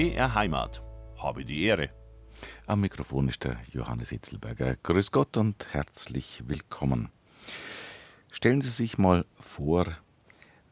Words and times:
BR 0.00 0.34
Heimat. 0.34 0.82
Habe 1.18 1.44
die 1.44 1.64
Ehre. 1.64 1.90
Am 2.66 2.80
Mikrofon 2.80 3.28
ist 3.28 3.44
der 3.44 3.58
Johannes 3.70 4.08
Hitzelberger. 4.08 4.76
Grüß 4.82 5.12
Gott 5.12 5.36
und 5.36 5.74
herzlich 5.74 6.42
willkommen. 6.46 7.10
Stellen 8.30 8.62
Sie 8.62 8.70
sich 8.70 8.96
mal 8.96 9.26
vor, 9.38 9.84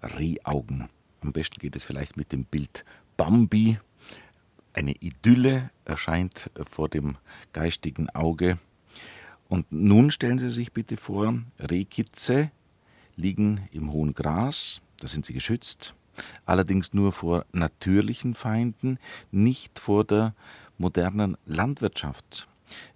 Rehaugen. 0.02 0.88
Am 1.20 1.34
besten 1.34 1.60
geht 1.60 1.76
es 1.76 1.84
vielleicht 1.84 2.16
mit 2.16 2.32
dem 2.32 2.46
Bild 2.46 2.86
Bambi. 3.18 3.78
Eine 4.72 4.92
Idylle 4.92 5.72
erscheint 5.84 6.50
vor 6.66 6.88
dem 6.88 7.18
geistigen 7.52 8.08
Auge. 8.08 8.56
Und 9.50 9.70
nun 9.70 10.10
stellen 10.10 10.38
Sie 10.38 10.48
sich 10.48 10.72
bitte 10.72 10.96
vor, 10.96 11.34
Rehkitze 11.58 12.50
liegen 13.14 13.68
im 13.72 13.92
hohen 13.92 14.14
Gras, 14.14 14.80
da 15.00 15.06
sind 15.06 15.26
sie 15.26 15.34
geschützt, 15.34 15.94
allerdings 16.46 16.94
nur 16.94 17.12
vor 17.12 17.44
natürlichen 17.52 18.34
Feinden, 18.34 18.98
nicht 19.30 19.78
vor 19.78 20.04
der 20.04 20.34
modernen 20.76 21.36
Landwirtschaft. 21.46 22.46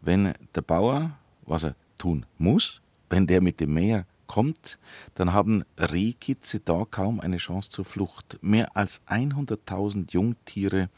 Wenn 0.00 0.34
der 0.54 0.62
Bauer, 0.62 1.18
was 1.44 1.64
er 1.64 1.74
tun 1.98 2.26
muss, 2.38 2.80
wenn 3.10 3.26
der 3.26 3.40
mit 3.40 3.60
dem 3.60 3.74
Meer 3.74 4.06
kommt, 4.26 4.78
dann 5.14 5.34
haben 5.34 5.64
Rehkitze 5.78 6.60
da 6.60 6.86
kaum 6.90 7.20
eine 7.20 7.36
Chance 7.36 7.68
zur 7.68 7.84
Flucht. 7.84 8.38
Mehr 8.40 8.74
als 8.76 9.02
100.000 9.06 10.12
Jungtiere 10.12 10.88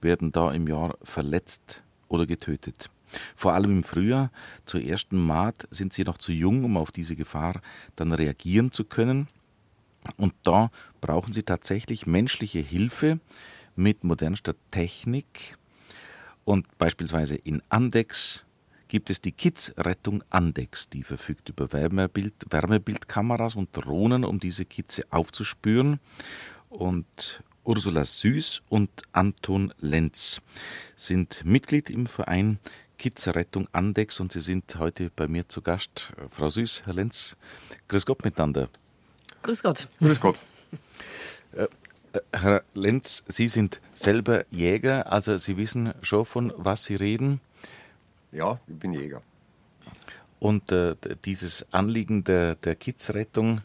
werden 0.00 0.32
da 0.32 0.52
im 0.52 0.66
Jahr 0.66 0.96
verletzt 1.02 1.82
oder 2.08 2.24
getötet. 2.24 2.90
Vor 3.34 3.52
allem 3.52 3.70
im 3.70 3.84
Frühjahr, 3.84 4.30
zur 4.64 4.82
ersten 4.82 5.18
Maat, 5.18 5.68
sind 5.70 5.92
sie 5.92 6.04
noch 6.04 6.16
zu 6.16 6.32
jung, 6.32 6.64
um 6.64 6.76
auf 6.76 6.90
diese 6.90 7.16
Gefahr 7.16 7.60
dann 7.96 8.12
reagieren 8.12 8.72
zu 8.72 8.84
können. 8.84 9.28
Und 10.16 10.34
da 10.44 10.70
brauchen 11.00 11.32
sie 11.32 11.42
tatsächlich 11.42 12.06
menschliche 12.06 12.60
Hilfe 12.60 13.20
mit 13.76 14.04
modernster 14.04 14.54
Technik. 14.70 15.56
Und 16.44 16.66
beispielsweise 16.78 17.36
in 17.36 17.62
Andex 17.68 18.44
gibt 18.88 19.10
es 19.10 19.20
die 19.20 19.32
Kids-Rettung 19.32 20.24
Andex, 20.30 20.88
die 20.88 21.04
verfügt 21.04 21.48
über 21.48 21.72
Wärmebild, 21.72 22.34
Wärmebildkameras 22.50 23.54
und 23.54 23.68
Drohnen, 23.72 24.24
um 24.24 24.40
diese 24.40 24.64
Kitze 24.64 25.04
aufzuspüren. 25.10 26.00
Und 26.68 27.42
Ursula 27.62 28.04
Süß 28.04 28.62
und 28.68 28.90
Anton 29.12 29.72
Lenz 29.78 30.40
sind 30.96 31.44
Mitglied 31.44 31.88
im 31.88 32.06
Verein 32.06 32.58
Kids-Rettung 32.98 33.68
Andex 33.72 34.18
und 34.18 34.32
Sie 34.32 34.40
sind 34.40 34.76
heute 34.76 35.10
bei 35.14 35.28
mir 35.28 35.48
zu 35.48 35.62
Gast. 35.62 36.12
Frau 36.28 36.48
Süß, 36.48 36.82
Herr 36.84 36.94
Lenz, 36.94 37.36
grüß 37.88 38.04
Gott 38.04 38.24
miteinander. 38.24 38.68
Grüß 39.42 39.62
Gott. 39.62 39.88
Grüß 40.00 40.20
Gott. 40.20 40.40
Äh, 41.52 41.66
äh, 42.12 42.20
Herr 42.32 42.62
Lenz, 42.74 43.24
Sie 43.28 43.48
sind 43.48 43.80
selber 43.94 44.44
Jäger, 44.50 45.10
also 45.12 45.38
Sie 45.38 45.56
wissen 45.56 45.94
schon, 46.02 46.26
von 46.26 46.52
was 46.56 46.84
Sie 46.84 46.96
reden. 46.96 47.40
Ja, 48.32 48.60
ich 48.66 48.76
bin 48.76 48.92
Jäger. 48.92 49.22
Und 50.38 50.72
äh, 50.72 50.94
dieses 51.24 51.66
Anliegen 51.72 52.24
der, 52.24 52.54
der 52.54 52.74
Kidsrettung, 52.74 53.62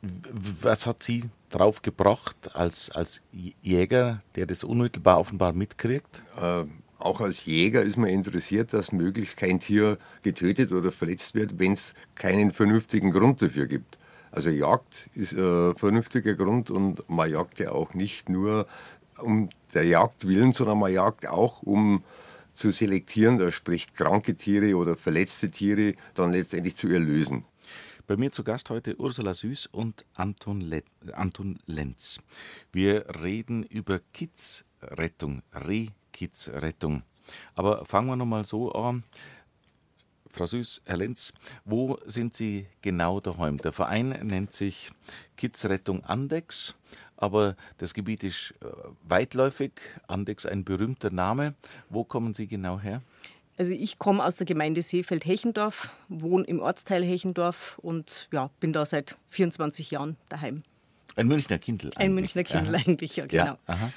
was 0.00 0.86
hat 0.86 1.02
Sie 1.02 1.24
drauf 1.50 1.82
gebracht 1.82 2.54
als, 2.54 2.90
als 2.90 3.20
Jäger, 3.62 4.22
der 4.36 4.46
das 4.46 4.64
unmittelbar 4.64 5.18
offenbar 5.18 5.52
mitkriegt? 5.52 6.22
Äh, 6.40 6.64
auch 6.98 7.20
als 7.20 7.44
Jäger 7.44 7.82
ist 7.82 7.96
man 7.96 8.10
interessiert, 8.10 8.72
dass 8.72 8.90
möglichst 8.90 9.36
kein 9.36 9.60
Tier 9.60 9.98
getötet 10.22 10.72
oder 10.72 10.90
verletzt 10.90 11.34
wird, 11.34 11.58
wenn 11.58 11.74
es 11.74 11.94
keinen 12.14 12.52
vernünftigen 12.52 13.12
Grund 13.12 13.40
dafür 13.40 13.66
gibt. 13.66 13.98
Also 14.30 14.50
Jagd 14.50 15.08
ist 15.14 15.32
ein 15.32 15.74
vernünftiger 15.76 16.34
Grund 16.34 16.70
und 16.70 17.08
man 17.08 17.30
jagt 17.30 17.58
ja 17.58 17.72
auch 17.72 17.94
nicht 17.94 18.28
nur 18.28 18.66
um 19.18 19.48
der 19.74 19.84
Jagd 19.84 20.26
willen, 20.26 20.52
sondern 20.52 20.78
man 20.78 20.92
jagt 20.92 21.26
auch 21.26 21.62
um 21.62 22.02
zu 22.54 22.70
selektieren, 22.72 23.38
da 23.38 23.52
spricht 23.52 23.94
kranke 23.94 24.34
Tiere 24.34 24.76
oder 24.76 24.96
verletzte 24.96 25.50
Tiere 25.50 25.94
dann 26.14 26.32
letztendlich 26.32 26.76
zu 26.76 26.88
erlösen. 26.88 27.44
Bei 28.08 28.16
mir 28.16 28.32
zu 28.32 28.42
Gast 28.42 28.70
heute 28.70 28.96
Ursula 28.98 29.34
Süß 29.34 29.66
und 29.66 30.04
Anton, 30.14 30.62
Le 30.62 30.82
Anton 31.12 31.58
Lenz. 31.66 32.18
Wir 32.72 33.04
reden 33.22 33.62
über 33.64 34.00
Kidsrettung, 34.12 35.42
Rehkidsrettung. 35.52 37.02
Aber 37.54 37.84
fangen 37.84 38.08
wir 38.08 38.16
nochmal 38.16 38.44
so 38.44 38.72
an. 38.72 39.04
Frau 40.30 40.46
Süß, 40.46 40.82
Herr 40.84 40.98
Lenz, 40.98 41.32
wo 41.64 41.98
sind 42.06 42.34
Sie 42.34 42.66
genau 42.82 43.20
daheim? 43.20 43.58
Der 43.58 43.72
Verein 43.72 44.10
nennt 44.22 44.52
sich 44.52 44.90
Kidsrettung 45.36 46.04
Andex, 46.04 46.74
aber 47.16 47.56
das 47.78 47.94
Gebiet 47.94 48.22
ist 48.24 48.54
äh, 48.60 48.66
weitläufig. 49.08 49.72
Andex 50.06 50.46
ein 50.46 50.64
berühmter 50.64 51.10
Name. 51.10 51.54
Wo 51.88 52.04
kommen 52.04 52.34
Sie 52.34 52.46
genau 52.46 52.78
her? 52.78 53.02
Also 53.56 53.72
ich 53.72 53.98
komme 53.98 54.24
aus 54.24 54.36
der 54.36 54.46
Gemeinde 54.46 54.82
Seefeld-Hechendorf, 54.82 55.90
wohne 56.08 56.44
im 56.44 56.60
Ortsteil 56.60 57.02
Hechendorf 57.02 57.78
und 57.82 58.28
ja, 58.32 58.50
bin 58.60 58.72
da 58.72 58.86
seit 58.86 59.16
24 59.30 59.90
Jahren 59.90 60.16
daheim. 60.28 60.62
Ein 61.16 61.26
Münchner 61.26 61.58
Kindl. 61.58 61.90
Ein 61.96 62.14
Münchner 62.14 62.44
Kindl 62.44 62.76
aha. 62.76 62.84
eigentlich, 62.86 63.16
ja 63.16 63.26
genau. 63.26 63.44
Ja, 63.44 63.58
aha. 63.66 63.92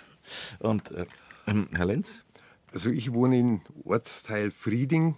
Und 0.57 0.89
äh, 0.91 1.05
Herr 1.73 1.85
Lenz? 1.85 2.25
Also 2.73 2.89
ich 2.89 3.13
wohne 3.13 3.37
im 3.37 3.61
Ortsteil 3.83 4.49
Frieding 4.49 5.15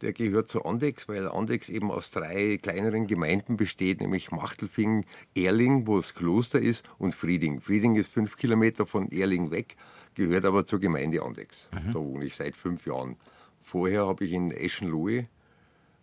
der 0.00 0.12
gehört 0.12 0.48
zu 0.48 0.64
Andex, 0.64 1.08
weil 1.08 1.28
Andex 1.28 1.68
eben 1.68 1.90
aus 1.90 2.10
drei 2.10 2.58
kleineren 2.58 3.06
Gemeinden 3.06 3.56
besteht, 3.56 4.00
nämlich 4.00 4.30
Machtelfing, 4.30 5.04
Erling, 5.34 5.86
wo 5.86 5.96
das 5.96 6.14
Kloster 6.14 6.60
ist, 6.60 6.84
und 6.98 7.14
Frieding. 7.14 7.60
Frieding 7.60 7.96
ist 7.96 8.10
fünf 8.10 8.36
Kilometer 8.36 8.86
von 8.86 9.10
Erling 9.10 9.50
weg, 9.50 9.76
gehört 10.14 10.44
aber 10.44 10.66
zur 10.66 10.80
Gemeinde 10.80 11.22
Andex. 11.22 11.68
Mhm. 11.72 11.92
Da 11.92 11.98
wohne 12.00 12.24
ich 12.26 12.36
seit 12.36 12.56
fünf 12.56 12.86
Jahren. 12.86 13.16
Vorher 13.62 14.06
habe 14.06 14.24
ich 14.24 14.32
in 14.32 14.50
Eschenlohe, 14.50 15.28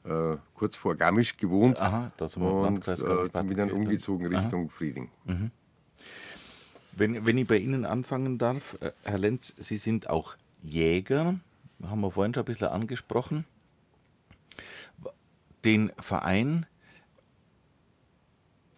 äh, 0.03 0.38
kurz 0.56 0.75
vor 0.75 0.96
Garmisch 0.96 1.38
gewohnt 1.38 1.80
Aha, 1.80 2.12
da 2.18 2.28
sind 2.28 2.41
wir 2.41 2.51
und 2.51 2.63
Landkreis 2.63 3.01
äh, 3.03 3.44
bin 3.44 3.56
dann 3.56 3.72
umgezogen 3.72 4.25
Richtung 4.28 4.66
Aha. 4.66 4.74
Frieding. 4.75 5.09
Mhm. 5.25 5.51
Wenn, 6.94 7.25
wenn 7.25 7.38
ich 7.38 7.47
bei 7.47 7.57
Ihnen 7.57 7.85
anfangen 7.85 8.38
darf, 8.38 8.78
äh, 8.81 8.91
Herr 9.03 9.19
Lenz, 9.19 9.53
Sie 9.57 9.78
sind 9.78 10.09
auch 10.09 10.35
Jäger, 10.63 11.40
haben 11.84 12.01
wir 12.01 12.12
vorhin 12.12 12.34
schon 12.34 12.41
ein 12.41 12.46
bisschen 12.46 12.68
angesprochen 12.68 13.46
den 15.63 15.91
Verein 15.99 16.66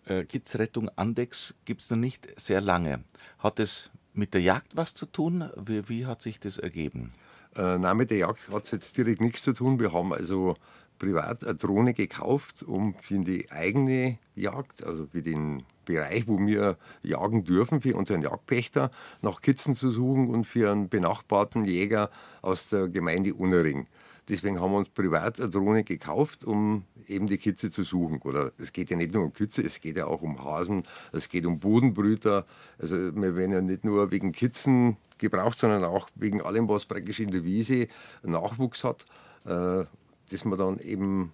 äh, 0.05 0.25
Kidsrettung 0.25 0.89
Andex 0.95 1.55
gibt 1.65 1.81
es 1.81 1.89
noch 1.89 1.97
nicht 1.97 2.27
sehr 2.39 2.61
lange. 2.61 3.03
Hat 3.39 3.59
es 3.59 3.91
mit 4.13 4.33
der 4.33 4.41
Jagd 4.41 4.75
was 4.75 4.93
zu 4.93 5.05
tun? 5.05 5.49
Wie, 5.55 5.87
wie 5.89 6.05
hat 6.05 6.21
sich 6.21 6.39
das 6.39 6.57
ergeben? 6.57 7.11
Äh, 7.55 7.77
nein, 7.77 7.97
mit 7.97 8.11
der 8.11 8.17
Jagd 8.17 8.49
hat 8.49 8.65
es 8.65 8.71
jetzt 8.71 8.97
direkt 8.97 9.21
nichts 9.21 9.43
zu 9.43 9.53
tun. 9.53 9.79
Wir 9.79 9.93
haben 9.93 10.13
also 10.13 10.55
privat 10.99 11.43
eine 11.43 11.55
Drohne 11.55 11.93
gekauft, 11.93 12.63
um 12.63 12.95
für 13.01 13.19
die 13.19 13.51
eigene 13.51 14.17
Jagd, 14.35 14.83
also 14.83 15.07
für 15.07 15.21
den 15.21 15.63
Bereich, 15.85 16.27
wo 16.27 16.39
wir 16.39 16.77
jagen 17.01 17.43
dürfen, 17.43 17.81
für 17.81 17.95
unseren 17.95 18.21
Jagdpächter, 18.21 18.89
nach 19.21 19.41
Kitzen 19.41 19.75
zu 19.75 19.91
suchen 19.91 20.29
und 20.29 20.45
für 20.45 20.71
einen 20.71 20.89
benachbarten 20.89 21.65
Jäger 21.65 22.09
aus 22.41 22.69
der 22.69 22.87
Gemeinde 22.87 23.33
Unnering. 23.33 23.87
Deswegen 24.29 24.61
haben 24.61 24.71
wir 24.71 24.77
uns 24.77 24.89
privat 24.89 25.39
eine 25.39 25.49
Drohne 25.49 25.83
gekauft, 25.83 26.45
um 26.45 26.85
eben 27.07 27.27
die 27.27 27.37
Kitze 27.37 27.71
zu 27.71 27.83
suchen. 27.83 28.21
Oder 28.21 28.51
es 28.57 28.71
geht 28.71 28.89
ja 28.89 28.95
nicht 28.95 29.13
nur 29.13 29.23
um 29.23 29.33
Kitze, 29.33 29.61
es 29.61 29.81
geht 29.81 29.97
ja 29.97 30.05
auch 30.05 30.21
um 30.21 30.43
Hasen, 30.43 30.83
es 31.11 31.27
geht 31.27 31.45
um 31.45 31.59
Bodenbrüter. 31.59 32.45
Also 32.79 32.95
wir 32.95 33.35
werden 33.35 33.51
ja 33.51 33.61
nicht 33.61 33.83
nur 33.83 34.11
wegen 34.11 34.31
Kitzen 34.31 34.97
gebraucht, 35.17 35.59
sondern 35.59 35.83
auch 35.83 36.09
wegen 36.15 36.41
allem, 36.41 36.69
was 36.69 36.85
praktisch 36.85 37.19
in 37.19 37.31
der 37.31 37.43
Wiese 37.43 37.87
Nachwuchs 38.23 38.83
hat, 38.83 39.05
äh, 39.45 39.85
das 40.29 40.45
man 40.45 40.57
dann 40.57 40.79
eben 40.79 41.33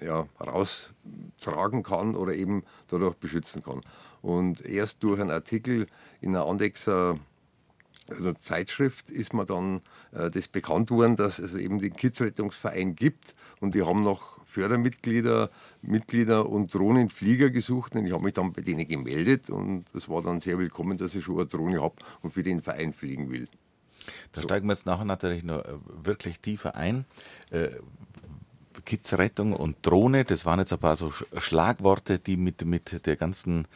ja, 0.00 0.26
raustragen 0.40 1.82
kann 1.82 2.14
oder 2.14 2.34
eben 2.34 2.62
dadurch 2.88 3.14
beschützen 3.14 3.62
kann. 3.62 3.80
Und 4.20 4.64
erst 4.64 5.02
durch 5.02 5.20
einen 5.20 5.30
Artikel 5.30 5.86
in 6.20 6.36
einer 6.36 6.46
Andexer 6.46 7.18
also 8.10 8.32
Zeitschrift 8.34 9.10
ist 9.10 9.34
mir 9.34 9.44
dann 9.44 9.82
äh, 10.12 10.30
das 10.30 10.48
bekannt 10.48 10.90
worden, 10.90 11.16
dass 11.16 11.38
es 11.38 11.54
eben 11.54 11.80
den 11.80 11.94
Kidsrettungsverein 11.94 12.96
gibt 12.96 13.34
und 13.60 13.74
die 13.74 13.82
haben 13.82 14.02
noch 14.02 14.38
Fördermitglieder, 14.46 15.50
Mitglieder 15.82 16.48
und 16.48 16.74
Drohnenflieger 16.74 17.50
gesucht 17.50 17.94
und 17.94 18.06
ich 18.06 18.12
habe 18.12 18.24
mich 18.24 18.34
dann 18.34 18.52
bei 18.52 18.62
denen 18.62 18.88
gemeldet 18.88 19.50
und 19.50 19.84
es 19.94 20.08
war 20.08 20.22
dann 20.22 20.40
sehr 20.40 20.58
willkommen, 20.58 20.96
dass 20.96 21.14
ich 21.14 21.24
schon 21.24 21.36
eine 21.36 21.46
Drohne 21.46 21.82
habe 21.82 21.96
und 22.22 22.32
für 22.32 22.42
den 22.42 22.62
Verein 22.62 22.92
fliegen 22.92 23.30
will. 23.30 23.46
Da 24.32 24.42
steigen 24.42 24.66
wir 24.66 24.72
jetzt 24.72 24.86
nachher 24.86 25.04
natürlich 25.04 25.44
noch 25.44 25.64
äh, 25.64 25.74
wirklich 26.02 26.40
tiefer 26.40 26.74
ein. 26.76 27.04
Äh, 27.50 27.68
Kidsrettung 28.84 29.52
und 29.52 29.76
Drohne, 29.82 30.24
das 30.24 30.46
waren 30.46 30.58
jetzt 30.58 30.72
ein 30.72 30.78
paar 30.78 30.96
so 30.96 31.10
Schlagworte, 31.36 32.18
die 32.18 32.36
mit, 32.36 32.64
mit, 32.64 33.06
der 33.06 33.16
ganzen, 33.16 33.66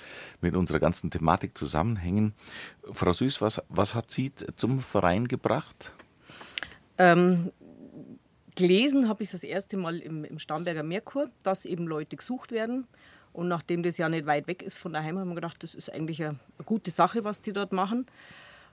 mit 0.40 0.54
unserer 0.54 0.80
ganzen 0.80 1.10
Thematik 1.10 1.56
zusammenhängen. 1.56 2.34
Frau 2.92 3.12
Süß, 3.12 3.40
was, 3.40 3.62
was 3.68 3.94
hat 3.94 4.10
Sie 4.10 4.32
zum 4.34 4.80
Verein 4.80 5.28
gebracht? 5.28 5.92
Ähm, 6.98 7.52
gelesen 8.54 9.08
habe 9.08 9.22
ich 9.22 9.30
das 9.30 9.44
erste 9.44 9.76
Mal 9.76 9.98
im, 9.98 10.24
im 10.24 10.38
Starnberger 10.38 10.82
Merkur, 10.82 11.30
dass 11.42 11.64
eben 11.64 11.86
Leute 11.86 12.16
gesucht 12.16 12.52
werden. 12.52 12.86
Und 13.32 13.48
nachdem 13.48 13.82
das 13.82 13.96
ja 13.96 14.08
nicht 14.08 14.26
weit 14.26 14.46
weg 14.46 14.62
ist 14.62 14.76
von 14.76 14.92
daheim, 14.92 15.18
haben 15.18 15.28
wir 15.28 15.34
gedacht, 15.34 15.62
das 15.62 15.74
ist 15.74 15.90
eigentlich 15.90 16.22
eine, 16.22 16.36
gute 16.66 16.90
Sache, 16.90 17.24
was 17.24 17.40
die 17.40 17.52
dort 17.52 17.72
machen. 17.72 18.06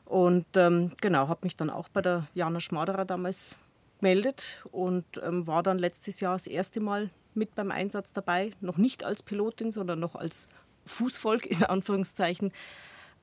Und 0.06 0.46
ähm, 0.56 0.92
genau, 1.02 1.28
habe 1.28 1.42
mich 1.44 1.56
dann 1.56 1.70
auch 1.70 1.88
bei 1.88 2.02
der 2.02 2.28
Jana 2.34 2.60
Schmaderer 2.60 3.06
damals 3.06 3.56
gemeldet 4.00 4.64
und 4.72 5.06
ähm, 5.24 5.48
war 5.48 5.64
dann 5.64 5.78
letztes 5.78 6.20
Jahr 6.20 6.34
das 6.34 6.48
erste 6.48 6.80
Mal 6.80 7.10
mit 7.34 7.56
beim 7.56 7.72
Einsatz 7.72 8.14
dabei. 8.14 8.52
Noch 8.62 8.78
nicht 8.78 9.04
als 9.04 9.24
Pilotin, 9.24 9.72
sondern 9.72 10.00
noch 10.00 10.16
als 10.16 10.50
Fußvolk 10.86 11.46
in 11.46 11.64
Anführungszeichen. 11.64 12.52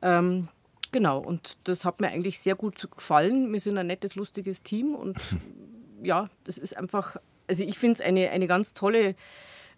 Ähm, 0.03 0.49
genau, 0.93 1.19
und 1.19 1.57
das 1.65 1.85
hat 1.85 2.01
mir 2.01 2.09
eigentlich 2.09 2.39
sehr 2.39 2.55
gut 2.55 2.89
gefallen. 2.91 3.53
Wir 3.53 3.61
sind 3.61 3.79
ein 3.79 3.87
nettes, 3.87 4.15
lustiges 4.15 4.63
Team 4.63 4.95
und 4.95 5.19
ja, 6.03 6.29
das 6.45 6.59
ist 6.59 6.77
einfach, 6.77 7.17
also 7.47 7.65
ich 7.65 7.79
finde 7.79 7.95
es 7.95 8.01
eine, 8.01 8.31
eine 8.31 8.47
ganz 8.47 8.75
tolle, 8.75 9.15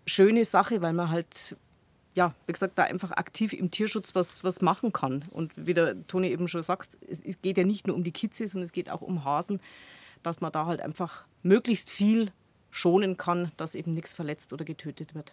schöne 0.06 0.44
Sache, 0.44 0.82
weil 0.82 0.92
man 0.92 1.10
halt, 1.10 1.56
ja, 2.14 2.34
wie 2.46 2.52
gesagt, 2.52 2.78
da 2.78 2.84
einfach 2.84 3.12
aktiv 3.12 3.52
im 3.52 3.70
Tierschutz 3.70 4.14
was, 4.14 4.42
was 4.42 4.60
machen 4.60 4.92
kann. 4.92 5.24
Und 5.30 5.52
wie 5.56 5.74
der 5.74 6.06
Toni 6.06 6.28
eben 6.28 6.48
schon 6.48 6.62
sagt, 6.62 6.98
es, 7.08 7.20
es 7.20 7.40
geht 7.40 7.58
ja 7.58 7.64
nicht 7.64 7.86
nur 7.86 7.94
um 7.94 8.02
die 8.02 8.12
Kitze, 8.12 8.48
sondern 8.48 8.66
es 8.66 8.72
geht 8.72 8.90
auch 8.90 9.02
um 9.02 9.24
Hasen, 9.24 9.60
dass 10.22 10.40
man 10.40 10.52
da 10.52 10.66
halt 10.66 10.80
einfach 10.80 11.26
möglichst 11.42 11.90
viel 11.90 12.32
schonen 12.70 13.16
kann, 13.16 13.50
dass 13.56 13.74
eben 13.74 13.92
nichts 13.92 14.12
verletzt 14.12 14.52
oder 14.52 14.64
getötet 14.64 15.14
wird. 15.14 15.32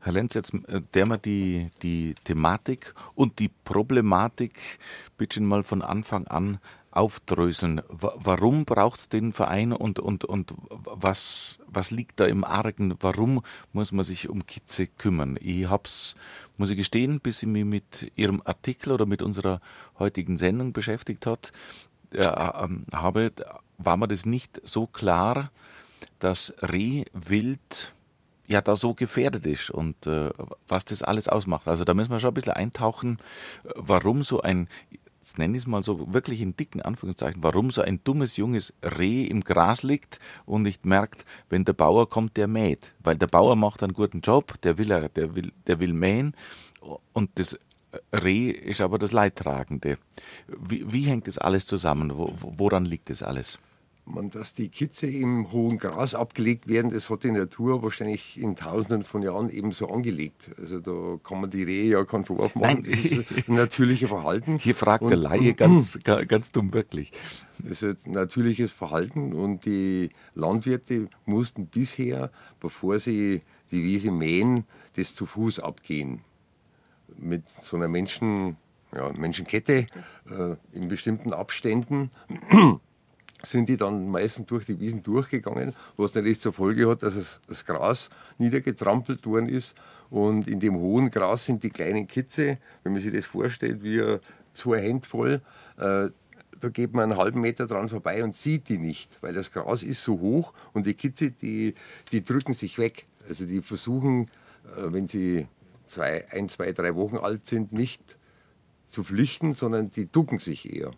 Herr 0.00 0.12
Lenz, 0.12 0.34
jetzt 0.34 0.54
äh, 0.54 0.80
der 0.94 1.06
mal 1.06 1.18
die, 1.18 1.68
die 1.82 2.14
Thematik 2.24 2.94
und 3.14 3.38
die 3.38 3.50
Problematik 3.64 4.78
bitte 5.18 5.40
mal 5.42 5.62
von 5.62 5.82
Anfang 5.82 6.26
an 6.26 6.58
aufdröseln. 6.92 7.82
Warum 7.88 8.64
braucht 8.64 8.98
es 8.98 9.08
den 9.08 9.32
Verein 9.32 9.72
und, 9.72 10.00
und, 10.00 10.24
und 10.24 10.54
was, 10.70 11.58
was 11.66 11.90
liegt 11.90 12.18
da 12.18 12.24
im 12.24 12.42
Argen? 12.42 12.94
Warum 13.00 13.42
muss 13.72 13.92
man 13.92 14.04
sich 14.04 14.28
um 14.28 14.44
Kitze 14.44 14.88
kümmern? 14.88 15.38
Ich 15.40 15.68
hab's, 15.68 16.16
muss 16.56 16.70
ich 16.70 16.76
gestehen, 16.76 17.20
bis 17.20 17.42
ich 17.42 17.48
mich 17.48 17.64
mit 17.64 18.10
Ihrem 18.16 18.42
Artikel 18.44 18.92
oder 18.92 19.06
mit 19.06 19.22
unserer 19.22 19.60
heutigen 19.98 20.36
Sendung 20.36 20.72
beschäftigt 20.72 21.26
hat, 21.26 21.52
äh, 22.12 22.24
äh, 22.24 22.68
habe, 22.92 23.32
war 23.78 23.96
mir 23.96 24.08
das 24.08 24.26
nicht 24.26 24.60
so 24.64 24.86
klar, 24.86 25.50
dass 26.18 26.54
Rehwild 26.60 27.94
ja 28.46 28.60
da 28.60 28.74
so 28.74 28.94
gefährdet 28.94 29.46
ist 29.46 29.70
und 29.70 30.06
äh, 30.06 30.30
was 30.66 30.84
das 30.84 31.02
alles 31.02 31.28
ausmacht. 31.28 31.68
Also 31.68 31.84
da 31.84 31.94
müssen 31.94 32.10
wir 32.10 32.20
schon 32.20 32.32
ein 32.32 32.34
bisschen 32.34 32.52
eintauchen, 32.52 33.18
warum 33.76 34.24
so 34.24 34.42
ein, 34.42 34.68
jetzt 35.20 35.38
nenne 35.38 35.56
ich 35.56 35.62
es 35.62 35.66
mal 35.68 35.84
so 35.84 36.12
wirklich 36.12 36.40
in 36.40 36.56
dicken 36.56 36.82
Anführungszeichen, 36.82 37.42
warum 37.44 37.70
so 37.70 37.82
ein 37.82 38.02
dummes 38.02 38.36
junges 38.36 38.74
Reh 38.82 39.24
im 39.24 39.42
Gras 39.42 39.84
liegt 39.84 40.18
und 40.46 40.62
nicht 40.62 40.84
merkt, 40.84 41.24
wenn 41.48 41.64
der 41.64 41.74
Bauer 41.74 42.08
kommt, 42.08 42.36
der 42.36 42.48
mäht. 42.48 42.92
Weil 42.98 43.16
der 43.16 43.28
Bauer 43.28 43.54
macht 43.54 43.84
einen 43.84 43.92
guten 43.92 44.20
Job, 44.20 44.60
der 44.62 44.78
will, 44.78 44.88
der 44.88 45.36
will, 45.36 45.52
der 45.68 45.78
will 45.78 45.92
mähen 45.92 46.34
und 47.12 47.30
das 47.38 47.56
Reh 48.12 48.50
ist 48.50 48.80
aber 48.80 48.98
das 48.98 49.12
Leidtragende. 49.12 49.98
Wie, 50.46 50.92
wie 50.92 51.02
hängt 51.02 51.26
das 51.26 51.38
alles 51.38 51.66
zusammen? 51.66 52.12
Woran 52.14 52.84
liegt 52.84 53.10
das 53.10 53.22
alles? 53.22 53.58
man, 54.14 54.30
dass 54.30 54.54
die 54.54 54.68
Kitze 54.68 55.06
im 55.06 55.52
hohen 55.52 55.78
Gras 55.78 56.14
abgelegt 56.14 56.68
werden, 56.68 56.90
das 56.90 57.10
hat 57.10 57.24
die 57.24 57.30
Natur 57.30 57.82
wahrscheinlich 57.82 58.38
in 58.38 58.56
tausenden 58.56 59.04
von 59.04 59.22
Jahren 59.22 59.50
eben 59.50 59.72
so 59.72 59.88
angelegt. 59.88 60.50
Also 60.58 60.80
da 60.80 61.18
kann 61.22 61.40
man 61.40 61.50
die 61.50 61.62
Rehe 61.62 61.90
ja 61.90 62.04
keinen 62.04 62.24
Vorwurf 62.24 62.54
machen. 62.54 62.84
Nein. 62.88 63.20
Das 63.20 63.38
ist 63.38 63.48
ein 63.48 63.54
natürliches 63.54 64.08
Verhalten. 64.08 64.58
Hier 64.58 64.74
fragt 64.74 65.02
und, 65.02 65.10
der 65.10 65.18
Laie 65.18 65.54
ganz, 65.54 65.98
ganz 66.02 66.52
dumm 66.52 66.72
wirklich. 66.72 67.12
Das 67.58 67.82
ist 67.82 68.06
ein 68.06 68.12
natürliches 68.12 68.70
Verhalten 68.70 69.32
und 69.32 69.64
die 69.64 70.10
Landwirte 70.34 71.08
mussten 71.24 71.66
bisher, 71.66 72.30
bevor 72.58 72.98
sie 72.98 73.42
die 73.70 73.82
Wiese 73.82 74.10
mähen, 74.10 74.64
das 74.96 75.14
zu 75.14 75.26
Fuß 75.26 75.60
abgehen. 75.60 76.22
Mit 77.18 77.48
so 77.48 77.76
einer 77.76 77.88
Menschen, 77.88 78.56
ja, 78.94 79.12
Menschenkette 79.12 79.86
äh, 80.30 80.56
in 80.72 80.88
bestimmten 80.88 81.32
Abständen 81.32 82.10
sind 83.42 83.68
die 83.68 83.76
dann 83.76 84.08
meistens 84.08 84.46
durch 84.46 84.66
die 84.66 84.78
Wiesen 84.78 85.02
durchgegangen, 85.02 85.74
was 85.96 86.14
natürlich 86.14 86.40
zur 86.40 86.52
Folge 86.52 86.88
hat, 86.88 87.02
dass 87.02 87.14
es, 87.14 87.40
das 87.46 87.64
Gras 87.64 88.10
niedergetrampelt 88.38 89.24
worden 89.26 89.48
ist. 89.48 89.74
Und 90.10 90.48
in 90.48 90.60
dem 90.60 90.76
hohen 90.76 91.10
Gras 91.10 91.46
sind 91.46 91.62
die 91.62 91.70
kleinen 91.70 92.06
Kitze, 92.06 92.58
wenn 92.82 92.92
man 92.92 93.00
sich 93.00 93.12
das 93.12 93.26
vorstellt, 93.26 93.82
wie 93.82 94.18
zwei 94.54 94.80
Hände 94.80 95.08
voll, 95.08 95.40
äh, 95.78 96.08
da 96.60 96.68
geht 96.68 96.92
man 96.92 97.10
einen 97.10 97.18
halben 97.18 97.40
Meter 97.40 97.66
dran 97.66 97.88
vorbei 97.88 98.22
und 98.22 98.36
sieht 98.36 98.68
die 98.68 98.78
nicht, 98.78 99.16
weil 99.22 99.32
das 99.32 99.50
Gras 99.50 99.82
ist 99.82 100.02
so 100.02 100.20
hoch 100.20 100.52
und 100.72 100.86
die 100.86 100.94
Kitze, 100.94 101.30
die, 101.30 101.74
die 102.12 102.22
drücken 102.22 102.54
sich 102.54 102.78
weg. 102.78 103.06
Also 103.28 103.46
die 103.46 103.62
versuchen, 103.62 104.30
äh, 104.76 104.92
wenn 104.92 105.08
sie 105.08 105.46
zwei, 105.90 106.26
ein, 106.30 106.48
zwei, 106.48 106.72
drei 106.72 106.94
Wochen 106.94 107.16
alt 107.16 107.46
sind, 107.46 107.72
nicht 107.72 108.18
zu 108.90 109.02
flüchten, 109.02 109.54
sondern 109.54 109.90
die 109.90 110.06
ducken 110.06 110.38
sich 110.38 110.72
eher. 110.72 110.90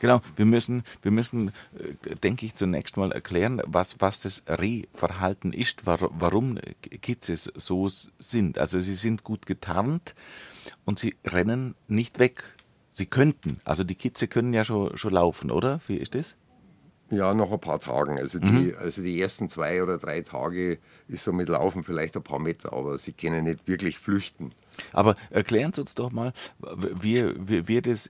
Genau, 0.00 0.20
wir 0.36 0.44
müssen, 0.44 0.82
wir 1.00 1.10
müssen, 1.10 1.48
äh, 1.48 2.14
denke 2.22 2.44
ich, 2.44 2.54
zunächst 2.54 2.96
mal 2.96 3.12
erklären, 3.12 3.62
was, 3.66 4.00
was 4.00 4.20
das 4.20 4.42
Rehverhalten 4.46 5.52
ist, 5.52 5.86
warum 5.86 6.58
Kitzes 7.00 7.50
so 7.54 7.88
sind. 7.88 8.58
Also 8.58 8.80
sie 8.80 8.94
sind 8.94 9.24
gut 9.24 9.46
getarnt 9.46 10.14
und 10.84 10.98
sie 10.98 11.16
rennen 11.24 11.74
nicht 11.88 12.18
weg. 12.18 12.44
Sie 12.90 13.06
könnten, 13.06 13.60
also 13.64 13.84
die 13.84 13.94
Kitze 13.94 14.28
können 14.28 14.52
ja 14.52 14.64
schon, 14.64 14.96
schon 14.98 15.14
laufen, 15.14 15.50
oder? 15.50 15.80
Wie 15.86 15.96
ist 15.96 16.14
das? 16.14 16.36
Ja, 17.12 17.34
nach 17.34 17.52
ein 17.52 17.60
paar 17.60 17.78
Tagen. 17.78 18.18
Also 18.18 18.38
die, 18.38 18.46
mhm. 18.46 18.74
also 18.80 19.02
die 19.02 19.20
ersten 19.20 19.50
zwei 19.50 19.82
oder 19.82 19.98
drei 19.98 20.22
Tage 20.22 20.78
ist 21.08 21.24
so 21.24 21.32
mit 21.34 21.50
Laufen 21.50 21.82
vielleicht 21.82 22.16
ein 22.16 22.22
paar 22.22 22.38
Meter, 22.38 22.72
aber 22.72 22.96
sie 22.96 23.12
können 23.12 23.44
nicht 23.44 23.68
wirklich 23.68 23.98
flüchten. 23.98 24.52
Aber 24.94 25.14
erklären 25.28 25.74
Sie 25.74 25.82
uns 25.82 25.94
doch 25.94 26.10
mal, 26.10 26.32
wie, 26.58 27.26
wie, 27.36 27.68
wie 27.68 27.82
das 27.82 28.08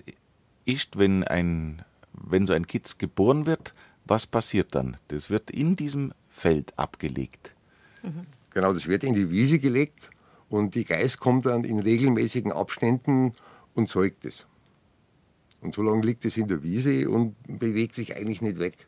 ist, 0.66 1.00
wenn, 1.00 1.24
ein, 1.24 1.82
wenn 2.12 2.46
so 2.46 2.52
ein 2.52 2.68
Kitz 2.68 2.96
geboren 2.96 3.44
wird, 3.44 3.74
was 4.04 4.28
passiert 4.28 4.72
dann? 4.76 4.96
Das 5.08 5.30
wird 5.30 5.50
in 5.50 5.74
diesem 5.74 6.12
Feld 6.30 6.78
abgelegt. 6.78 7.56
Mhm. 8.04 8.26
Genau, 8.50 8.72
das 8.72 8.86
wird 8.86 9.02
in 9.02 9.14
die 9.14 9.30
Wiese 9.30 9.58
gelegt 9.58 10.10
und 10.48 10.76
die 10.76 10.84
Geiß 10.84 11.18
kommt 11.18 11.46
dann 11.46 11.64
in 11.64 11.80
regelmäßigen 11.80 12.52
Abständen 12.52 13.32
und 13.74 13.88
säugt 13.88 14.24
es. 14.24 14.46
Und 15.60 15.74
so 15.74 15.82
lange 15.82 16.02
liegt 16.02 16.24
es 16.24 16.36
in 16.36 16.46
der 16.46 16.62
Wiese 16.62 17.10
und 17.10 17.34
bewegt 17.48 17.96
sich 17.96 18.16
eigentlich 18.16 18.42
nicht 18.42 18.60
weg. 18.60 18.86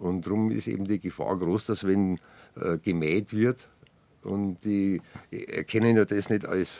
Und 0.00 0.26
darum 0.26 0.50
ist 0.50 0.66
eben 0.66 0.86
die 0.86 0.98
Gefahr 0.98 1.38
groß, 1.38 1.66
dass 1.66 1.86
wenn 1.86 2.18
äh, 2.56 2.78
gemäht 2.78 3.32
wird 3.32 3.68
und 4.22 4.64
die 4.64 5.02
erkennen 5.30 5.96
ja 5.96 6.06
das 6.06 6.30
nicht 6.30 6.46
als, 6.46 6.78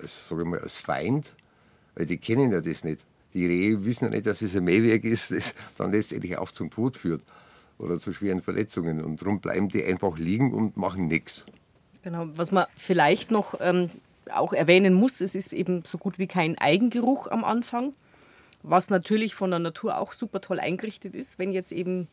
als, 0.00 0.28
sag 0.28 0.38
ich 0.38 0.46
mal, 0.46 0.60
als 0.60 0.78
Feind, 0.78 1.34
weil 1.94 2.06
die 2.06 2.16
kennen 2.16 2.50
ja 2.50 2.62
das 2.62 2.82
nicht. 2.82 3.04
Die 3.34 3.46
Rehe 3.46 3.84
wissen 3.84 4.04
ja 4.04 4.10
nicht, 4.10 4.26
dass 4.26 4.40
es 4.40 4.56
ein 4.56 4.64
Mähwerk 4.64 5.04
ist, 5.04 5.30
das 5.30 5.54
dann 5.76 5.92
letztendlich 5.92 6.38
auch 6.38 6.50
zum 6.50 6.70
Tod 6.70 6.96
führt 6.96 7.22
oder 7.78 8.00
zu 8.00 8.14
schweren 8.14 8.40
Verletzungen. 8.40 9.02
Und 9.02 9.20
darum 9.20 9.40
bleiben 9.40 9.68
die 9.68 9.84
einfach 9.84 10.16
liegen 10.16 10.54
und 10.54 10.78
machen 10.78 11.06
nichts. 11.06 11.44
Genau, 12.02 12.28
was 12.34 12.50
man 12.50 12.64
vielleicht 12.76 13.30
noch 13.30 13.60
ähm, 13.60 13.90
auch 14.32 14.54
erwähnen 14.54 14.94
muss, 14.94 15.20
es 15.20 15.34
ist 15.34 15.52
eben 15.52 15.84
so 15.84 15.98
gut 15.98 16.18
wie 16.18 16.26
kein 16.26 16.56
Eigengeruch 16.56 17.30
am 17.30 17.44
Anfang, 17.44 17.92
was 18.62 18.88
natürlich 18.88 19.34
von 19.34 19.50
der 19.50 19.58
Natur 19.58 19.98
auch 19.98 20.14
super 20.14 20.40
toll 20.40 20.60
eingerichtet 20.60 21.14
ist. 21.14 21.38
Wenn 21.38 21.52
jetzt 21.52 21.72
eben 21.72 22.08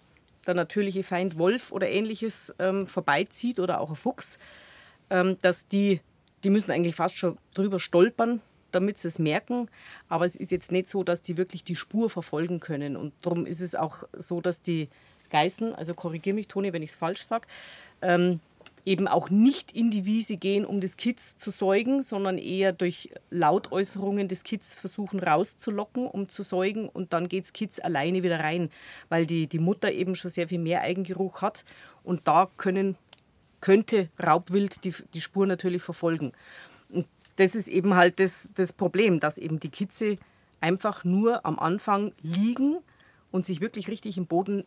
der 0.47 0.53
natürliche 0.53 1.03
Feind 1.03 1.37
Wolf 1.37 1.71
oder 1.71 1.89
ähnliches 1.89 2.53
ähm, 2.59 2.87
vorbeizieht 2.87 3.59
oder 3.59 3.79
auch 3.79 3.89
ein 3.89 3.95
Fuchs, 3.95 4.39
ähm, 5.09 5.37
dass 5.41 5.67
die, 5.67 6.01
die 6.43 6.49
müssen 6.49 6.71
eigentlich 6.71 6.95
fast 6.95 7.17
schon 7.17 7.37
drüber 7.53 7.79
stolpern, 7.79 8.41
damit 8.71 8.97
sie 8.97 9.07
es 9.07 9.19
merken. 9.19 9.69
Aber 10.09 10.25
es 10.25 10.35
ist 10.35 10.51
jetzt 10.51 10.71
nicht 10.71 10.89
so, 10.89 11.03
dass 11.03 11.21
die 11.21 11.37
wirklich 11.37 11.63
die 11.63 11.75
Spur 11.75 12.09
verfolgen 12.09 12.59
können. 12.59 12.95
Und 12.95 13.13
darum 13.21 13.45
ist 13.45 13.61
es 13.61 13.75
auch 13.75 14.03
so, 14.13 14.41
dass 14.41 14.61
die 14.61 14.89
Geißen, 15.29 15.75
also 15.75 15.93
korrigiere 15.93 16.35
mich, 16.35 16.47
Toni, 16.47 16.73
wenn 16.73 16.83
ich 16.83 16.91
es 16.91 16.95
falsch 16.95 17.23
sage, 17.23 17.47
ähm, 18.01 18.39
eben 18.85 19.07
auch 19.07 19.29
nicht 19.29 19.71
in 19.71 19.91
die 19.91 20.05
Wiese 20.05 20.37
gehen, 20.37 20.65
um 20.65 20.81
das 20.81 20.97
Kitz 20.97 21.37
zu 21.37 21.51
säugen, 21.51 22.01
sondern 22.01 22.37
eher 22.37 22.73
durch 22.73 23.11
Lautäußerungen 23.29 24.27
des 24.27 24.43
Kitz 24.43 24.75
versuchen 24.75 25.19
rauszulocken, 25.19 26.07
um 26.07 26.29
zu 26.29 26.43
säugen. 26.43 26.89
Und 26.89 27.13
dann 27.13 27.27
geht 27.27 27.45
das 27.45 27.53
Kitz 27.53 27.79
alleine 27.79 28.23
wieder 28.23 28.39
rein, 28.39 28.69
weil 29.09 29.25
die, 29.25 29.47
die 29.47 29.59
Mutter 29.59 29.91
eben 29.91 30.15
schon 30.15 30.31
sehr 30.31 30.47
viel 30.47 30.59
mehr 30.59 30.81
Eigengeruch 30.81 31.41
hat. 31.41 31.65
Und 32.03 32.27
da 32.27 32.49
können, 32.57 32.97
könnte 33.59 34.09
Raubwild 34.21 34.83
die, 34.83 34.93
die 35.13 35.21
Spur 35.21 35.45
natürlich 35.45 35.83
verfolgen. 35.83 36.31
Das 37.35 37.55
ist 37.55 37.67
eben 37.67 37.95
halt 37.95 38.19
das, 38.19 38.49
das 38.55 38.73
Problem, 38.73 39.19
dass 39.19 39.37
eben 39.37 39.59
die 39.59 39.69
Kitze 39.69 40.17
einfach 40.59 41.03
nur 41.03 41.45
am 41.45 41.59
Anfang 41.59 42.13
liegen 42.21 42.77
und 43.31 43.45
sich 43.45 43.61
wirklich 43.61 43.87
richtig 43.87 44.17
im 44.17 44.27
Boden 44.27 44.63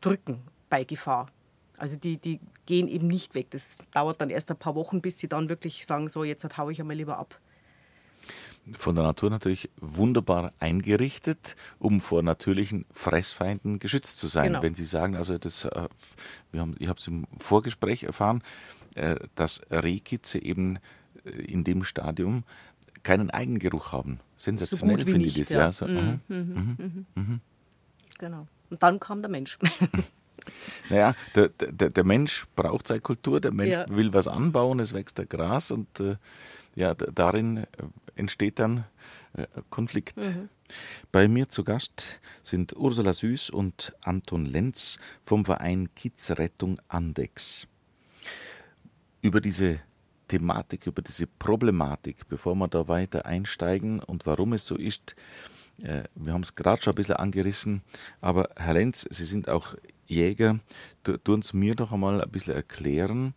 drücken 0.00 0.42
bei 0.68 0.84
Gefahr. 0.84 1.26
Also 1.80 1.96
die, 1.96 2.18
die 2.18 2.40
gehen 2.66 2.88
eben 2.88 3.08
nicht 3.08 3.34
weg. 3.34 3.50
Das 3.50 3.76
dauert 3.92 4.20
dann 4.20 4.30
erst 4.30 4.50
ein 4.50 4.56
paar 4.56 4.74
Wochen, 4.74 5.00
bis 5.00 5.18
sie 5.18 5.28
dann 5.28 5.48
wirklich 5.48 5.86
sagen, 5.86 6.08
so 6.08 6.24
jetzt 6.24 6.56
haue 6.58 6.72
ich 6.72 6.80
einmal 6.80 6.96
lieber 6.96 7.18
ab. 7.18 7.40
Von 8.76 8.94
der 8.94 9.04
Natur 9.04 9.30
natürlich 9.30 9.70
wunderbar 9.80 10.52
eingerichtet, 10.58 11.56
um 11.78 12.02
vor 12.02 12.22
natürlichen 12.22 12.84
Fressfeinden 12.92 13.78
geschützt 13.78 14.18
zu 14.18 14.28
sein. 14.28 14.48
Genau. 14.48 14.62
Wenn 14.62 14.74
Sie 14.74 14.84
sagen, 14.84 15.16
also 15.16 15.38
das, 15.38 15.64
äh, 15.64 15.88
wir 16.52 16.60
haben, 16.60 16.74
ich 16.78 16.88
habe 16.88 16.98
es 16.98 17.06
im 17.06 17.26
Vorgespräch 17.38 18.02
erfahren, 18.02 18.42
äh, 18.94 19.16
dass 19.34 19.62
Rehkitze 19.70 20.42
eben 20.42 20.78
in 21.24 21.64
dem 21.64 21.82
Stadium 21.84 22.44
keinen 23.02 23.30
Eigengeruch 23.30 23.92
haben. 23.92 24.20
Sensationell 24.36 24.98
so 24.98 25.04
finde 25.04 25.26
ich 25.26 25.34
das. 25.34 25.48
Ja. 25.48 25.72
so, 25.72 25.86
mhm. 25.86 26.20
Mhm. 26.28 27.06
Mhm. 27.14 27.40
Genau. 28.18 28.46
Und 28.68 28.82
dann 28.82 29.00
kam 29.00 29.22
der 29.22 29.30
Mensch. 29.30 29.58
Naja, 30.88 31.14
der, 31.34 31.48
der, 31.48 31.90
der 31.90 32.04
Mensch 32.04 32.46
braucht 32.56 32.86
seine 32.86 33.00
Kultur, 33.00 33.40
der 33.40 33.52
Mensch 33.52 33.76
Ja. 33.76 33.88
will 33.88 34.12
was 34.12 34.28
anbauen, 34.28 34.80
es 34.80 34.92
wächst 34.92 35.18
der 35.18 35.26
Gras 35.26 35.70
und 35.70 36.00
äh, 36.00 36.16
ja, 36.74 36.94
darin 36.94 37.58
äh, 37.58 37.66
entsteht 38.14 38.58
dann 38.58 38.84
äh, 39.34 39.46
Konflikt. 39.70 40.14
Bei 41.10 41.26
mir 41.28 41.48
zu 41.48 41.64
Gast 41.64 42.20
sind 42.42 42.76
Ursula 42.76 43.12
Süß 43.12 43.50
und 43.50 43.94
Anton 44.02 44.46
Lenz 44.46 44.98
vom 45.22 45.44
Verein 45.44 45.94
Kiezrettung 45.94 46.80
Andex. 46.88 47.66
Über 49.22 49.40
diese 49.40 49.80
Thematik, 50.28 50.86
über 50.86 51.02
diese 51.02 51.26
Problematik, 51.26 52.28
bevor 52.28 52.54
wir 52.54 52.68
da 52.68 52.86
weiter 52.86 53.26
einsteigen 53.26 54.00
und 54.00 54.26
warum 54.26 54.52
es 54.52 54.64
so 54.64 54.76
ist, 54.76 55.16
wir 56.14 56.32
haben 56.32 56.42
es 56.42 56.54
gerade 56.54 56.82
schon 56.82 56.92
ein 56.92 56.96
bisschen 56.96 57.16
angerissen, 57.16 57.82
aber 58.20 58.50
Herr 58.56 58.74
Lenz, 58.74 59.06
Sie 59.10 59.24
sind 59.24 59.48
auch 59.48 59.74
Jäger. 60.06 60.58
Tu- 61.04 61.16
Tun 61.18 61.42
Sie 61.42 61.56
mir 61.56 61.74
doch 61.74 61.92
einmal 61.92 62.20
ein 62.22 62.30
bisschen 62.30 62.54
erklären, 62.54 63.34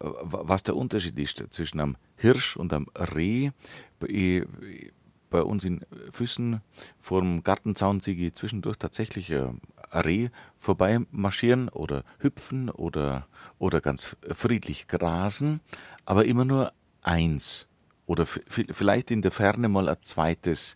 äh, 0.00 0.04
wa- 0.04 0.42
was 0.44 0.62
der 0.62 0.76
Unterschied 0.76 1.18
ist 1.18 1.42
zwischen 1.50 1.80
einem 1.80 1.96
Hirsch 2.16 2.56
und 2.56 2.72
einem 2.72 2.86
Reh. 2.96 3.50
Bei, 3.98 5.42
uns 5.42 5.64
in 5.64 5.80
Füssen 6.10 6.60
vor 7.00 7.22
dem 7.22 7.42
Gartenzaun 7.42 8.00
sehe 8.00 8.14
ich 8.14 8.34
zwischendurch 8.34 8.76
tatsächlich 8.76 9.30
äh, 9.30 9.48
ein 9.90 10.00
Reh 10.02 10.28
vorbei 10.58 11.00
marschieren 11.10 11.68
oder 11.70 12.04
hüpfen 12.18 12.68
oder, 12.68 13.26
oder 13.58 13.80
ganz 13.80 14.14
friedlich 14.32 14.88
grasen, 14.88 15.60
aber 16.04 16.26
immer 16.26 16.44
nur 16.44 16.72
eins. 17.02 17.66
Oder 18.04 18.26
vielleicht 18.26 19.10
in 19.10 19.22
der 19.22 19.30
Ferne 19.30 19.68
mal 19.68 19.88
ein 19.88 19.96
zweites. 20.02 20.74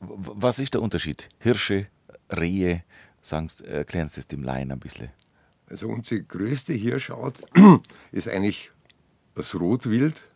Was 0.00 0.58
ist 0.58 0.72
der 0.72 0.80
Unterschied? 0.80 1.28
Hirsche, 1.38 1.86
Rehe, 2.30 2.82
sagen 3.20 3.48
Sie, 3.48 3.66
erklären 3.66 4.08
Sie 4.08 4.16
das 4.16 4.26
dem 4.26 4.42
Laien 4.42 4.72
ein 4.72 4.78
bisschen. 4.78 5.10
Also 5.68 5.88
unsere 5.88 6.22
größte 6.22 6.72
Hirschart 6.72 7.36
ist 8.12 8.26
eigentlich 8.26 8.70
das 9.34 9.54
Rotwild, 9.54 10.26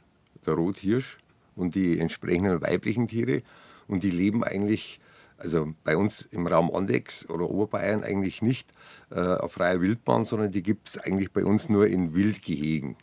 der 0.44 0.54
Rothirsch 0.54 1.16
und 1.56 1.74
die 1.74 1.98
entsprechenden 1.98 2.60
weiblichen 2.60 3.08
Tiere. 3.08 3.42
Und 3.88 4.02
die 4.02 4.10
leben 4.10 4.44
eigentlich, 4.44 5.00
also 5.38 5.72
bei 5.82 5.96
uns 5.96 6.22
im 6.30 6.46
Raum 6.46 6.70
Andex 6.74 7.26
oder 7.30 7.48
Oberbayern 7.48 8.04
eigentlich 8.04 8.42
nicht 8.42 8.68
äh, 9.10 9.20
auf 9.20 9.52
freier 9.52 9.80
Wildbahn, 9.80 10.26
sondern 10.26 10.50
die 10.50 10.62
gibt 10.62 10.88
es 10.88 10.98
eigentlich 10.98 11.32
bei 11.32 11.44
uns 11.44 11.70
nur 11.70 11.86
in 11.86 12.14
Wildgehegen. 12.14 12.96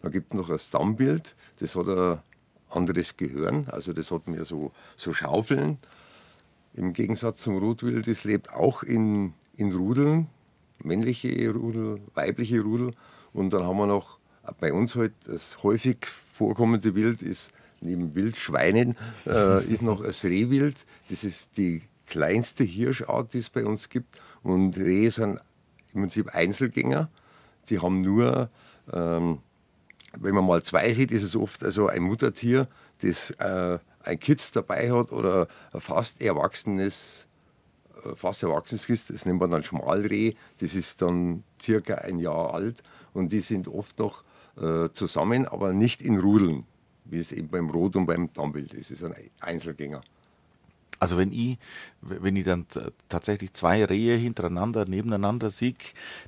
Da 0.00 0.10
gibt 0.10 0.32
es 0.32 0.38
noch 0.38 0.50
ein 0.50 0.58
Stammbild, 0.60 1.34
das 1.58 1.74
hat 1.74 1.88
ein 1.88 2.20
anderes 2.70 3.16
Gehirn, 3.16 3.66
also 3.70 3.92
das 3.92 4.10
hat 4.10 4.28
mehr 4.28 4.44
so, 4.44 4.72
so 4.96 5.12
Schaufeln. 5.12 5.78
Im 6.74 6.92
Gegensatz 6.92 7.38
zum 7.38 7.56
Rotwild, 7.58 8.06
das 8.06 8.24
lebt 8.24 8.52
auch 8.52 8.82
in, 8.82 9.34
in 9.56 9.72
Rudeln, 9.72 10.28
männliche 10.82 11.50
Rudel, 11.50 12.00
weibliche 12.14 12.60
Rudel. 12.60 12.92
Und 13.32 13.52
dann 13.52 13.64
haben 13.64 13.78
wir 13.78 13.86
noch 13.86 14.18
bei 14.60 14.72
uns 14.72 14.94
halt 14.94 15.12
das 15.26 15.62
häufig 15.62 15.98
vorkommende 16.32 16.94
Wild 16.94 17.22
ist 17.22 17.52
neben 17.84 18.14
Wildschweinen 18.14 18.96
äh, 19.26 19.64
ist 19.64 19.82
noch 19.82 20.02
das 20.02 20.24
Rehwild. 20.24 20.76
Das 21.10 21.22
ist 21.22 21.56
die 21.56 21.82
kleinste 22.06 22.64
Hirschart, 22.64 23.34
die 23.34 23.38
es 23.38 23.50
bei 23.50 23.64
uns 23.64 23.88
gibt. 23.88 24.18
Und 24.42 24.76
Rehe 24.76 25.10
sind 25.10 25.40
im 25.92 26.02
Prinzip 26.02 26.34
Einzelgänger. 26.34 27.08
Die 27.68 27.78
haben 27.78 28.00
nur, 28.00 28.50
ähm, 28.92 29.38
wenn 30.18 30.34
man 30.34 30.46
mal 30.46 30.62
zwei 30.62 30.92
sieht, 30.92 31.12
ist 31.12 31.22
es 31.22 31.36
oft 31.36 31.62
also 31.62 31.86
ein 31.88 32.02
Muttertier, 32.02 32.68
das 33.00 33.30
äh, 33.30 33.78
ein 34.04 34.20
Kitz 34.20 34.52
dabei 34.52 34.92
hat 34.92 35.12
oder 35.12 35.48
ein 35.72 35.80
fast 35.80 36.20
erwachsenes 36.20 37.26
äh, 38.04 38.14
fast 38.16 38.42
erwachsenes 38.42 38.88
ist, 38.88 39.10
das 39.10 39.26
nennt 39.26 39.40
man 39.40 39.50
dann 39.50 39.62
Schmalreh, 39.62 40.34
das 40.58 40.74
ist 40.74 41.02
dann 41.02 41.42
circa 41.60 41.96
ein 41.96 42.18
Jahr 42.18 42.54
alt 42.54 42.82
und 43.12 43.32
die 43.32 43.40
sind 43.40 43.68
oft 43.68 43.98
noch 43.98 44.24
äh, 44.60 44.88
zusammen, 44.92 45.46
aber 45.46 45.72
nicht 45.72 46.02
in 46.02 46.18
Rudeln, 46.18 46.64
wie 47.04 47.18
es 47.18 47.32
eben 47.32 47.48
beim 47.48 47.70
Rot- 47.70 47.96
und 47.96 48.06
beim 48.06 48.32
Dammwild 48.32 48.74
ist. 48.74 48.90
Es 48.90 49.02
ist 49.02 49.04
ein 49.04 49.14
Einzelgänger. 49.40 50.02
Also 51.00 51.16
wenn 51.16 51.32
ich, 51.32 51.58
wenn 52.00 52.36
ich 52.36 52.44
dann 52.44 52.66
tatsächlich 53.08 53.52
zwei 53.52 53.84
Rehe 53.84 54.16
hintereinander, 54.16 54.84
nebeneinander 54.86 55.50
sehe, 55.50 55.74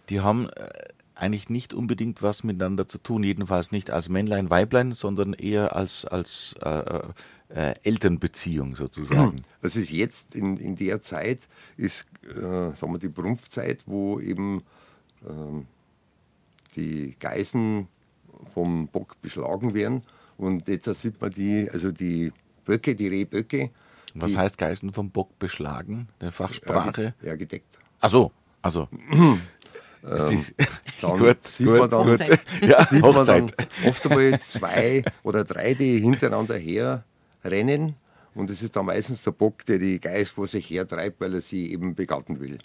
die 0.09 0.21
haben 0.21 0.49
äh, 0.51 0.69
eigentlich 1.15 1.49
nicht 1.49 1.73
unbedingt 1.73 2.23
was 2.23 2.45
miteinander 2.45 2.87
zu 2.87 2.99
tun, 2.99 3.23
jedenfalls 3.23 3.73
nicht 3.73 3.91
als 3.91 4.09
Männlein, 4.09 4.51
Weiblein, 4.51 4.93
sondern 4.93 5.33
eher 5.33 5.75
als, 5.75 6.05
als 6.05 6.55
äh, 6.61 7.01
äh, 7.49 7.75
Elternbeziehung 7.83 8.75
sozusagen. 8.77 9.37
Das 9.63 9.75
ist 9.75 9.91
jetzt 9.91 10.35
in, 10.37 10.57
in 10.59 10.77
der 10.77 11.01
Zeit, 11.01 11.41
ist 11.77 12.07
äh, 12.23 12.41
sagen 12.77 12.93
wir, 12.93 12.99
die 12.99 13.09
Prumpfzeit, 13.09 13.81
wo 13.87 14.21
eben 14.21 14.63
ähm, 15.29 15.67
die 16.77 17.17
Geißen 17.19 17.89
vom 18.55 18.87
Bock 18.89 19.21
beschlagen 19.23 19.75
werden. 19.75 20.03
Und 20.37 20.69
jetzt 20.69 20.85
sieht 21.01 21.21
man 21.21 21.33
die, 21.33 21.69
also 21.73 21.91
die 21.91 22.33
Böcke, 22.65 22.95
die 22.95 23.09
Rehböcke. 23.09 23.71
Was 24.15 24.33
die, 24.33 24.39
heißt 24.39 24.57
Geißen 24.59 24.93
vom 24.93 25.11
Bock 25.11 25.37
beschlagen? 25.41 26.09
Der 26.21 26.31
Fachsprache? 26.31 27.03
Ja, 27.03 27.11
ge- 27.11 27.29
ja, 27.29 27.37
gedeckt. 27.37 27.79
Ach 28.01 28.09
so, 28.11 28.31
also. 28.63 28.89
Sie- 30.03 30.55
Dann 31.01 31.19
gut, 31.19 31.45
sieht 31.47 31.67
gut, 31.67 31.79
man 31.81 31.91
dann- 31.91 32.07
gut. 32.07 32.21
Hochzeit. 32.21 32.41
Ja, 32.63 32.85
sieht 32.85 33.01
man 33.03 33.15
Hochzeit. 33.17 33.53
dann 33.59 33.89
oft 33.89 34.07
einmal 34.07 34.41
zwei 34.41 35.03
oder 35.25 35.43
drei, 35.43 35.75
die 35.75 35.99
hintereinander 35.99 36.57
her 36.57 37.05
rennen. 37.47 37.97
Und 38.35 38.51
es 38.51 38.63
ist 38.63 38.77
dann 38.77 38.87
meistens 38.87 39.23
der 39.23 39.31
Bock, 39.31 39.65
der 39.65 39.79
die 39.79 39.99
Geiß 39.99 40.31
vor 40.31 40.47
sich 40.47 40.69
hertreibt, 40.69 41.21
weil 41.21 41.35
er 41.35 41.41
sie 41.41 41.73
eben 41.73 41.95
begatten 41.95 42.39
will. 42.39 42.59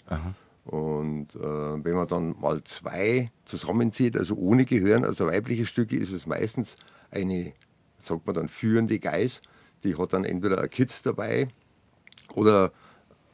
Und 0.64 1.34
äh, 1.34 1.84
wenn 1.84 1.94
man 1.94 2.06
dann 2.06 2.36
mal 2.40 2.62
zwei 2.64 3.30
zusammenzieht, 3.46 4.16
also 4.16 4.36
ohne 4.36 4.64
Gehirn, 4.64 5.04
also 5.04 5.26
weibliche 5.26 5.66
Stücke, 5.66 5.96
ist 5.96 6.12
es 6.12 6.26
meistens 6.26 6.76
eine, 7.10 7.52
sagt 8.02 8.26
man 8.26 8.34
dann, 8.34 8.48
führende 8.48 8.98
Geiß. 8.98 9.40
Die 9.82 9.96
hat 9.96 10.12
dann 10.12 10.24
entweder 10.24 10.60
ein 10.60 10.70
Kitz 10.70 11.02
dabei 11.02 11.48
oder 12.34 12.72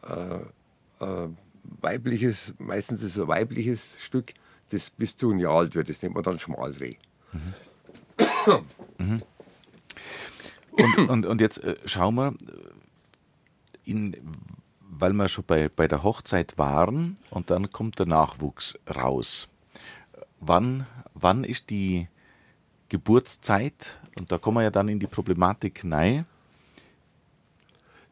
äh, 0.08 1.04
äh, 1.04 1.28
weibliches, 1.80 2.54
meistens 2.58 3.02
ist 3.02 3.16
es 3.16 3.22
ein 3.22 3.28
weibliches 3.28 3.96
Stück, 4.00 4.32
das 4.70 4.90
bis 4.90 5.16
zu 5.16 5.30
ein 5.30 5.38
Jahr 5.38 5.56
alt 5.56 5.74
wird. 5.74 5.90
Das 5.90 6.00
nennt 6.02 6.14
man 6.14 6.24
dann 6.24 6.38
Schmalreh. 6.38 6.94
Und, 10.78 11.10
und, 11.10 11.26
und 11.26 11.40
jetzt 11.40 11.62
äh, 11.64 11.76
schauen 11.84 12.14
wir, 12.14 12.28
äh, 12.28 13.90
in, 13.90 14.16
weil 14.80 15.12
wir 15.12 15.28
schon 15.28 15.44
bei, 15.44 15.68
bei 15.68 15.88
der 15.88 16.02
Hochzeit 16.02 16.58
waren 16.58 17.16
und 17.30 17.50
dann 17.50 17.70
kommt 17.70 17.98
der 17.98 18.06
Nachwuchs 18.06 18.78
raus. 18.94 19.48
Wann, 20.40 20.86
wann 21.14 21.44
ist 21.44 21.70
die 21.70 22.08
Geburtszeit? 22.88 23.98
Und 24.16 24.32
da 24.32 24.38
kommen 24.38 24.58
wir 24.58 24.62
ja 24.64 24.70
dann 24.70 24.88
in 24.88 24.98
die 24.98 25.06
Problematik 25.06 25.82
rein. 25.84 26.26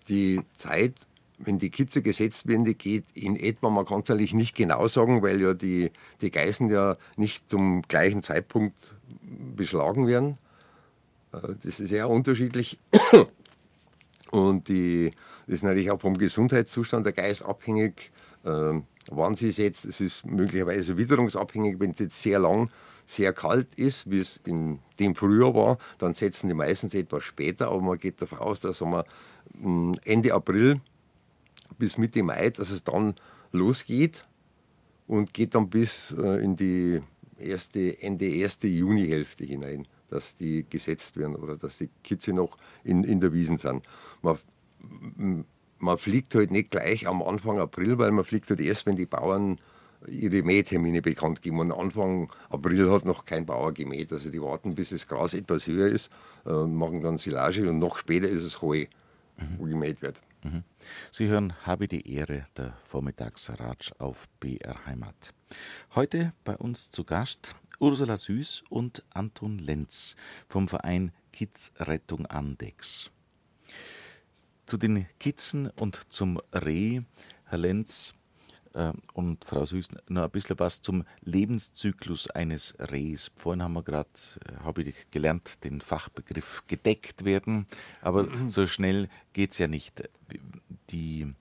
Die 0.08 0.40
Zeit, 0.56 0.94
wenn 1.38 1.58
die 1.58 1.70
Kitze 1.70 2.02
gesetzt 2.02 2.46
werden, 2.46 2.64
die 2.64 2.74
geht 2.74 3.04
in 3.14 3.36
etwa, 3.36 3.70
man 3.70 3.84
kann 3.84 4.00
es 4.00 4.10
eigentlich 4.10 4.34
nicht 4.34 4.54
genau 4.54 4.86
sagen, 4.86 5.22
weil 5.22 5.40
ja 5.40 5.54
die, 5.54 5.90
die 6.20 6.30
Geißen 6.30 6.70
ja 6.70 6.96
nicht 7.16 7.50
zum 7.50 7.82
gleichen 7.82 8.22
Zeitpunkt 8.22 8.94
beschlagen 9.56 10.06
werden. 10.06 10.38
Äh, 11.32 11.54
Das 11.64 11.80
ist 11.80 11.88
sehr 11.88 12.08
unterschiedlich. 12.08 12.78
Und 14.30 14.68
die, 14.68 15.12
das 15.46 15.56
ist 15.56 15.62
natürlich 15.62 15.90
auch 15.90 16.00
vom 16.00 16.18
Gesundheitszustand 16.18 17.06
der 17.06 17.12
Geiß 17.12 17.42
abhängig, 17.42 18.10
ähm, 18.44 18.84
wann 19.08 19.34
sie 19.34 19.52
setzt. 19.52 19.84
Es 19.84 20.00
ist 20.00 20.26
möglicherweise 20.26 20.96
witterungsabhängig, 20.96 21.78
wenn 21.78 21.92
es 21.92 22.00
jetzt 22.00 22.20
sehr 22.22 22.40
lang, 22.40 22.70
sehr 23.06 23.32
kalt 23.32 23.68
ist, 23.76 24.10
wie 24.10 24.18
es 24.18 24.40
in 24.44 24.80
dem 24.98 25.14
Frühjahr 25.14 25.54
war, 25.54 25.78
dann 25.98 26.14
setzen 26.14 26.48
die 26.48 26.54
meistens 26.54 26.92
etwas 26.92 27.22
später, 27.22 27.68
aber 27.68 27.80
man 27.80 27.98
geht 27.98 28.20
davon 28.20 28.38
aus, 28.38 28.58
dass 28.58 28.80
wir 28.80 29.04
Ende 30.04 30.34
April 30.34 30.80
bis 31.78 31.98
Mitte 31.98 32.24
Mai, 32.24 32.50
dass 32.50 32.70
es 32.70 32.82
dann 32.82 33.14
losgeht 33.52 34.24
und 35.06 35.32
geht 35.32 35.54
dann 35.54 35.70
bis 35.70 36.12
äh, 36.18 36.42
in 36.42 36.56
die 36.56 37.00
erste, 37.38 38.02
Ende 38.02 38.26
erste 38.26 38.66
Junihälfte 38.66 39.44
hinein, 39.44 39.86
dass 40.10 40.36
die 40.36 40.64
gesetzt 40.68 41.16
werden 41.16 41.36
oder 41.36 41.56
dass 41.56 41.78
die 41.78 41.90
Kitze 42.02 42.32
noch 42.32 42.56
in, 42.84 43.04
in 43.04 43.20
der 43.20 43.32
Wiesen 43.32 43.58
sind. 43.58 43.84
Man, 44.22 44.38
man 45.78 45.98
fliegt 45.98 46.34
halt 46.34 46.50
nicht 46.50 46.70
gleich 46.70 47.06
am 47.06 47.22
Anfang 47.22 47.58
April, 47.58 47.98
weil 47.98 48.10
man 48.12 48.24
fliegt 48.24 48.48
halt 48.50 48.60
erst, 48.60 48.86
wenn 48.86 48.96
die 48.96 49.06
Bauern 49.06 49.58
ihre 50.06 50.42
Mähtermine 50.42 51.02
bekannt 51.02 51.42
geben. 51.42 51.60
Und 51.60 51.72
Anfang 51.72 52.32
April 52.50 52.90
hat 52.90 53.04
noch 53.04 53.24
kein 53.24 53.46
Bauer 53.46 53.72
gemäht. 53.72 54.12
Also 54.12 54.30
die 54.30 54.40
warten, 54.40 54.74
bis 54.74 54.90
das 54.90 55.06
Gras 55.06 55.34
etwas 55.34 55.66
höher 55.66 55.88
ist, 55.88 56.10
äh, 56.44 56.52
machen 56.52 57.02
dann 57.02 57.18
Silage 57.18 57.68
und 57.68 57.78
noch 57.78 57.98
später 57.98 58.28
ist 58.28 58.42
es 58.42 58.62
Heu, 58.62 58.86
wo 59.58 59.64
gemäht 59.64 60.02
wird. 60.02 60.20
Sie 61.10 61.28
hören 61.28 61.54
Habe 61.66 61.88
die 61.88 62.14
Ehre, 62.14 62.46
der 62.56 62.76
Vormittagsratsch 62.84 63.92
auf 63.98 64.28
BR 64.40 64.86
Heimat. 64.86 65.34
Heute 65.94 66.32
bei 66.44 66.56
uns 66.56 66.90
zu 66.90 67.04
Gast 67.04 67.54
Ursula 67.78 68.16
Süß 68.16 68.64
und 68.70 69.02
Anton 69.10 69.58
Lenz 69.58 70.16
vom 70.48 70.68
Verein 70.68 71.12
Kitzrettung 71.32 72.26
Andex. 72.26 73.10
Zu 74.64 74.78
den 74.78 75.06
Kitzen 75.18 75.68
und 75.68 76.12
zum 76.12 76.40
Reh, 76.52 77.02
Herr 77.44 77.58
Lenz 77.58 78.14
äh, 78.72 78.92
und 79.12 79.44
Frau 79.44 79.66
Süß, 79.66 79.88
noch 80.08 80.24
ein 80.24 80.30
bisschen 80.30 80.58
was 80.58 80.80
zum 80.80 81.04
Lebenszyklus 81.22 82.30
eines 82.30 82.74
Rehs. 82.78 83.30
Vorhin 83.36 83.62
haben 83.62 83.74
wir 83.74 83.82
gerade, 83.82 84.08
äh, 84.46 84.64
habe 84.64 84.82
ich 84.82 85.10
gelernt, 85.10 85.62
den 85.62 85.80
Fachbegriff 85.80 86.64
gedeckt 86.66 87.24
werden, 87.24 87.66
aber 88.00 88.26
so 88.48 88.66
schnell 88.66 89.08
geht 89.32 89.52
es 89.52 89.58
ja 89.58 89.68
nicht. 89.68 90.08
Die, 90.90 91.34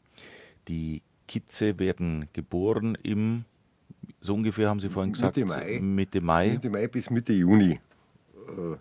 die 0.68 1.02
Kitze 1.28 1.80
werden 1.80 2.28
geboren 2.34 2.98
im, 3.02 3.46
so 4.22 4.36
ungefähr 4.36 4.70
haben 4.70 4.80
Sie 4.80 4.90
vorhin 4.90 5.14
gesagt, 5.14 5.38
Mitte 5.38 5.50
Mai. 5.50 5.80
Mitte 5.82 6.22
Mai, 6.22 6.50
Mitte 6.50 6.70
Mai 6.70 6.88
bis 6.88 7.10
Mitte 7.10 7.34
Juni. 7.34 7.80
Äh, 8.48 8.78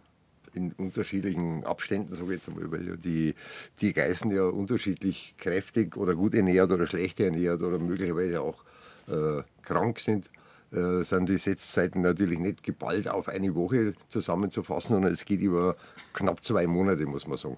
in 0.54 0.73
unterschiedlichen 0.73 1.64
Abständen, 1.64 2.14
sage 2.14 2.35
ich 2.35 2.38
jetzt 2.38 2.49
einmal, 2.49 2.71
weil 2.71 2.87
ja 2.87 2.97
die, 2.97 3.35
die 3.81 3.93
Geißen 3.93 4.31
ja 4.31 4.45
unterschiedlich 4.45 5.35
kräftig 5.37 5.97
oder 5.97 6.14
gut 6.14 6.35
ernährt 6.35 6.71
oder 6.71 6.87
schlecht 6.87 7.21
ernährt 7.21 7.62
oder 7.62 7.78
möglicherweise 7.78 8.40
auch 8.40 8.64
äh, 9.09 9.43
krank 9.62 9.99
sind, 9.99 10.31
äh, 10.73 11.02
sind 11.02 11.28
die 11.28 11.38
Setzzeiten 11.38 12.02
natürlich 12.02 12.38
nicht 12.38 12.62
geballt 12.62 13.09
auf 13.09 13.28
eine 13.28 13.54
Woche 13.54 13.95
zusammenzufassen, 14.09 14.95
sondern 14.95 15.12
es 15.12 15.25
geht 15.25 15.40
über 15.40 15.76
knapp 16.12 16.43
zwei 16.43 16.66
Monate, 16.66 17.07
muss 17.07 17.26
man 17.26 17.37
sagen. 17.37 17.57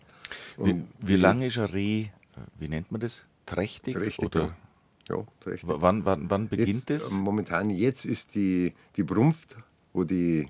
Wie, 0.59 0.83
wie 1.01 1.17
lange 1.17 1.47
ist 1.47 1.59
ein 1.59 1.67
Reh, 1.67 2.01
äh, 2.03 2.09
wie 2.59 2.69
nennt 2.69 2.91
man 2.91 3.01
das? 3.01 3.25
Trächtig? 3.45 3.95
Trächtig, 3.95 4.27
oder? 4.27 4.57
Ja, 5.09 5.25
trächtig. 5.41 5.69
Wann, 5.69 6.05
wann, 6.05 6.29
wann 6.29 6.49
beginnt 6.49 6.91
jetzt, 6.91 7.07
es? 7.07 7.11
Momentan 7.13 7.71
jetzt 7.71 8.05
ist 8.05 8.35
die, 8.35 8.73
die 8.97 9.05
Brunft, 9.05 9.57
wo 9.93 10.05
die 10.05 10.49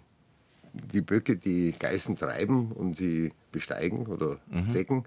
die 0.93 1.01
Böcke 1.01 1.37
die 1.37 1.75
Geißen 1.79 2.17
treiben 2.17 2.73
und 2.73 2.97
sie 2.97 3.33
besteigen 3.53 4.07
oder 4.07 4.39
mhm. 4.51 4.73
decken. 4.73 5.05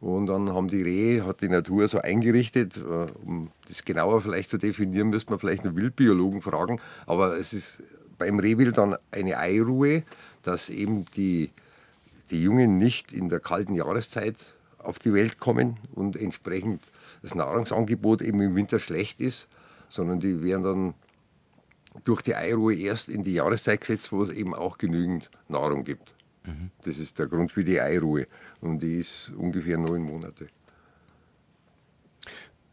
Und 0.00 0.26
dann 0.26 0.52
haben 0.52 0.66
die 0.66 0.82
Rehe, 0.82 1.24
hat 1.24 1.42
die 1.42 1.48
Natur 1.48 1.86
so 1.86 2.00
eingerichtet, 2.00 2.76
äh, 2.76 3.06
um 3.24 3.50
das 3.68 3.84
genauer 3.84 4.20
vielleicht 4.20 4.50
zu 4.50 4.58
definieren, 4.58 5.10
müsste 5.10 5.30
man 5.30 5.38
vielleicht 5.38 5.64
einen 5.64 5.76
Wildbiologen 5.76 6.42
fragen. 6.42 6.80
Aber 7.06 7.36
es 7.38 7.52
ist 7.52 7.82
beim 8.18 8.40
Rehwild 8.40 8.78
dann 8.78 8.96
eine 9.12 9.38
Eiruhe, 9.38 10.02
dass 10.42 10.70
eben 10.70 11.04
die, 11.16 11.50
die 12.30 12.42
Jungen 12.42 12.78
nicht 12.78 13.12
in 13.12 13.28
der 13.28 13.38
kalten 13.38 13.74
Jahreszeit 13.74 14.36
auf 14.78 14.98
die 14.98 15.12
Welt 15.12 15.38
kommen 15.38 15.76
und 15.94 16.16
entsprechend 16.16 16.82
das 17.22 17.34
Nahrungsangebot 17.34 18.20
eben 18.20 18.40
im 18.40 18.54
Winter 18.54 18.78
schlecht 18.78 19.20
ist, 19.20 19.48
sondern 19.88 20.20
die 20.20 20.42
werden 20.42 20.62
dann 20.62 20.94
durch 22.04 22.22
die 22.22 22.34
Eiruhe 22.34 22.74
erst 22.74 23.08
in 23.08 23.24
die 23.24 23.34
Jahreszeit 23.34 23.80
gesetzt, 23.80 24.12
wo 24.12 24.22
es 24.22 24.30
eben 24.30 24.54
auch 24.54 24.78
genügend 24.78 25.30
Nahrung 25.48 25.84
gibt. 25.84 26.14
Mhm. 26.46 26.70
Das 26.84 26.98
ist 26.98 27.18
der 27.18 27.26
Grund 27.26 27.52
für 27.52 27.64
die 27.64 27.80
Eiruhe. 27.80 28.26
Und 28.60 28.82
die 28.82 29.00
ist 29.00 29.30
ungefähr 29.36 29.78
neun 29.78 30.02
Monate. 30.02 30.48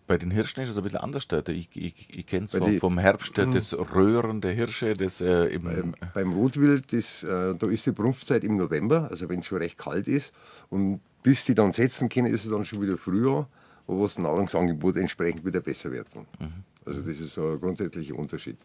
Bei 0.08 0.18
den 0.18 0.32
Hirschen 0.32 0.64
ist 0.64 0.70
es 0.70 0.78
ein 0.78 0.84
bisschen 0.84 1.02
anders. 1.02 1.28
Ich, 1.50 1.70
ich, 1.76 2.18
ich 2.18 2.26
kenne 2.26 2.46
es 2.46 2.54
vom, 2.54 2.80
vom, 2.80 2.98
Herbst, 2.98 3.38
mhm. 3.38 3.52
das 3.52 3.78
Röhren 3.78 4.42
der 4.42 4.54
Hirsche. 4.54 4.94
Das, 4.94 5.22
äh, 5.22 5.56
beim, 5.60 5.94
beim, 6.16 6.34
Rotwild, 6.34 6.92
das, 6.92 7.22
äh, 7.22 7.54
da 7.54 7.68
ist 7.68 7.86
die 7.86 7.92
Brunftzeit 7.92 8.44
im 8.44 8.56
November, 8.56 9.08
also 9.12 9.30
wenn 9.30 9.42
es 9.42 9.46
schon 9.46 9.60
recht 9.60 9.78
kalt 9.78 10.08
ist. 10.08 10.34
Und 10.70 11.02
bis 11.22 11.46
die 11.46 11.54
dann 11.54 11.74
setzen 11.74 12.10
können, 12.10 12.34
ist 12.34 12.46
es 12.46 12.50
dann 12.50 12.66
schon 12.66 12.82
wieder 12.82 12.98
Frühjahr, 12.98 13.48
wo 13.98 14.04
das 14.04 14.18
Nahrungsangebot 14.18 14.98
entsprechend 14.98 15.46
wieder 15.46 15.62
besser 15.62 15.92
wird. 15.92 16.08
Mhm. 16.16 16.64
Also 16.86 17.02
das 17.02 17.20
ist 17.20 17.34
so 17.34 17.54
ein 17.54 17.60
grundsätzlicher 17.60 18.16
Unterschied. 18.16 18.58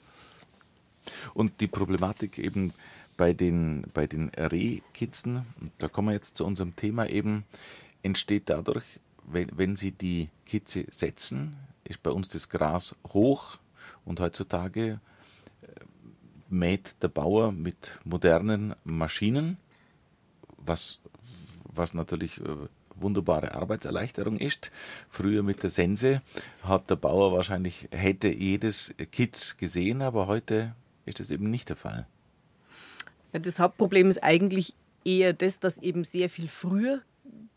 Und 1.35 1.61
die 1.61 1.67
Problematik 1.67 2.39
eben 2.39 2.73
bei 3.17 3.33
den, 3.33 3.87
bei 3.95 4.07
den 4.07 4.31
Rehkitzen, 4.31 5.47
da 5.79 5.89
kommen 5.89 6.09
wir 6.09 6.15
jetzt 6.15 6.37
zu 6.37 6.45
unserem 6.45 6.75
Thema 6.77 7.09
eben, 7.09 7.45
entsteht 8.03 8.49
dadurch, 8.51 8.85
wenn, 9.27 9.49
wenn 9.57 9.77
sie 9.77 9.93
die 9.93 10.29
Kitze 10.45 10.87
setzen, 10.91 11.57
ist 11.85 12.03
bei 12.03 12.11
uns 12.11 12.29
das 12.29 12.49
Gras 12.49 12.95
hoch 13.09 13.59
und 14.05 14.21
heutzutage 14.21 15.01
äh, 15.63 15.67
mäht 16.49 17.03
der 17.03 17.09
Bauer 17.09 17.53
mit 17.53 17.99
modernen 18.05 18.75
Maschinen, 18.85 19.59
was, 20.59 21.01
was 21.65 21.95
natürlich 21.95 22.41
äh, 22.41 22.69
wunderbare 22.97 23.55
Arbeitserleichterung 23.55 24.39
ist. 24.39 24.71
Früher 25.09 25.43
mit 25.43 25.63
der 25.63 25.71
Sense 25.71 26.23
hat 26.63 26.91
der 26.91 26.97
Bauer 26.97 27.33
wahrscheinlich, 27.33 27.89
hätte 27.91 28.29
jedes 28.29 28.95
Kitz 29.13 29.57
gesehen, 29.57 30.03
aber 30.03 30.27
heute 30.27 30.75
ist 31.07 31.21
das 31.21 31.31
eben 31.31 31.51
nicht 31.51 31.69
der 31.69 31.77
Fall. 31.77 32.07
Ja, 33.33 33.41
das 33.41 33.59
Hauptproblem 33.59 34.09
ist 34.09 34.23
eigentlich 34.23 34.75
eher 35.05 35.33
das, 35.33 35.61
dass 35.61 35.79
eben 35.79 36.05
sehr 36.05 36.31
viel 36.31 36.49
früher 36.49 37.03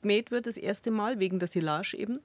gemäht 0.02 0.32
wird, 0.32 0.48
das 0.48 0.58
erste 0.58 0.92
Mal, 0.92 1.20
wegen 1.20 1.40
der 1.40 1.48
Silage 1.48 1.96
eben. 1.98 2.20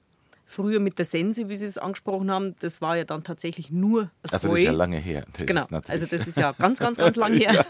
Früher 0.53 0.79
mit 0.79 0.97
der 0.99 1.05
Sense, 1.05 1.49
wie 1.49 1.57
Sie 1.57 1.65
es 1.65 1.77
angesprochen 1.77 2.29
haben, 2.29 2.55
das 2.59 2.81
war 2.81 2.95
ja 2.95 3.05
dann 3.05 3.23
tatsächlich 3.23 3.71
nur 3.71 4.11
das 4.21 4.33
Also 4.33 4.49
das 4.49 4.59
ist 4.59 4.65
ja 4.65 4.71
lange 4.71 4.97
her. 4.97 5.25
Das 5.33 5.45
genau, 5.45 5.65
also 5.87 6.05
das 6.05 6.27
ist 6.27 6.37
ja 6.37 6.51
ganz, 6.51 6.79
ganz, 6.79 6.97
ganz 6.97 7.15
lang 7.15 7.33
her. 7.37 7.53
ja. 7.53 7.65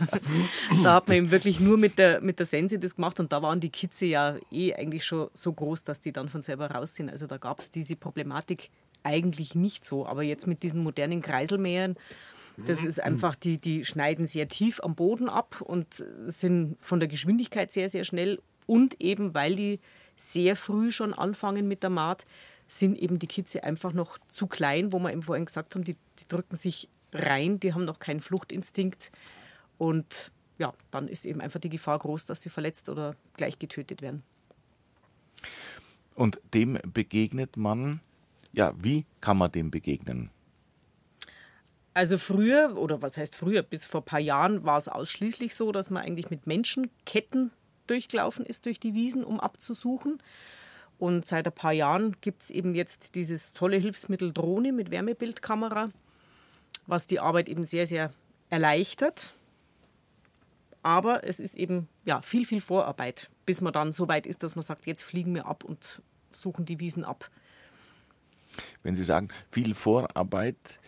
Da 0.84 0.96
hat 0.96 1.08
man 1.08 1.17
eben 1.17 1.32
wirklich 1.32 1.60
nur 1.60 1.78
mit 1.78 1.98
der, 1.98 2.22
mit 2.22 2.39
der 2.39 2.46
Sense 2.46 2.78
das 2.78 2.96
gemacht 2.96 3.19
und 3.19 3.32
da 3.32 3.41
waren 3.41 3.60
die 3.60 3.69
Kitze 3.69 4.06
ja 4.06 4.36
eh 4.52 4.74
eigentlich 4.74 5.06
schon 5.06 5.30
so 5.34 5.54
groß, 5.54 5.84
dass 5.86 6.02
die 6.02 6.12
dann 6.12 6.30
von 6.30 6.41
selber 6.41 6.72
raus 6.72 6.96
sind. 6.96 7.10
Also 7.10 7.26
da 7.26 7.38
gab 7.38 7.60
es 7.60 7.72
diese 7.72 7.96
Problematik 7.96 8.69
eigentlich 9.04 9.56
nicht 9.56 9.86
so. 9.86 10.06
Aber 10.06 10.24
jetzt 10.24 10.48
mit 10.48 10.63
diesen 10.63 10.84
modernen 10.84 11.22
Kreiselmähern 11.22 11.96
das 12.58 12.84
ist 12.84 13.02
einfach, 13.02 13.36
die, 13.36 13.58
die 13.58 13.84
schneiden 13.84 14.28
sehr 14.28 14.48
tief 14.48 14.80
am 14.84 14.96
Boden 14.96 15.30
ab 15.30 15.62
und 15.62 15.88
sind 16.28 16.78
von 16.80 17.00
der 17.00 17.10
Geschwindigkeit 17.10 17.72
sehr, 17.72 17.89
sehr 17.89 18.04
schnell. 18.04 18.41
Und 18.65 19.02
eben, 19.02 19.34
weil 19.34 19.56
die 19.56 19.80
sehr 20.15 20.56
früh 20.56 20.91
schon 20.91 21.13
anfangen 21.13 21.67
mit 21.67 21.84
der 21.84 21.89
Maat, 21.89 22.26
sind 22.67 22.97
eben 22.97 23.19
die 23.19 23.28
Kitze 23.28 23.63
einfach 23.63 23.93
noch 23.93 24.17
zu 24.28 24.47
klein, 24.47 24.93
wo 24.93 24.99
wir 24.99 25.12
eben 25.12 25.23
vorhin 25.23 25.45
gesagt 25.45 25.76
haben, 25.76 25.84
die, 25.84 25.95
die 26.19 26.28
drücken 26.28 26.56
sich 26.56 26.89
rein, 27.12 27.60
die 27.60 27.73
haben 27.73 27.86
noch 27.86 27.99
keinen 27.99 28.21
Fluchtinstinkt. 28.21 29.12
Und 29.78 30.32
ja, 30.58 30.73
dann 30.91 31.08
ist 31.08 31.26
eben 31.26 31.41
einfach 31.41 31.60
die 31.60 31.69
Gefahr 31.69 31.99
groß, 31.99 32.26
dass 32.26 32.41
sie 32.41 32.49
verletzt 32.49 32.89
oder 32.89 33.15
gleich 33.36 33.60
getötet 33.60 34.02
werden. 34.02 34.23
Und 36.15 36.39
dem 36.54 36.78
begegnet 36.93 37.58
man, 37.58 37.99
ja, 38.52 38.73
wie 38.78 39.06
kann 39.19 39.38
man 39.38 39.52
dem 39.52 39.71
begegnen? 39.71 40.30
Also 41.95 42.17
früher, 42.17 42.76
oder 42.78 43.02
was 43.02 43.17
heißt 43.17 43.36
früher, 43.36 43.62
bis 43.62 43.86
vor 43.86 44.02
ein 44.02 44.06
paar 44.06 44.19
Jahren 44.19 44.63
war 44.63 44.78
es 44.78 44.88
ausschließlich 44.88 45.56
so, 45.56 45.71
dass 45.71 45.89
man 45.89 46.04
eigentlich 46.04 46.32
mit 46.32 46.47
Menschenketten 46.47 47.52
durchgelaufen 47.88 48.45
ist 48.45 48.65
durch 48.65 48.80
die 48.80 48.93
Wiesen, 48.93 49.23
um 49.23 49.39
abzusuchen. 49.39 50.21
Und 51.04 51.28
seit 51.28 51.46
ein 51.46 51.52
paar 51.52 51.74
Jahren 51.74 52.16
gibt 52.22 52.44
es 52.44 52.50
eben 52.50 52.76
jetzt 52.76 53.16
dieses 53.16 53.52
tolle 53.52 53.76
Hilfsmittel 53.76 54.32
Drohne 54.32 54.72
mit 54.72 54.89
Wärmebildkamera, 54.89 55.89
was 56.88 57.08
die 57.08 57.20
Arbeit 57.20 57.50
eben 57.50 57.66
sehr, 57.66 57.88
sehr 57.88 58.13
erleichtert. 58.50 59.34
Aber 60.82 61.26
es 61.26 61.42
ist 61.42 61.56
eben 61.56 61.89
ja, 62.06 62.22
viel, 62.22 62.46
viel 62.46 62.62
Vorarbeit, 62.62 63.30
bis 63.46 63.60
man 63.60 63.74
dann 63.74 63.92
so 63.92 64.08
weit 64.08 64.26
ist, 64.26 64.44
dass 64.44 64.56
man 64.56 64.63
sagt, 64.63 64.88
jetzt 64.88 65.04
fliegen 65.04 65.36
wir 65.36 65.46
ab 65.46 65.66
und 65.66 66.02
suchen 66.32 66.63
die 66.63 66.80
Wiesen 66.80 67.04
ab. 67.04 67.30
Wenn 68.82 68.96
Sie 68.96 69.04
sagen, 69.04 69.28
viel 69.50 69.76
Vorarbeit, 69.76 70.80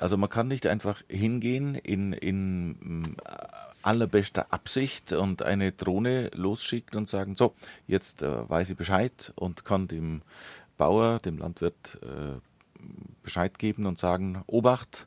also 0.00 0.16
man 0.16 0.30
kann 0.30 0.48
nicht 0.48 0.66
einfach 0.66 1.02
hingehen 1.08 1.74
in, 1.74 2.14
in 2.14 2.70
mm, 2.70 3.16
allerbester 3.82 4.46
Absicht 4.50 5.12
und 5.12 5.42
eine 5.42 5.72
Drohne 5.72 6.30
losschicken 6.34 6.98
und 6.98 7.08
sagen, 7.08 7.36
so, 7.36 7.54
jetzt 7.86 8.22
äh, 8.22 8.48
weiß 8.48 8.70
ich 8.70 8.76
Bescheid 8.76 9.32
und 9.36 9.64
kann 9.64 9.88
dem 9.88 10.22
Bauer, 10.78 11.18
dem 11.18 11.36
Landwirt 11.36 11.98
äh, 12.02 12.40
Bescheid 13.22 13.58
geben 13.58 13.84
und 13.84 13.98
sagen, 13.98 14.42
Obacht, 14.46 15.06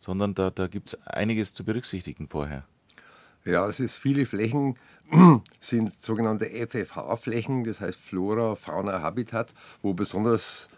sondern 0.00 0.34
da, 0.34 0.50
da 0.50 0.66
gibt 0.66 0.88
es 0.88 1.06
einiges 1.06 1.54
zu 1.54 1.64
berücksichtigen 1.64 2.26
vorher. 2.26 2.64
Ja, 3.44 3.68
es 3.68 3.78
ist 3.78 3.98
viele 3.98 4.26
Flächen 4.26 4.76
sind 5.60 5.92
sogenannte 6.00 6.46
FFH-Flächen, 6.46 7.64
das 7.64 7.80
heißt 7.80 7.98
Flora, 7.98 8.56
Fauna, 8.56 9.02
Habitat, 9.02 9.54
wo 9.82 9.94
besonders 9.94 10.68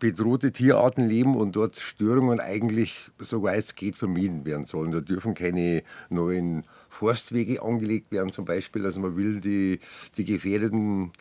bedrohte 0.00 0.50
Tierarten 0.50 1.06
leben 1.06 1.36
und 1.36 1.54
dort 1.54 1.76
Störungen 1.76 2.40
eigentlich, 2.40 3.10
soweit 3.18 3.58
es 3.58 3.74
geht, 3.76 3.94
vermieden 3.94 4.44
werden 4.44 4.66
sollen. 4.66 4.90
Da 4.90 5.00
dürfen 5.00 5.34
keine 5.34 5.84
neuen 6.08 6.64
Forstwege 6.88 7.62
angelegt 7.62 8.10
werden, 8.10 8.32
zum 8.32 8.46
Beispiel. 8.46 8.84
Also 8.84 8.98
man 8.98 9.16
will 9.16 9.40
die, 9.40 9.78
die 10.16 10.24
gefährdeten 10.24 11.12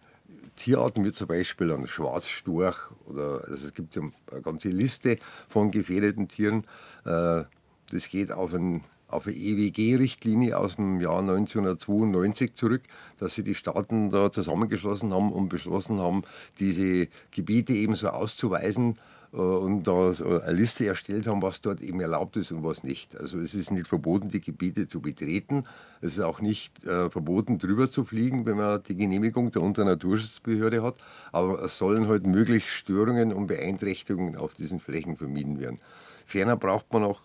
Tierarten, 0.56 1.06
wie 1.06 1.12
zum 1.12 1.28
Beispiel 1.28 1.72
ein 1.72 1.88
Schwarzstorch 1.88 2.80
oder 3.06 3.44
also 3.48 3.68
es 3.68 3.74
gibt 3.74 3.96
ja 3.96 4.02
eine 4.32 4.42
ganze 4.42 4.70
Liste 4.70 5.20
von 5.48 5.72
gefährdeten 5.72 6.28
Tieren. 6.28 6.64
Äh, 7.06 7.44
das 7.92 8.10
geht 8.10 8.32
auf 8.32 8.54
ein 8.54 8.84
auf 9.10 9.28
eine 9.28 9.36
EWG-Richtlinie 9.36 10.58
aus 10.58 10.76
dem 10.76 11.02
Jahr 11.02 11.20
1992 11.20 12.54
zurück, 12.54 12.84
dass 13.20 13.34
sie 13.34 13.44
die 13.44 13.56
Staaten 13.56 14.10
da 14.10 14.32
zusammengeschlossen 14.32 15.14
haben 15.14 15.32
und 15.32 15.50
beschlossen 15.50 16.00
haben, 16.00 16.24
diese 16.60 17.08
Gebiete 17.32 17.74
ebenso 17.74 18.10
auszuweisen, 18.10 18.98
äh, 19.34 19.38
und 19.38 19.84
da 19.84 20.12
so 20.12 20.42
eine 20.42 20.54
Liste 20.54 20.88
erstellt 20.88 21.28
haben, 21.28 21.42
was 21.42 21.62
dort 21.62 21.82
eben 21.82 22.00
erlaubt 22.00 22.38
ist 22.38 22.52
und 22.52 22.64
was 22.64 22.84
nicht. 22.84 23.16
Also 23.18 23.40
es 23.40 23.54
ist 23.54 23.72
nicht 23.72 23.88
verboten, 23.88 24.30
die 24.30 24.42
Gebiete 24.42 24.88
zu 24.88 25.02
betreten. 25.02 25.66
Es 26.02 26.14
ist 26.14 26.22
auch 26.22 26.42
nicht 26.42 26.84
äh, 26.86 27.10
verboten, 27.10 27.58
drüber 27.58 27.90
zu 27.92 28.04
fliegen, 28.06 28.46
wenn 28.46 28.58
man 28.58 28.82
die 28.84 28.96
Genehmigung 28.96 29.52
der 29.52 29.62
Unternaturschutzbehörde 29.62 30.84
hat. 30.84 30.96
Aber 31.32 31.62
es 31.64 31.78
sollen 31.78 32.08
halt 32.08 32.26
möglichst 32.26 32.70
Störungen 32.70 33.34
und 33.34 33.48
Beeinträchtigungen 33.48 34.36
auf 34.36 34.54
diesen 34.54 34.80
Flächen 34.80 35.18
vermieden 35.18 35.60
werden. 35.60 35.80
Ferner 36.26 36.58
braucht 36.58 36.92
man 36.94 37.04
auch 37.04 37.22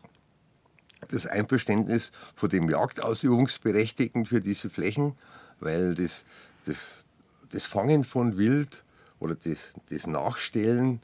das 1.09 1.27
Einverständnis 1.27 2.13
von 2.35 2.49
dem 2.49 2.69
Jagdausübungsberechtigten 2.69 4.27
für 4.27 4.41
diese 4.41 4.71
Flächen, 4.71 5.15
weil 5.61 5.95
das, 5.95 6.25
das, 6.67 6.77
das 7.53 7.67
Fangen 7.67 8.05
von 8.05 8.37
Wild 8.37 8.85
oder 9.21 9.35
das, 9.35 9.73
das 9.91 10.07
Nachstellen 10.07 11.01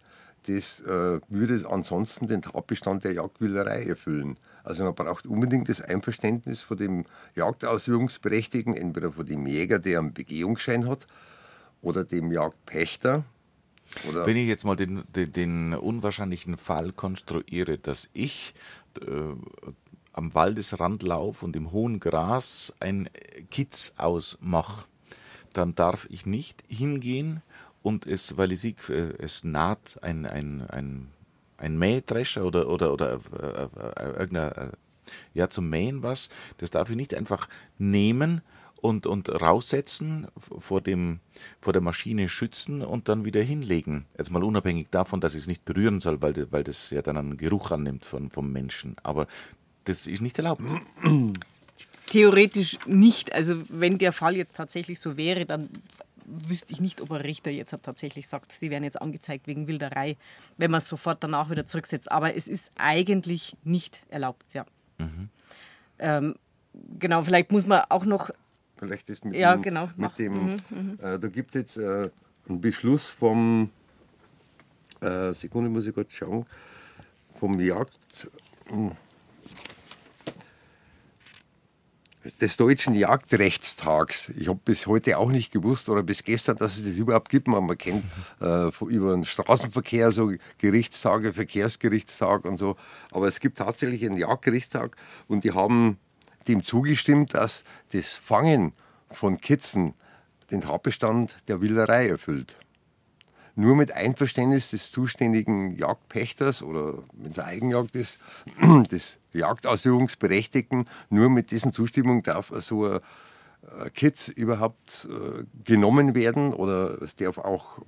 das 0.46 0.80
äh, 0.80 1.20
würde 1.28 1.68
ansonsten 1.68 2.26
den 2.26 2.42
Tatbestand 2.42 3.04
der 3.04 3.12
Jagdwilderei 3.12 3.84
erfüllen. 3.84 4.38
Also 4.64 4.84
man 4.84 4.94
braucht 4.94 5.26
unbedingt 5.26 5.68
das 5.68 5.80
Einverständnis 5.80 6.62
von 6.62 6.76
dem 6.76 7.04
Jagdausübungsberechtigten, 7.34 8.74
entweder 8.74 9.12
von 9.12 9.26
dem 9.26 9.46
Jäger, 9.46 9.78
der 9.78 9.98
einen 9.98 10.12
Begehungsschein 10.12 10.86
hat, 10.88 11.06
oder 11.82 12.04
dem 12.04 12.30
Jagdpächter. 12.30 13.24
Oder 14.08 14.26
Wenn 14.26 14.36
ich 14.36 14.48
jetzt 14.48 14.64
mal 14.64 14.76
den, 14.76 15.02
den, 15.14 15.32
den 15.32 15.74
unwahrscheinlichen 15.74 16.56
Fall 16.56 16.92
konstruiere, 16.92 17.78
dass 17.78 18.08
ich 18.12 18.54
äh, 19.00 19.04
am 20.12 20.35
Waldesrand 20.35 21.03
laufe 21.03 21.44
und 21.44 21.57
im 21.57 21.73
hohen 21.73 22.01
Gras 22.01 22.73
ein 22.81 23.09
Kitz 23.51 23.94
ausmache, 23.96 24.85
dann 25.53 25.75
darf 25.75 26.07
ich 26.11 26.27
nicht 26.27 26.62
hingehen 26.68 27.42
und 27.83 28.07
es, 28.07 28.37
weil 28.37 28.53
ich 28.53 28.61
sehe, 28.61 28.75
äh, 28.88 29.14
es 29.18 29.44
naht 29.44 30.03
ein, 30.03 30.27
ein, 30.27 30.68
ein, 30.68 31.09
ein 31.57 31.79
Mähdrescher 31.79 32.44
oder, 32.44 32.68
oder, 32.68 32.92
oder 32.92 33.12
äh, 33.14 34.03
äh, 34.05 34.18
irgendein, 34.18 34.70
ja, 35.35 35.49
zum 35.49 35.68
Mähen 35.68 36.03
was, 36.03 36.29
das 36.59 36.70
darf 36.70 36.90
ich 36.90 36.96
nicht 36.96 37.14
einfach 37.14 37.49
nehmen 37.79 38.42
und, 38.81 39.07
und 39.07 39.29
raussetzen, 39.29 40.29
vor, 40.59 40.81
dem, 40.81 41.20
vor 41.61 41.73
der 41.73 41.83
Maschine 41.83 42.29
schützen 42.29 42.83
und 42.83 43.09
dann 43.09 43.25
wieder 43.25 43.42
hinlegen. 43.42 44.07
Jetzt 44.16 44.31
mal 44.31 44.44
unabhängig 44.44 44.88
davon, 44.90 45.20
dass 45.20 45.35
ich 45.35 45.42
es 45.42 45.46
nicht 45.46 45.64
berühren 45.64 46.01
soll, 46.01 46.23
weil, 46.23 46.51
weil 46.51 46.64
das 46.64 46.90
ja 46.90 47.03
dann 47.03 47.16
einen 47.16 47.37
Geruch 47.37 47.70
annimmt 47.70 48.05
von, 48.05 48.31
vom 48.31 48.53
Menschen. 48.53 48.96
Aber 49.03 49.27
das 49.90 50.07
ist 50.07 50.20
nicht 50.20 50.38
erlaubt. 50.38 50.62
Theoretisch 52.07 52.79
nicht. 52.87 53.33
Also 53.33 53.62
wenn 53.68 53.98
der 53.98 54.12
Fall 54.12 54.37
jetzt 54.37 54.57
tatsächlich 54.57 55.00
so 55.00 55.16
wäre, 55.16 55.46
dann 55.46 55.68
wüsste 56.48 56.72
ich 56.72 56.81
nicht, 56.81 57.00
ob 57.00 57.11
ein 57.11 57.20
Richter 57.20 57.50
jetzt 57.50 57.74
tatsächlich 57.83 58.29
sagt, 58.29 58.53
sie 58.53 58.70
werden 58.70 58.85
jetzt 58.85 59.00
angezeigt 59.00 59.46
wegen 59.46 59.66
Wilderei, 59.66 60.16
wenn 60.57 60.70
man 60.70 60.79
es 60.79 60.88
sofort 60.88 61.22
danach 61.22 61.50
wieder 61.50 61.66
zurücksetzt. 61.66 62.11
Aber 62.11 62.35
es 62.35 62.48
ist 62.48 62.70
eigentlich 62.76 63.57
nicht 63.64 64.05
erlaubt, 64.09 64.55
ja. 64.55 64.64
Mhm. 64.98 65.29
Ähm, 65.98 66.35
genau, 66.98 67.22
vielleicht 67.22 67.53
muss 67.53 67.66
man 67.66 67.83
auch 67.88 68.05
noch. 68.05 68.31
Vielleicht 68.76 69.11
ist 69.11 69.24
mit 69.24 69.35
ja, 69.35 69.55
dem, 69.55 69.62
genau, 69.62 69.90
mit 69.96 70.18
dem 70.18 70.33
mhm, 70.33 70.57
mhm, 70.70 70.98
äh, 71.03 71.18
da 71.18 71.29
gibt 71.29 71.55
es 71.55 71.61
jetzt 71.61 71.76
äh, 71.76 72.09
einen 72.48 72.61
Beschluss 72.61 73.05
vom, 73.05 73.70
äh, 75.00 75.33
Sekunde 75.35 75.68
muss 75.68 75.87
ich 75.87 75.94
kurz 75.94 76.12
schauen, 76.12 76.46
vom 77.38 77.61
Jagd. 77.61 78.29
Des 82.40 82.59
Deutschen 82.59 82.94
Jagdrechtstags. 82.94 84.30
Ich 84.37 84.48
habe 84.48 84.61
bis 84.62 84.87
heute 84.87 85.16
auch 85.16 85.30
nicht 85.30 85.52
gewusst 85.52 85.88
oder 85.88 86.02
bis 86.02 86.22
gestern, 86.22 86.56
dass 86.56 86.76
es 86.76 86.85
das 86.85 86.96
überhaupt 86.96 87.30
gibt. 87.30 87.48
Man, 87.48 87.66
kennt 87.78 88.04
äh, 88.42 88.68
über 88.85 89.14
den 89.14 89.24
Straßenverkehr 89.24 90.12
so 90.12 90.30
Gerichtstage, 90.59 91.33
Verkehrsgerichtstag 91.33 92.44
und 92.44 92.59
so. 92.59 92.76
Aber 93.11 93.26
es 93.26 93.40
gibt 93.40 93.56
tatsächlich 93.56 94.04
einen 94.04 94.18
Jagdgerichtstag 94.18 94.96
und 95.28 95.44
die 95.44 95.52
haben 95.52 95.98
dem 96.46 96.62
zugestimmt, 96.62 97.33
dass 97.33 97.64
das 97.92 98.12
Fangen 98.12 98.74
von 99.11 99.40
Kitzen 99.40 99.94
den 100.50 100.61
Tatbestand 100.61 101.37
der 101.48 101.62
Wilderei 101.62 102.09
erfüllt 102.09 102.59
nur 103.61 103.77
mit 103.77 103.92
Einverständnis 103.92 104.70
des 104.70 104.90
zuständigen 104.90 105.77
Jagdpächters 105.77 106.62
oder 106.62 107.05
wenn 107.12 107.31
es 107.31 107.38
Eigenjagd 107.38 107.94
ist, 107.94 108.18
des 108.90 109.18
Jagdausübungsberechtigten, 109.33 110.88
nur 111.11 111.31
mit 111.31 111.53
dessen 111.53 111.73
Zustimmung 111.73 112.23
darf 112.23 112.53
so 112.57 112.87
ein 112.87 113.01
Kitz 113.94 114.29
überhaupt 114.29 115.07
äh, 115.11 115.44
genommen 115.64 116.14
werden 116.14 116.55
oder 116.55 117.01
es 117.03 117.14
darf 117.16 117.38
auch 117.38 117.81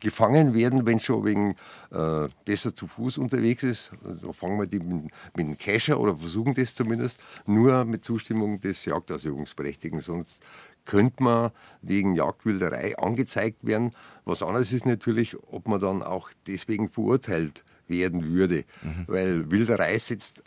gefangen 0.00 0.54
werden, 0.54 0.86
wenn 0.86 1.00
schon 1.00 1.24
wegen 1.24 1.54
äh, 1.90 2.28
besser 2.44 2.74
zu 2.74 2.86
Fuß 2.86 3.18
unterwegs 3.18 3.62
ist. 3.62 3.92
Also 4.04 4.32
fangen 4.32 4.58
wir 4.58 4.66
die 4.66 4.80
mit, 4.80 5.04
mit 5.36 5.46
dem 5.46 5.58
Kescher 5.58 5.98
oder 5.98 6.16
versuchen 6.16 6.54
das 6.54 6.74
zumindest 6.74 7.20
nur 7.46 7.84
mit 7.84 8.04
Zustimmung 8.04 8.60
des 8.60 8.84
Jagdausübungsberechtigten. 8.84 10.00
Sonst 10.00 10.42
könnte 10.84 11.22
man 11.22 11.50
wegen 11.80 12.14
Jagdwilderei 12.14 12.98
angezeigt 12.98 13.64
werden. 13.64 13.92
Was 14.24 14.42
anderes 14.42 14.72
ist 14.72 14.86
natürlich, 14.86 15.36
ob 15.50 15.68
man 15.68 15.80
dann 15.80 16.02
auch 16.02 16.30
deswegen 16.46 16.88
verurteilt 16.88 17.64
werden 17.88 18.24
würde. 18.24 18.64
Mhm. 18.82 19.04
Weil 19.06 19.50
Wilderei 19.50 19.98
setzt 19.98 20.42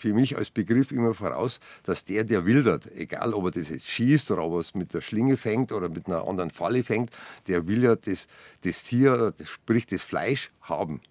für 0.00 0.14
mich 0.14 0.36
als 0.36 0.50
Begriff 0.50 0.92
immer 0.92 1.14
voraus, 1.14 1.60
dass 1.84 2.04
der, 2.04 2.24
der 2.24 2.46
wildert, 2.46 2.90
egal 2.96 3.34
ob 3.34 3.46
er 3.46 3.50
das 3.50 3.68
jetzt 3.68 3.86
schießt 3.86 4.30
oder 4.30 4.42
ob 4.44 4.54
er 4.54 4.60
es 4.60 4.74
mit 4.74 4.94
der 4.94 5.02
Schlinge 5.02 5.36
fängt 5.36 5.72
oder 5.72 5.90
mit 5.90 6.06
einer 6.06 6.26
anderen 6.26 6.50
Falle 6.50 6.82
fängt, 6.82 7.10
der 7.46 7.66
will 7.66 7.82
ja 7.82 7.96
das, 7.96 8.26
das 8.62 8.82
Tier, 8.82 9.34
sprich 9.44 9.86
das 9.86 10.02
Fleisch 10.02 10.50
haben. 10.62 11.02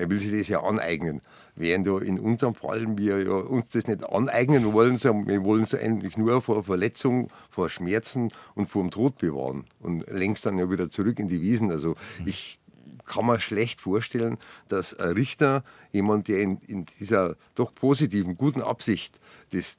Er 0.00 0.10
will 0.10 0.18
sich 0.18 0.36
das 0.36 0.48
ja 0.48 0.62
aneignen. 0.62 1.20
Während 1.56 1.86
ja 1.86 1.98
in 1.98 2.18
unserem 2.18 2.54
Fall 2.54 2.96
wir 2.96 3.22
ja 3.22 3.32
uns 3.32 3.70
das 3.70 3.86
nicht 3.86 4.02
aneignen 4.04 4.72
wollen, 4.72 4.96
sondern 4.96 5.28
wir 5.28 5.42
wollen 5.44 5.64
es 5.64 5.74
eigentlich 5.74 6.16
nur 6.16 6.40
vor 6.40 6.64
Verletzung, 6.64 7.28
vor 7.50 7.68
Schmerzen 7.68 8.30
und 8.54 8.70
vor 8.70 8.82
dem 8.82 8.90
Tod 8.90 9.18
bewahren 9.18 9.64
und 9.80 10.08
längst 10.10 10.46
dann 10.46 10.58
ja 10.58 10.70
wieder 10.70 10.88
zurück 10.88 11.18
in 11.18 11.28
die 11.28 11.42
Wiesen. 11.42 11.70
Also 11.70 11.96
ich 12.24 12.60
kann 13.04 13.26
mir 13.26 13.40
schlecht 13.40 13.80
vorstellen, 13.80 14.38
dass 14.68 14.94
ein 14.98 15.10
Richter, 15.10 15.64
jemand, 15.92 16.28
der 16.28 16.40
in, 16.40 16.58
in 16.66 16.86
dieser 16.98 17.36
doch 17.54 17.74
positiven, 17.74 18.36
guten 18.36 18.62
Absicht 18.62 19.20
das, 19.52 19.76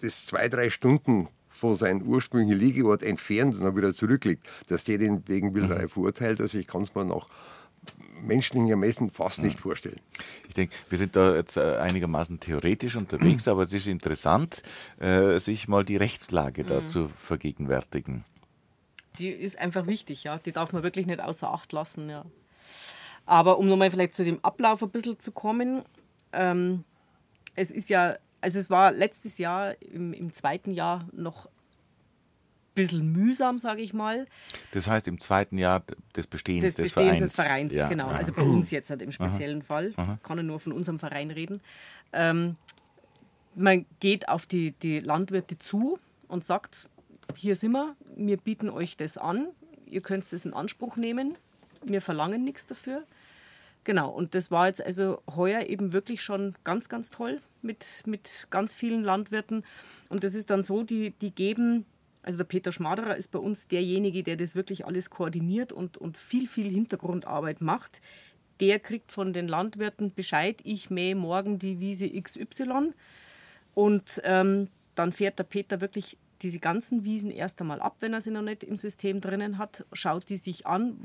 das 0.00 0.24
zwei, 0.26 0.48
drei 0.48 0.70
Stunden 0.70 1.28
von 1.50 1.76
seinem 1.76 2.02
ursprünglichen 2.02 2.58
Liegeort 2.58 3.02
entfernt 3.02 3.56
und 3.56 3.64
dann 3.64 3.76
wieder 3.76 3.94
zurückliegt, 3.94 4.48
dass 4.68 4.84
der 4.84 4.98
den 4.98 5.28
wegen 5.28 5.54
Wilderei 5.54 5.82
mhm. 5.82 5.88
verurteilt. 5.88 6.40
Also 6.40 6.56
ich 6.56 6.66
kann 6.66 6.82
es 6.82 6.94
mir 6.94 7.04
noch 7.04 7.28
menschlichen 8.22 8.68
Ermessen 8.68 9.10
fast 9.10 9.42
nicht 9.42 9.60
vorstellen. 9.60 10.00
Ich 10.48 10.54
denke, 10.54 10.74
wir 10.88 10.98
sind 10.98 11.16
da 11.16 11.34
jetzt 11.34 11.56
äh, 11.56 11.76
einigermaßen 11.76 12.40
theoretisch 12.40 12.96
unterwegs, 12.96 13.48
aber 13.48 13.62
es 13.62 13.72
ist 13.72 13.88
interessant, 13.88 14.62
äh, 15.00 15.38
sich 15.38 15.68
mal 15.68 15.84
die 15.84 15.96
Rechtslage 15.96 16.64
da 16.64 16.80
mhm. 16.80 16.88
zu 16.88 17.08
vergegenwärtigen. 17.08 18.24
Die 19.18 19.28
ist 19.28 19.58
einfach 19.58 19.86
wichtig, 19.86 20.24
ja. 20.24 20.38
Die 20.38 20.52
darf 20.52 20.72
man 20.72 20.82
wirklich 20.82 21.06
nicht 21.06 21.20
außer 21.20 21.52
Acht 21.52 21.72
lassen, 21.72 22.08
ja. 22.08 22.24
Aber 23.26 23.58
um 23.58 23.68
nochmal 23.68 23.90
vielleicht 23.90 24.14
zu 24.14 24.24
dem 24.24 24.42
Ablauf 24.44 24.82
ein 24.82 24.90
bisschen 24.90 25.18
zu 25.20 25.32
kommen, 25.32 25.82
ähm, 26.32 26.84
es 27.54 27.70
ist 27.70 27.90
ja, 27.90 28.16
also 28.40 28.58
es 28.58 28.70
war 28.70 28.90
letztes 28.92 29.38
Jahr 29.38 29.80
im, 29.82 30.12
im 30.12 30.32
zweiten 30.32 30.72
Jahr 30.72 31.06
noch 31.12 31.48
bisschen 32.74 33.12
mühsam, 33.12 33.58
sage 33.58 33.82
ich 33.82 33.92
mal. 33.92 34.26
Das 34.72 34.86
heißt 34.86 35.08
im 35.08 35.20
zweiten 35.20 35.58
Jahr 35.58 35.82
des 36.16 36.26
Bestehens 36.26 36.62
des, 36.62 36.74
des 36.74 36.92
Bestehens 36.92 37.18
Vereins. 37.18 37.20
Des 37.20 37.34
Vereins 37.34 37.72
ja. 37.72 37.88
genau. 37.88 38.08
Also 38.08 38.32
bei 38.32 38.42
uns 38.42 38.70
jetzt 38.70 38.90
halt 38.90 39.02
im 39.02 39.12
speziellen 39.12 39.58
Aha. 39.58 39.66
Fall. 39.66 39.92
Aha. 39.96 40.18
Kann 40.22 40.38
ich 40.38 40.44
nur 40.44 40.60
von 40.60 40.72
unserem 40.72 40.98
Verein 40.98 41.30
reden. 41.30 41.60
Ähm, 42.12 42.56
man 43.54 43.86
geht 44.00 44.28
auf 44.28 44.46
die, 44.46 44.72
die 44.72 45.00
Landwirte 45.00 45.58
zu 45.58 45.98
und 46.28 46.44
sagt, 46.44 46.88
hier 47.36 47.56
sind 47.56 47.72
wir, 47.72 47.94
wir 48.16 48.36
bieten 48.36 48.70
euch 48.70 48.96
das 48.96 49.18
an, 49.18 49.48
ihr 49.86 50.00
könnt 50.00 50.24
es 50.24 50.44
in 50.44 50.54
Anspruch 50.54 50.96
nehmen, 50.96 51.36
wir 51.84 52.00
verlangen 52.00 52.44
nichts 52.44 52.66
dafür. 52.66 53.04
Genau, 53.84 54.10
und 54.10 54.34
das 54.34 54.50
war 54.50 54.68
jetzt 54.68 54.84
also 54.84 55.22
heuer 55.34 55.62
eben 55.62 55.92
wirklich 55.92 56.22
schon 56.22 56.54
ganz, 56.62 56.88
ganz 56.88 57.10
toll 57.10 57.40
mit, 57.62 58.04
mit 58.06 58.46
ganz 58.50 58.74
vielen 58.74 59.02
Landwirten. 59.02 59.64
Und 60.08 60.22
das 60.22 60.34
ist 60.34 60.50
dann 60.50 60.62
so, 60.62 60.84
die, 60.84 61.10
die 61.10 61.32
geben 61.32 61.84
also 62.22 62.38
der 62.38 62.44
Peter 62.44 62.72
Schmaderer 62.72 63.16
ist 63.16 63.32
bei 63.32 63.38
uns 63.38 63.66
derjenige, 63.66 64.22
der 64.22 64.36
das 64.36 64.54
wirklich 64.54 64.86
alles 64.86 65.10
koordiniert 65.10 65.72
und, 65.72 65.96
und 65.96 66.16
viel, 66.16 66.46
viel 66.46 66.70
Hintergrundarbeit 66.70 67.60
macht. 67.60 68.00
Der 68.60 68.78
kriegt 68.78 69.10
von 69.10 69.32
den 69.32 69.48
Landwirten 69.48 70.14
Bescheid, 70.14 70.60
ich 70.62 70.88
mähe 70.88 71.16
morgen 71.16 71.58
die 71.58 71.80
Wiese 71.80 72.08
XY. 72.08 72.92
Und 73.74 74.20
ähm, 74.24 74.68
dann 74.94 75.12
fährt 75.12 75.38
der 75.38 75.44
Peter 75.44 75.80
wirklich 75.80 76.16
diese 76.42 76.58
ganzen 76.58 77.04
Wiesen 77.04 77.30
erst 77.30 77.60
einmal 77.60 77.80
ab, 77.80 77.96
wenn 78.00 78.12
er 78.12 78.20
sie 78.20 78.30
noch 78.30 78.42
nicht 78.42 78.64
im 78.64 78.76
System 78.76 79.20
drinnen 79.20 79.58
hat, 79.58 79.84
schaut 79.92 80.28
die 80.28 80.36
sich 80.36 80.66
an, 80.66 80.96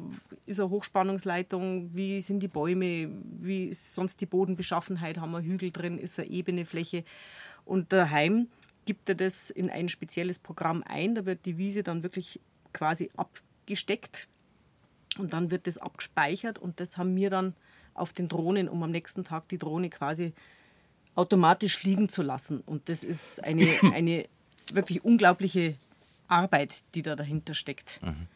ist 0.45 0.59
eine 0.59 0.69
Hochspannungsleitung, 0.69 1.95
wie 1.95 2.21
sind 2.21 2.39
die 2.41 2.47
Bäume, 2.47 3.09
wie 3.39 3.65
ist 3.65 3.93
sonst 3.93 4.19
die 4.19 4.25
Bodenbeschaffenheit, 4.25 5.19
haben 5.19 5.31
wir 5.31 5.41
Hügel 5.41 5.71
drin, 5.71 5.99
ist 5.99 6.19
eine 6.19 6.29
ebene 6.29 6.65
Fläche. 6.65 7.03
Und 7.65 7.93
daheim 7.93 8.47
gibt 8.87 9.07
er 9.09 9.15
das 9.15 9.51
in 9.51 9.69
ein 9.69 9.89
spezielles 9.89 10.39
Programm 10.39 10.83
ein. 10.83 11.13
Da 11.13 11.27
wird 11.27 11.45
die 11.45 11.59
Wiese 11.59 11.83
dann 11.83 12.01
wirklich 12.01 12.39
quasi 12.73 13.11
abgesteckt 13.15 14.27
und 15.19 15.33
dann 15.33 15.51
wird 15.51 15.67
das 15.67 15.77
abgespeichert 15.77 16.57
und 16.57 16.79
das 16.79 16.97
haben 16.97 17.15
wir 17.15 17.29
dann 17.29 17.53
auf 17.93 18.13
den 18.13 18.27
Drohnen, 18.27 18.67
um 18.67 18.81
am 18.81 18.91
nächsten 18.91 19.23
Tag 19.23 19.47
die 19.49 19.59
Drohne 19.59 19.89
quasi 19.89 20.33
automatisch 21.13 21.77
fliegen 21.77 22.09
zu 22.09 22.23
lassen. 22.23 22.61
Und 22.61 22.89
das 22.89 23.03
ist 23.03 23.43
eine, 23.43 23.67
eine 23.93 24.25
wirklich 24.73 25.03
unglaubliche 25.03 25.75
Arbeit, 26.27 26.83
die 26.95 27.03
da 27.03 27.15
dahinter 27.15 27.53
steckt. 27.53 27.99
Mhm 28.01 28.27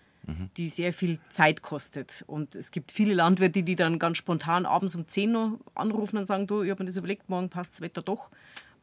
die 0.57 0.69
sehr 0.69 0.93
viel 0.93 1.19
Zeit 1.29 1.61
kostet. 1.61 2.23
Und 2.27 2.55
es 2.55 2.71
gibt 2.71 2.91
viele 2.91 3.13
Landwirte, 3.13 3.63
die 3.63 3.75
dann 3.75 3.99
ganz 3.99 4.17
spontan 4.17 4.65
abends 4.65 4.95
um 4.95 5.07
10 5.07 5.35
Uhr 5.35 5.59
anrufen 5.73 6.17
und 6.17 6.25
sagen, 6.25 6.47
du, 6.47 6.61
ich 6.61 6.69
habe 6.69 6.83
mir 6.83 6.87
das 6.87 6.95
überlegt, 6.95 7.29
morgen 7.29 7.49
passt 7.49 7.73
das 7.73 7.81
Wetter 7.81 8.01
doch, 8.01 8.29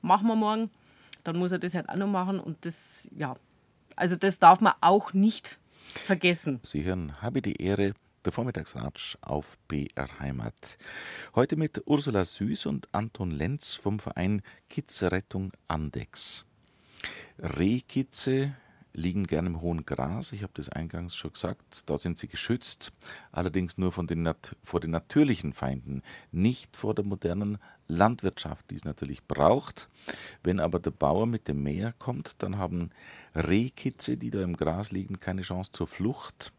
machen 0.02 0.26
wir 0.26 0.36
morgen. 0.36 0.70
Dann 1.28 1.36
muss 1.36 1.52
er 1.52 1.58
das 1.58 1.74
halt 1.74 1.90
auch 1.90 1.96
noch 1.96 2.06
machen 2.06 2.40
und 2.40 2.64
das, 2.64 3.06
ja, 3.14 3.36
also 3.96 4.16
das 4.16 4.38
darf 4.38 4.62
man 4.62 4.72
auch 4.80 5.12
nicht 5.12 5.60
vergessen. 5.76 6.58
Sie 6.62 6.84
hören, 6.84 7.20
habe 7.20 7.42
die 7.42 7.60
Ehre, 7.62 7.92
der 8.24 8.32
Vormittagsratsch 8.32 9.18
auf 9.20 9.58
BR 9.68 10.08
Heimat. 10.20 10.78
Heute 11.34 11.56
mit 11.56 11.82
Ursula 11.84 12.24
Süß 12.24 12.64
und 12.64 12.88
Anton 12.92 13.30
Lenz 13.30 13.74
vom 13.74 13.98
Verein 13.98 14.40
Kitzrettung 14.70 15.52
Andex. 15.66 16.46
Rehkitze 17.38 18.54
liegen 18.98 19.26
gerne 19.26 19.48
im 19.48 19.60
hohen 19.60 19.86
Gras. 19.86 20.32
Ich 20.32 20.42
habe 20.42 20.52
das 20.54 20.68
eingangs 20.68 21.14
schon 21.14 21.32
gesagt. 21.32 21.88
Da 21.88 21.96
sind 21.96 22.18
sie 22.18 22.28
geschützt, 22.28 22.92
allerdings 23.32 23.78
nur 23.78 23.92
von 23.92 24.06
den 24.06 24.28
vor 24.62 24.80
den 24.80 24.90
natürlichen 24.90 25.52
Feinden, 25.52 26.02
nicht 26.32 26.76
vor 26.76 26.94
der 26.94 27.04
modernen 27.04 27.58
Landwirtschaft, 27.86 28.70
die 28.70 28.74
es 28.74 28.84
natürlich 28.84 29.24
braucht. 29.24 29.88
Wenn 30.42 30.60
aber 30.60 30.80
der 30.80 30.90
Bauer 30.90 31.26
mit 31.26 31.48
dem 31.48 31.62
Mäher 31.62 31.94
kommt, 31.98 32.42
dann 32.42 32.58
haben 32.58 32.90
Rehkitze, 33.34 34.16
die 34.16 34.30
da 34.30 34.42
im 34.42 34.56
Gras 34.56 34.90
liegen, 34.90 35.18
keine 35.20 35.42
Chance 35.42 35.72
zur 35.72 35.86
Flucht. 35.86 36.52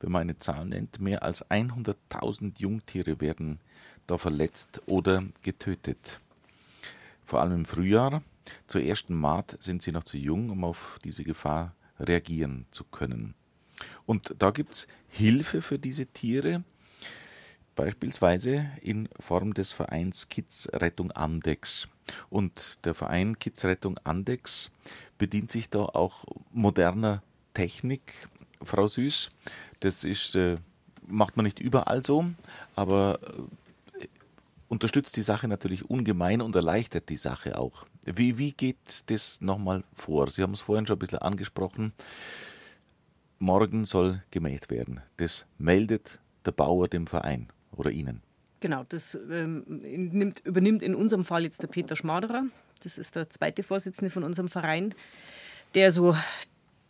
Wenn 0.00 0.10
man 0.10 0.22
eine 0.22 0.38
Zahl 0.38 0.66
nennt, 0.66 1.00
mehr 1.00 1.22
als 1.22 1.44
100.000 1.46 2.60
Jungtiere 2.60 3.20
werden 3.20 3.60
da 4.06 4.18
verletzt 4.18 4.82
oder 4.86 5.24
getötet. 5.42 6.20
Vor 7.24 7.40
allem 7.40 7.54
im 7.54 7.64
Frühjahr 7.64 8.22
zur 8.66 8.82
ersten 8.82 9.14
Maat 9.14 9.56
sind 9.60 9.82
sie 9.82 9.92
noch 9.92 10.04
zu 10.04 10.18
jung, 10.18 10.50
um 10.50 10.64
auf 10.64 10.98
diese 11.04 11.24
Gefahr 11.24 11.74
reagieren 11.98 12.66
zu 12.70 12.84
können. 12.84 13.34
Und 14.06 14.34
da 14.38 14.50
gibt 14.50 14.74
es 14.74 14.86
Hilfe 15.08 15.62
für 15.62 15.78
diese 15.78 16.06
Tiere, 16.06 16.64
beispielsweise 17.74 18.70
in 18.80 19.08
Form 19.18 19.54
des 19.54 19.72
Vereins 19.72 20.28
Kidsrettung 20.28 21.10
Andex. 21.12 21.88
Und 22.30 22.84
der 22.84 22.94
Verein 22.94 23.38
Kidsrettung 23.38 23.98
Andex 24.04 24.70
bedient 25.18 25.50
sich 25.50 25.70
da 25.70 25.80
auch 25.80 26.24
moderner 26.52 27.22
Technik, 27.54 28.28
Frau 28.62 28.86
Süß. 28.86 29.30
Das 29.80 30.04
ist, 30.04 30.36
äh, 30.36 30.58
macht 31.06 31.36
man 31.36 31.44
nicht 31.44 31.60
überall 31.60 32.04
so, 32.04 32.26
aber 32.76 33.18
äh, 33.22 33.42
unterstützt 34.74 35.16
die 35.16 35.22
Sache 35.22 35.46
natürlich 35.46 35.88
ungemein 35.88 36.42
und 36.42 36.56
erleichtert 36.56 37.08
die 37.08 37.16
Sache 37.16 37.58
auch. 37.58 37.84
Wie, 38.04 38.38
wie 38.38 38.52
geht 38.52 39.08
das 39.08 39.40
nochmal 39.40 39.84
vor? 39.94 40.28
Sie 40.28 40.42
haben 40.42 40.52
es 40.52 40.60
vorhin 40.60 40.86
schon 40.86 40.96
ein 40.96 40.98
bisschen 40.98 41.20
angesprochen. 41.20 41.92
Morgen 43.38 43.84
soll 43.84 44.22
gemäht 44.32 44.70
werden. 44.70 45.00
Das 45.16 45.46
meldet 45.58 46.18
der 46.44 46.52
Bauer 46.52 46.88
dem 46.88 47.06
Verein 47.06 47.48
oder 47.72 47.90
Ihnen. 47.92 48.20
Genau, 48.60 48.84
das 48.88 49.16
ähm, 49.30 49.62
nimmt, 49.66 50.40
übernimmt 50.40 50.82
in 50.82 50.94
unserem 50.94 51.24
Fall 51.24 51.44
jetzt 51.44 51.62
der 51.62 51.68
Peter 51.68 51.94
Schmaderer. 51.94 52.44
Das 52.82 52.98
ist 52.98 53.14
der 53.14 53.30
zweite 53.30 53.62
Vorsitzende 53.62 54.10
von 54.10 54.24
unserem 54.24 54.48
Verein, 54.48 54.94
der 55.74 55.92
so 55.92 56.16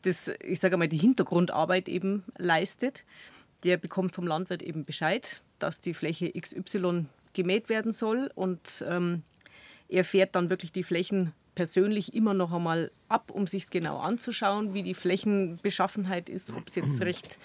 das, 0.03 0.31
ich 0.43 0.61
sage 0.61 0.77
mal, 0.77 0.89
die 0.89 0.97
Hintergrundarbeit 0.97 1.89
eben 1.89 2.25
leistet. 2.39 3.05
Der 3.63 3.77
bekommt 3.77 4.15
vom 4.15 4.27
Landwirt 4.27 4.63
eben 4.63 4.85
Bescheid, 4.85 5.43
dass 5.59 5.81
die 5.81 5.95
Fläche 5.95 6.33
XY 6.33 7.07
gemäht 7.35 7.69
werden 7.69 7.93
soll 7.93 8.31
und 8.35 8.85
ähm, 8.89 9.23
er 9.89 10.05
fährt 10.05 10.35
dann 10.35 10.51
wirklich 10.51 10.73
die 10.73 10.83
Flächen 10.83 11.33
persönlich 11.55 12.15
immer 12.15 12.35
noch 12.35 12.53
einmal 12.53 12.91
ab, 13.09 13.31
um 13.31 13.47
sich 13.47 13.65
es 13.65 13.71
genau 13.71 13.99
anzuschauen, 13.99 14.75
wie 14.75 14.83
die 14.83 14.95
Flächenbeschaffenheit 14.95 16.29
ist, 16.29 16.51
ob 16.51 16.69
es 16.69 16.75
jetzt 16.75 17.01
recht, 17.03 17.39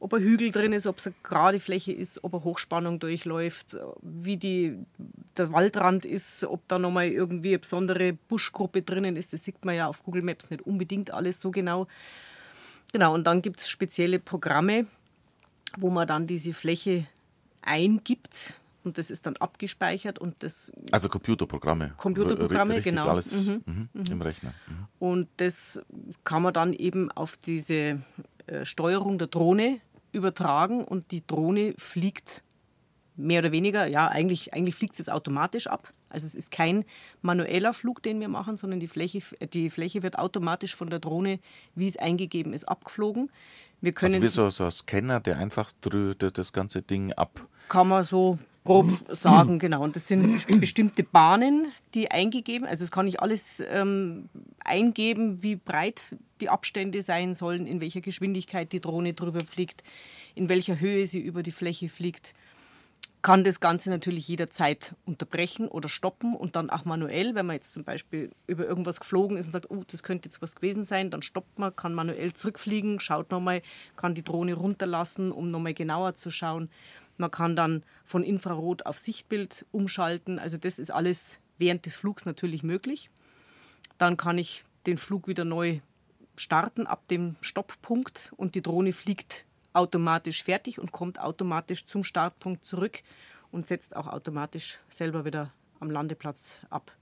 ob 0.00 0.14
ein 0.14 0.22
Hügel 0.22 0.50
drin 0.50 0.72
ist, 0.72 0.86
ob 0.86 0.98
es 0.98 1.06
eine 1.06 1.14
gerade 1.22 1.60
Fläche 1.60 1.92
ist, 1.92 2.24
ob 2.24 2.34
eine 2.34 2.44
Hochspannung 2.44 2.98
durchläuft, 2.98 3.76
wie 4.00 4.36
die, 4.36 4.76
der 5.36 5.52
Waldrand 5.52 6.04
ist, 6.04 6.44
ob 6.44 6.66
da 6.68 6.78
nochmal 6.78 7.08
irgendwie 7.08 7.50
eine 7.50 7.60
besondere 7.60 8.14
Buschgruppe 8.28 8.82
drinnen 8.82 9.16
ist. 9.16 9.32
Das 9.32 9.44
sieht 9.44 9.64
man 9.64 9.76
ja 9.76 9.86
auf 9.86 10.02
Google 10.02 10.22
Maps 10.22 10.50
nicht 10.50 10.62
unbedingt 10.62 11.12
alles 11.12 11.40
so 11.40 11.50
genau. 11.50 11.86
Genau, 12.92 13.14
und 13.14 13.26
dann 13.26 13.42
gibt 13.42 13.60
es 13.60 13.68
spezielle 13.68 14.18
Programme, 14.18 14.86
wo 15.78 15.88
man 15.88 16.06
dann 16.06 16.26
diese 16.26 16.52
Fläche 16.52 17.06
eingibt 17.62 18.60
und 18.84 18.98
das 18.98 19.10
ist 19.10 19.26
dann 19.26 19.36
abgespeichert 19.36 20.18
und 20.18 20.42
das. 20.42 20.72
Also 20.90 21.08
Computerprogramme. 21.08 21.94
Computerprogramme, 21.96 22.76
Richtig 22.76 22.94
genau. 22.94 23.08
Alles 23.08 23.32
mhm. 23.32 23.62
Mhm. 23.64 23.88
mhm. 23.92 24.04
im 24.10 24.22
Rechner. 24.22 24.54
Mhm. 24.66 24.86
Und 24.98 25.28
das 25.36 25.82
kann 26.24 26.42
man 26.42 26.54
dann 26.54 26.72
eben 26.72 27.10
auf 27.10 27.36
diese 27.36 28.00
äh, 28.46 28.64
Steuerung 28.64 29.18
der 29.18 29.28
Drohne 29.28 29.80
übertragen 30.12 30.84
und 30.84 31.10
die 31.10 31.26
Drohne 31.26 31.74
fliegt 31.78 32.42
mehr 33.16 33.40
oder 33.40 33.52
weniger, 33.52 33.86
ja, 33.86 34.08
eigentlich, 34.08 34.54
eigentlich 34.54 34.74
fliegt 34.74 34.98
es 34.98 35.08
automatisch 35.08 35.66
ab. 35.66 35.92
Also 36.08 36.26
es 36.26 36.34
ist 36.34 36.50
kein 36.50 36.84
manueller 37.20 37.72
Flug, 37.72 38.02
den 38.02 38.20
wir 38.20 38.28
machen, 38.28 38.56
sondern 38.56 38.80
die 38.80 38.88
Fläche, 38.88 39.20
die 39.52 39.70
Fläche 39.70 40.02
wird 40.02 40.18
automatisch 40.18 40.74
von 40.74 40.90
der 40.90 40.98
Drohne, 40.98 41.40
wie 41.74 41.86
es 41.86 41.96
eingegeben 41.96 42.52
ist, 42.52 42.64
abgeflogen. 42.64 43.30
Wir 43.80 43.92
können 43.92 44.14
also 44.14 44.24
wie 44.24 44.28
so, 44.28 44.50
so 44.50 44.64
ein 44.64 44.70
Scanner, 44.70 45.20
der 45.20 45.38
einfach 45.38 45.72
das 45.80 46.52
ganze 46.52 46.82
Ding 46.82 47.12
ab. 47.14 47.46
Kann 47.68 47.88
man 47.88 48.04
so 48.04 48.38
grob 48.64 48.88
sagen, 49.08 49.58
genau. 49.58 49.82
Und 49.82 49.96
das 49.96 50.08
sind 50.08 50.46
bestimmte 50.60 51.02
Bahnen, 51.02 51.72
die 51.94 52.10
eingegeben, 52.10 52.66
also 52.66 52.84
es 52.84 52.90
kann 52.90 53.06
ich 53.06 53.20
alles 53.20 53.62
ähm, 53.68 54.28
eingeben, 54.64 55.42
wie 55.42 55.56
breit 55.56 56.16
die 56.40 56.48
Abstände 56.48 57.02
sein 57.02 57.34
sollen, 57.34 57.66
in 57.66 57.80
welcher 57.80 58.00
Geschwindigkeit 58.00 58.72
die 58.72 58.80
Drohne 58.80 59.14
drüber 59.14 59.40
fliegt, 59.40 59.82
in 60.34 60.48
welcher 60.48 60.80
Höhe 60.80 61.06
sie 61.06 61.20
über 61.20 61.42
die 61.42 61.52
Fläche 61.52 61.88
fliegt. 61.88 62.34
Kann 63.20 63.44
das 63.44 63.60
Ganze 63.60 63.88
natürlich 63.88 64.26
jederzeit 64.26 64.96
unterbrechen 65.04 65.68
oder 65.68 65.88
stoppen 65.88 66.34
und 66.34 66.56
dann 66.56 66.70
auch 66.70 66.84
manuell, 66.84 67.36
wenn 67.36 67.46
man 67.46 67.54
jetzt 67.54 67.72
zum 67.72 67.84
Beispiel 67.84 68.32
über 68.48 68.66
irgendwas 68.66 68.98
geflogen 68.98 69.36
ist 69.36 69.46
und 69.46 69.52
sagt, 69.52 69.70
oh, 69.70 69.84
das 69.86 70.02
könnte 70.02 70.28
jetzt 70.28 70.42
was 70.42 70.56
gewesen 70.56 70.82
sein, 70.82 71.08
dann 71.08 71.22
stoppt 71.22 71.56
man, 71.56 71.76
kann 71.76 71.94
manuell 71.94 72.32
zurückfliegen, 72.32 72.98
schaut 72.98 73.30
nochmal, 73.30 73.62
kann 73.94 74.16
die 74.16 74.24
Drohne 74.24 74.54
runterlassen, 74.54 75.30
um 75.30 75.52
nochmal 75.52 75.74
genauer 75.74 76.16
zu 76.16 76.32
schauen. 76.32 76.68
Man 77.16 77.30
kann 77.30 77.56
dann 77.56 77.84
von 78.04 78.22
Infrarot 78.22 78.86
auf 78.86 78.98
Sichtbild 78.98 79.66
umschalten. 79.70 80.38
Also 80.38 80.56
das 80.56 80.78
ist 80.78 80.90
alles 80.90 81.38
während 81.58 81.86
des 81.86 81.94
Flugs 81.94 82.26
natürlich 82.26 82.62
möglich. 82.62 83.10
Dann 83.98 84.16
kann 84.16 84.38
ich 84.38 84.64
den 84.86 84.96
Flug 84.96 85.28
wieder 85.28 85.44
neu 85.44 85.80
starten 86.36 86.86
ab 86.86 87.06
dem 87.08 87.36
Stopppunkt 87.40 88.32
und 88.36 88.54
die 88.54 88.62
Drohne 88.62 88.92
fliegt 88.92 89.46
automatisch 89.74 90.42
fertig 90.42 90.78
und 90.78 90.92
kommt 90.92 91.18
automatisch 91.18 91.86
zum 91.86 92.04
Startpunkt 92.04 92.64
zurück 92.64 93.02
und 93.50 93.66
setzt 93.66 93.94
auch 93.96 94.06
automatisch 94.06 94.78
selber 94.88 95.24
wieder 95.24 95.52
am 95.80 95.90
Landeplatz 95.90 96.60
ab 96.70 96.92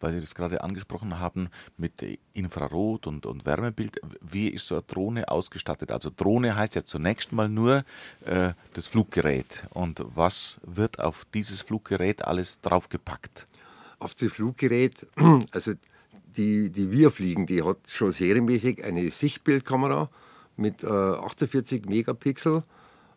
weil 0.00 0.12
Sie 0.12 0.20
das 0.20 0.34
gerade 0.34 0.62
angesprochen 0.62 1.18
haben 1.18 1.48
mit 1.76 2.04
Infrarot 2.32 3.06
und, 3.06 3.26
und 3.26 3.46
Wärmebild. 3.46 4.00
Wie 4.20 4.48
ist 4.48 4.66
so 4.66 4.76
eine 4.76 4.84
Drohne 4.84 5.28
ausgestattet? 5.28 5.90
Also 5.90 6.10
Drohne 6.14 6.56
heißt 6.56 6.74
ja 6.74 6.84
zunächst 6.84 7.32
mal 7.32 7.48
nur 7.48 7.82
äh, 8.24 8.52
das 8.74 8.86
Fluggerät. 8.86 9.66
Und 9.70 10.04
was 10.14 10.58
wird 10.62 11.00
auf 11.00 11.26
dieses 11.34 11.62
Fluggerät 11.62 12.24
alles 12.24 12.60
draufgepackt? 12.60 13.46
Auf 13.98 14.14
das 14.14 14.32
Fluggerät, 14.32 15.06
also 15.50 15.72
die, 16.36 16.70
die 16.70 16.90
wir 16.90 17.10
fliegen, 17.10 17.46
die 17.46 17.62
hat 17.62 17.78
schon 17.90 18.12
serienmäßig 18.12 18.84
eine 18.84 19.10
Sichtbildkamera 19.10 20.10
mit 20.56 20.84
äh, 20.84 20.86
48 20.86 21.86
Megapixel 21.86 22.62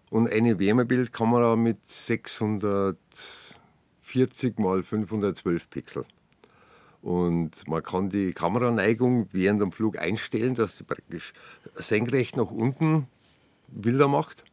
und 0.09 0.31
eine 0.31 0.57
Wärmebildkamera 0.59 1.55
mit 1.55 1.77
640 1.88 2.97
mal 4.57 4.83
512 4.83 5.69
Pixel. 5.69 6.05
Und 7.01 7.67
man 7.67 7.81
kann 7.81 8.09
die 8.09 8.33
Kameraneigung 8.33 9.29
während 9.31 9.62
dem 9.62 9.71
Flug 9.71 9.97
einstellen, 9.97 10.55
dass 10.55 10.77
sie 10.77 10.83
praktisch 10.83 11.33
senkrecht 11.75 12.35
nach 12.35 12.51
unten 12.51 13.07
Bilder 13.67 14.07
macht. 14.07 14.43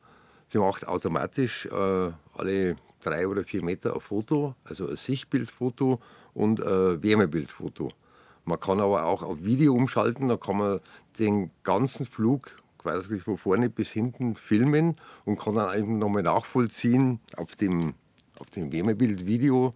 Sie 0.49 0.59
macht 0.59 0.87
automatisch 0.87 1.67
äh, 1.67 2.11
alle 2.35 2.77
drei 3.01 3.27
oder 3.27 3.45
vier 3.45 3.65
Meter 3.65 3.95
ein 3.95 4.01
Foto, 4.01 4.55
also 4.65 4.89
ein 4.89 4.97
Sichtbildfoto 4.97 6.01
und 6.35 6.61
ein 6.61 7.03
Wärmebildfoto. 7.03 7.91
Man 8.45 8.61
kann 8.61 8.79
aber 8.79 9.07
auch 9.07 9.25
auf 9.25 9.43
Video 9.43 9.75
umschalten, 9.75 10.29
da 10.29 10.37
kann 10.37 10.59
man 10.59 10.81
den 11.19 11.51
ganzen 11.65 12.07
Flug 12.07 12.51
quasi 12.79 13.19
von 13.19 13.37
vorne 13.37 13.69
bis 13.69 13.91
hinten 13.91 14.37
filmen 14.37 14.97
und 15.25 15.39
kann 15.39 15.55
dann 15.55 15.77
eben 15.77 15.99
nochmal 15.99 16.23
nachvollziehen 16.23 17.19
auf 17.37 17.57
dem, 17.57 17.95
auf 18.39 18.49
dem 18.51 18.71
Wärmebildvideo, 18.71 19.73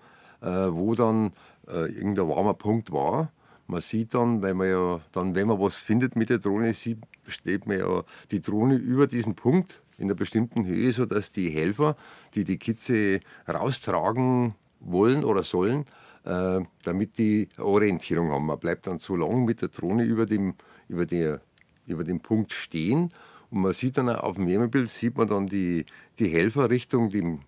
wo 0.46 0.94
dann 0.94 1.32
äh, 1.68 1.92
irgendein 1.92 2.28
warmer 2.28 2.54
Punkt 2.54 2.92
war. 2.92 3.32
Man 3.66 3.80
sieht 3.80 4.14
dann, 4.14 4.42
weil 4.42 4.54
man 4.54 4.68
ja 4.68 5.00
dann, 5.12 5.34
wenn 5.34 5.46
man 5.46 5.60
was 5.60 5.76
findet 5.76 6.16
mit 6.16 6.30
der 6.30 6.38
Drohne, 6.38 6.74
sieht, 6.74 6.98
steht 7.28 7.66
man 7.66 7.78
ja 7.78 8.04
die 8.30 8.40
Drohne 8.40 8.74
über 8.74 9.06
diesen 9.06 9.34
Punkt 9.34 9.82
in 9.96 10.04
einer 10.04 10.14
bestimmten 10.14 10.66
Höhe, 10.66 10.92
sodass 10.92 11.30
die 11.30 11.50
Helfer, 11.50 11.96
die 12.34 12.44
die 12.44 12.56
Kitze 12.56 13.20
raustragen 13.46 14.54
wollen 14.80 15.24
oder 15.24 15.42
sollen, 15.42 15.84
äh, 16.24 16.60
damit 16.82 17.18
die 17.18 17.48
Orientierung 17.58 18.32
haben. 18.32 18.46
Man 18.46 18.58
bleibt 18.58 18.86
dann 18.86 18.98
so 18.98 19.14
lange 19.14 19.44
mit 19.44 19.62
der 19.62 19.68
Drohne 19.68 20.04
über 20.04 20.26
dem, 20.26 20.54
über, 20.88 21.06
der, 21.06 21.40
über 21.86 22.02
dem 22.02 22.20
Punkt 22.20 22.52
stehen 22.52 23.12
und 23.50 23.62
man 23.62 23.72
sieht 23.72 23.98
dann 23.98 24.08
auf 24.08 24.36
dem 24.36 24.48
Wärmebild, 24.48 24.88
sieht 24.88 25.16
man 25.16 25.28
dann 25.28 25.46
die, 25.46 25.84
die 26.18 26.28
Helfer 26.28 26.70
Richtung 26.70 27.10
dem 27.10 27.40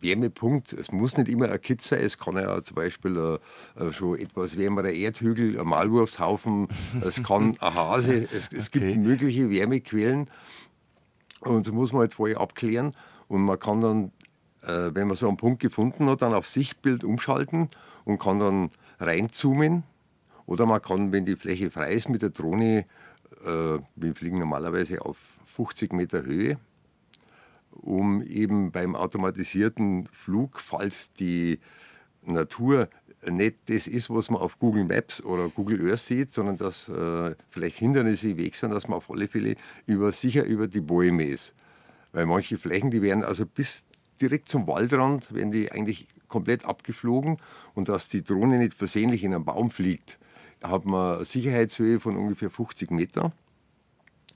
Wärmepunkt. 0.00 0.72
Es 0.72 0.92
muss 0.92 1.16
nicht 1.16 1.28
immer 1.28 1.50
ein 1.50 1.60
Kitz 1.60 1.88
sein, 1.88 2.00
es 2.00 2.18
kann 2.18 2.36
ja 2.36 2.62
zum 2.62 2.76
Beispiel 2.76 3.38
äh, 3.76 3.92
schon 3.92 4.18
etwas 4.18 4.56
wärmerer 4.56 4.90
Erdhügel, 4.90 5.58
ein 5.58 5.66
Maulwurfshaufen, 5.66 6.68
es 7.04 7.22
kann 7.22 7.56
ein 7.60 7.74
Hase, 7.74 8.28
es, 8.32 8.52
es 8.52 8.68
okay. 8.68 8.92
gibt 8.92 8.96
mögliche 8.98 9.50
Wärmequellen. 9.50 10.30
Und 11.40 11.66
das 11.66 11.74
muss 11.74 11.92
man 11.92 12.00
halt 12.00 12.14
vorher 12.14 12.40
abklären. 12.40 12.94
Und 13.28 13.42
man 13.42 13.58
kann 13.58 13.80
dann, 13.80 14.12
äh, 14.62 14.94
wenn 14.94 15.08
man 15.08 15.16
so 15.16 15.28
einen 15.28 15.36
Punkt 15.36 15.60
gefunden 15.60 16.06
hat, 16.06 16.22
dann 16.22 16.34
auf 16.34 16.46
Sichtbild 16.46 17.04
umschalten 17.04 17.68
und 18.04 18.18
kann 18.18 18.38
dann 18.38 18.70
reinzoomen. 18.98 19.82
Oder 20.46 20.66
man 20.66 20.80
kann, 20.80 21.12
wenn 21.12 21.24
die 21.24 21.36
Fläche 21.36 21.70
frei 21.70 21.92
ist, 21.92 22.08
mit 22.08 22.22
der 22.22 22.30
Drohne 22.30 22.84
äh, 23.44 23.78
wir 23.96 24.14
fliegen 24.14 24.38
normalerweise 24.38 25.04
auf 25.04 25.16
50 25.56 25.92
Meter 25.92 26.22
Höhe, 26.22 26.58
um 27.74 28.22
eben 28.22 28.72
beim 28.72 28.96
automatisierten 28.96 30.08
Flug, 30.12 30.60
falls 30.60 31.10
die 31.12 31.58
Natur 32.22 32.88
nicht 33.30 33.56
das 33.66 33.86
ist, 33.86 34.10
was 34.10 34.30
man 34.30 34.40
auf 34.40 34.58
Google 34.58 34.84
Maps 34.84 35.22
oder 35.22 35.48
Google 35.48 35.90
Earth 35.90 36.00
sieht, 36.00 36.32
sondern 36.32 36.56
dass 36.56 36.88
äh, 36.88 37.34
vielleicht 37.50 37.78
Hindernisse 37.78 38.36
weg 38.36 38.54
sind, 38.54 38.70
dass 38.70 38.88
man 38.88 38.98
auf 38.98 39.10
alle 39.10 39.28
Fälle 39.28 39.56
über, 39.86 40.12
sicher 40.12 40.44
über 40.44 40.68
die 40.68 40.80
Bäume 40.80 41.24
ist. 41.24 41.54
Weil 42.12 42.26
manche 42.26 42.58
Flächen, 42.58 42.90
die 42.90 43.02
werden 43.02 43.24
also 43.24 43.46
bis 43.46 43.84
direkt 44.20 44.48
zum 44.48 44.66
Waldrand, 44.66 45.32
werden 45.34 45.50
die 45.50 45.72
eigentlich 45.72 46.06
komplett 46.28 46.64
abgeflogen 46.64 47.38
und 47.74 47.88
dass 47.88 48.08
die 48.08 48.22
Drohne 48.22 48.58
nicht 48.58 48.74
versehentlich 48.74 49.24
in 49.24 49.34
einen 49.34 49.44
Baum 49.44 49.70
fliegt, 49.70 50.18
hat 50.62 50.84
man 50.84 51.16
eine 51.16 51.24
Sicherheitshöhe 51.24 52.00
von 52.00 52.16
ungefähr 52.16 52.50
50 52.50 52.90
Meter. 52.90 53.32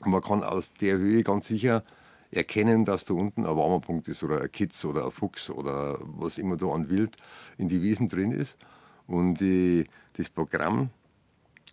Und 0.01 0.13
man 0.13 0.23
kann 0.23 0.45
aus 0.45 0.73
der 0.75 0.99
Höhe 0.99 1.23
ganz 1.23 1.49
sicher 1.49 1.83
erkennen, 2.31 2.85
dass 2.85 3.05
da 3.05 3.15
unten 3.15 3.47
ein 3.47 3.57
Warmerpunkt 3.57 4.09
ist 4.09 4.23
oder 4.23 4.43
ein 4.43 4.53
Kitz 4.53 4.85
oder 4.85 5.07
ein 5.07 5.11
Fuchs 5.11 5.51
oder 5.51 5.99
was 6.01 6.39
immer 6.39 6.57
da 6.57 6.67
an 6.67 6.89
Wild 6.89 7.17
in 7.57 7.69
die 7.69 7.83
Wiesen 7.83 8.09
drin 8.09 8.33
ist. 8.33 8.59
Und 9.07 9.41
die, 9.41 9.87
das 10.17 10.29
Programm, 10.29 10.91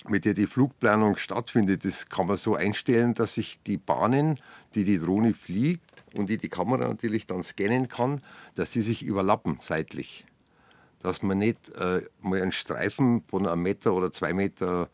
mit 0.08 0.24
dem 0.26 0.36
die 0.36 0.48
Flugplanung 0.48 1.18
stattfindet, 1.18 1.84
das 1.84 2.08
kann 2.08 2.28
man 2.28 2.38
so 2.38 2.56
einstellen, 2.56 3.14
dass 3.14 3.34
sich 3.34 3.60
die 3.66 3.78
Bahnen, 3.78 4.40
die 4.76 4.84
die 4.84 5.00
Drohne 5.00 5.34
fliegt 5.34 6.04
und 6.14 6.30
die 6.30 6.38
die 6.38 6.50
Kamera 6.50 6.88
natürlich 6.88 7.26
dann 7.26 7.44
scannen 7.44 7.88
kann, 7.88 8.22
dass 8.56 8.72
die 8.72 8.82
sich 8.82 9.04
überlappen 9.04 9.60
seitlich 9.62 10.26
dass 11.06 11.22
man 11.22 11.38
nicht 11.38 11.70
äh, 11.76 12.02
mal 12.22 12.42
einen 12.42 12.52
Streifen 12.52 13.24
von 13.28 13.46
einem 13.46 13.62
Meter 13.62 13.94
oder 13.94 14.12
zwei 14.12 14.34
Meter 14.34 14.90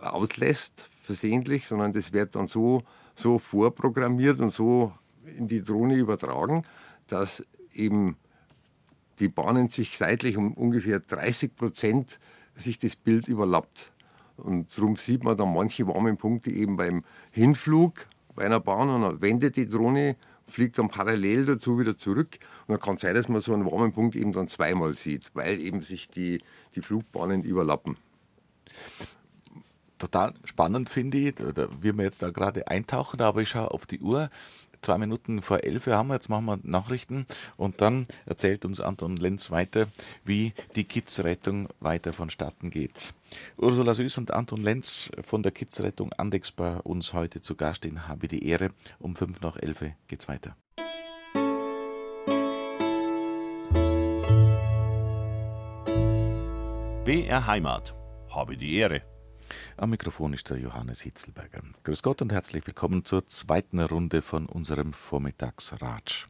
auslässt, 0.00 0.88
versehentlich, 1.02 1.66
sondern 1.66 1.92
das 1.92 2.12
wird 2.12 2.36
dann 2.36 2.46
so, 2.46 2.82
so 3.14 3.38
vorprogrammiert 3.38 4.40
und 4.40 4.50
so 4.50 4.92
in 5.36 5.48
die 5.48 5.62
Drohne 5.62 5.94
übertragen, 5.96 6.64
dass 7.06 7.44
eben 7.74 8.16
die 9.18 9.28
Bahnen 9.28 9.68
sich 9.68 9.98
seitlich 9.98 10.36
um 10.36 10.54
ungefähr 10.54 11.00
30 11.00 11.54
Prozent 11.54 12.18
sich 12.56 12.78
das 12.78 12.96
Bild 12.96 13.28
überlappt. 13.28 13.92
Und 14.36 14.76
darum 14.76 14.96
sieht 14.96 15.24
man 15.24 15.36
dann 15.36 15.52
manche 15.52 15.86
warmen 15.86 16.16
Punkte 16.16 16.50
eben 16.50 16.76
beim 16.76 17.04
Hinflug 17.30 18.06
bei 18.34 18.44
einer 18.44 18.60
Bahn 18.60 18.90
und 18.90 19.02
dann 19.02 19.20
wendet 19.20 19.56
die 19.56 19.68
Drohne 19.68 20.16
fliegt 20.52 20.78
dann 20.78 20.88
parallel 20.88 21.46
dazu 21.46 21.78
wieder 21.78 21.96
zurück. 21.96 22.38
Und 22.66 22.74
dann 22.74 22.80
kann 22.80 22.96
es 22.96 23.02
sein, 23.02 23.14
dass 23.14 23.28
man 23.28 23.40
so 23.40 23.54
einen 23.54 23.64
warmen 23.64 23.92
Punkt 23.92 24.14
eben 24.14 24.32
dann 24.32 24.48
zweimal 24.48 24.94
sieht, 24.94 25.30
weil 25.34 25.58
eben 25.58 25.82
sich 25.82 26.08
die, 26.08 26.40
die 26.74 26.82
Flugbahnen 26.82 27.42
überlappen. 27.42 27.96
Total 30.02 30.34
spannend 30.44 30.90
finde 30.90 31.16
ich, 31.16 31.34
wie 31.80 31.96
wir 31.96 32.02
jetzt 32.02 32.24
da 32.24 32.30
gerade 32.30 32.66
eintauchen, 32.66 33.20
aber 33.20 33.40
ich 33.40 33.50
schaue 33.50 33.70
auf 33.70 33.86
die 33.86 34.00
Uhr 34.00 34.30
zwei 34.80 34.98
Minuten 34.98 35.42
vor 35.42 35.62
elf 35.62 35.86
haben 35.86 36.08
wir, 36.08 36.14
jetzt 36.14 36.28
machen 36.28 36.44
wir 36.46 36.58
Nachrichten 36.64 37.24
und 37.56 37.80
dann 37.80 38.08
erzählt 38.26 38.64
uns 38.64 38.80
Anton 38.80 39.16
Lenz 39.16 39.52
weiter, 39.52 39.86
wie 40.24 40.54
die 40.74 40.82
Kidsrettung 40.82 41.68
weiter 41.78 42.12
vonstatten 42.12 42.70
geht. 42.70 43.14
Ursula 43.56 43.94
Süß 43.94 44.18
und 44.18 44.32
Anton 44.32 44.64
Lenz 44.64 45.08
von 45.22 45.44
der 45.44 45.52
Kidsrettung 45.52 46.12
Andex 46.14 46.50
bei 46.50 46.78
uns 46.78 47.12
heute 47.12 47.40
zu 47.40 47.54
Gast 47.54 47.84
in 47.84 48.08
Habe 48.08 48.26
die 48.26 48.44
Ehre. 48.44 48.70
Um 48.98 49.14
fünf 49.14 49.40
nach 49.40 49.56
elf 49.56 49.84
geht's 50.08 50.26
weiter. 50.26 50.56
BR 57.04 57.46
Heimat. 57.46 57.94
Habe 58.30 58.56
die 58.56 58.74
Ehre. 58.74 59.11
Am 59.76 59.90
Mikrofon 59.90 60.32
ist 60.32 60.50
der 60.50 60.58
Johannes 60.58 61.00
Hitzelberger. 61.02 61.62
Grüß 61.84 62.02
Gott 62.02 62.22
und 62.22 62.32
herzlich 62.32 62.66
willkommen 62.66 63.04
zur 63.04 63.26
zweiten 63.26 63.80
Runde 63.80 64.22
von 64.22 64.46
unserem 64.46 64.92
Vormittagsratsch. 64.92 66.26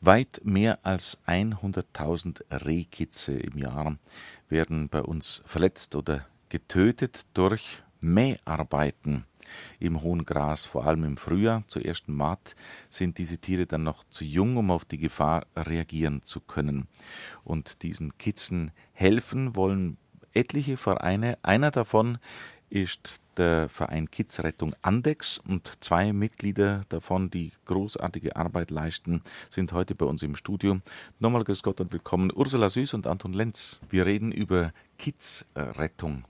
Weit 0.00 0.40
mehr 0.44 0.78
als 0.82 1.18
100.000 1.26 2.64
Rehkitze 2.64 3.34
im 3.34 3.58
Jahr 3.58 3.96
werden 4.48 4.88
bei 4.88 5.02
uns 5.02 5.42
verletzt 5.44 5.94
oder 5.94 6.26
getötet 6.48 7.26
durch 7.34 7.82
Mäharbeiten 8.00 9.26
im 9.78 10.02
hohen 10.02 10.24
Gras, 10.24 10.64
vor 10.64 10.86
allem 10.86 11.04
im 11.04 11.16
Frühjahr, 11.16 11.64
zur 11.66 11.84
ersten 11.84 12.14
Maat, 12.14 12.54
sind 12.88 13.18
diese 13.18 13.38
Tiere 13.38 13.66
dann 13.66 13.82
noch 13.82 14.04
zu 14.04 14.24
jung, 14.24 14.56
um 14.56 14.70
auf 14.70 14.84
die 14.84 14.98
Gefahr 14.98 15.46
reagieren 15.56 16.22
zu 16.24 16.40
können. 16.40 16.88
Und 17.44 17.82
diesen 17.82 18.16
Kitzen 18.18 18.72
helfen 18.92 19.56
wollen 19.56 19.96
etliche 20.34 20.76
Vereine. 20.76 21.38
Einer 21.42 21.70
davon 21.70 22.18
ist 22.68 23.20
der 23.36 23.68
Verein 23.68 24.10
Kidsrettung 24.10 24.74
Andex 24.80 25.38
und 25.38 25.82
zwei 25.82 26.12
Mitglieder 26.12 26.82
davon, 26.88 27.30
die 27.30 27.52
großartige 27.64 28.36
Arbeit 28.36 28.70
leisten, 28.70 29.22
sind 29.50 29.72
heute 29.72 29.94
bei 29.94 30.06
uns 30.06 30.22
im 30.22 30.36
Studio. 30.36 30.80
Nochmal 31.18 31.42
grüß 31.42 31.62
Gott 31.62 31.80
und 31.80 31.92
willkommen 31.92 32.30
Ursula 32.34 32.68
Süß 32.68 32.94
und 32.94 33.06
Anton 33.06 33.32
Lenz. 33.32 33.80
Wir 33.88 34.06
reden 34.06 34.30
über 34.30 34.72
Kidsrettung, 34.98 36.24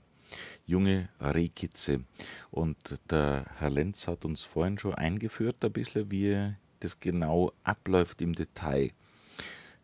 junge 0.65 1.09
Rehkitze. 1.19 2.01
Und 2.49 2.95
der 3.11 3.45
Herr 3.57 3.69
Lenz 3.69 4.07
hat 4.07 4.25
uns 4.25 4.43
vorhin 4.43 4.79
schon 4.79 4.95
eingeführt, 4.95 5.63
ein 5.63 5.71
bisschen, 5.71 6.09
wie 6.09 6.55
das 6.79 6.99
genau 6.99 7.51
abläuft 7.63 8.21
im 8.21 8.33
Detail. 8.33 8.91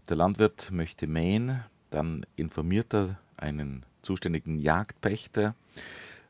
Der 0.10 0.18
Landwirt 0.18 0.72
möchte 0.72 1.06
mähen, 1.06 1.64
dann 1.92 2.26
informiert 2.36 2.94
er 2.94 3.20
einen 3.38 3.86
zuständigen 4.08 4.58
Jagdpächter 4.58 5.54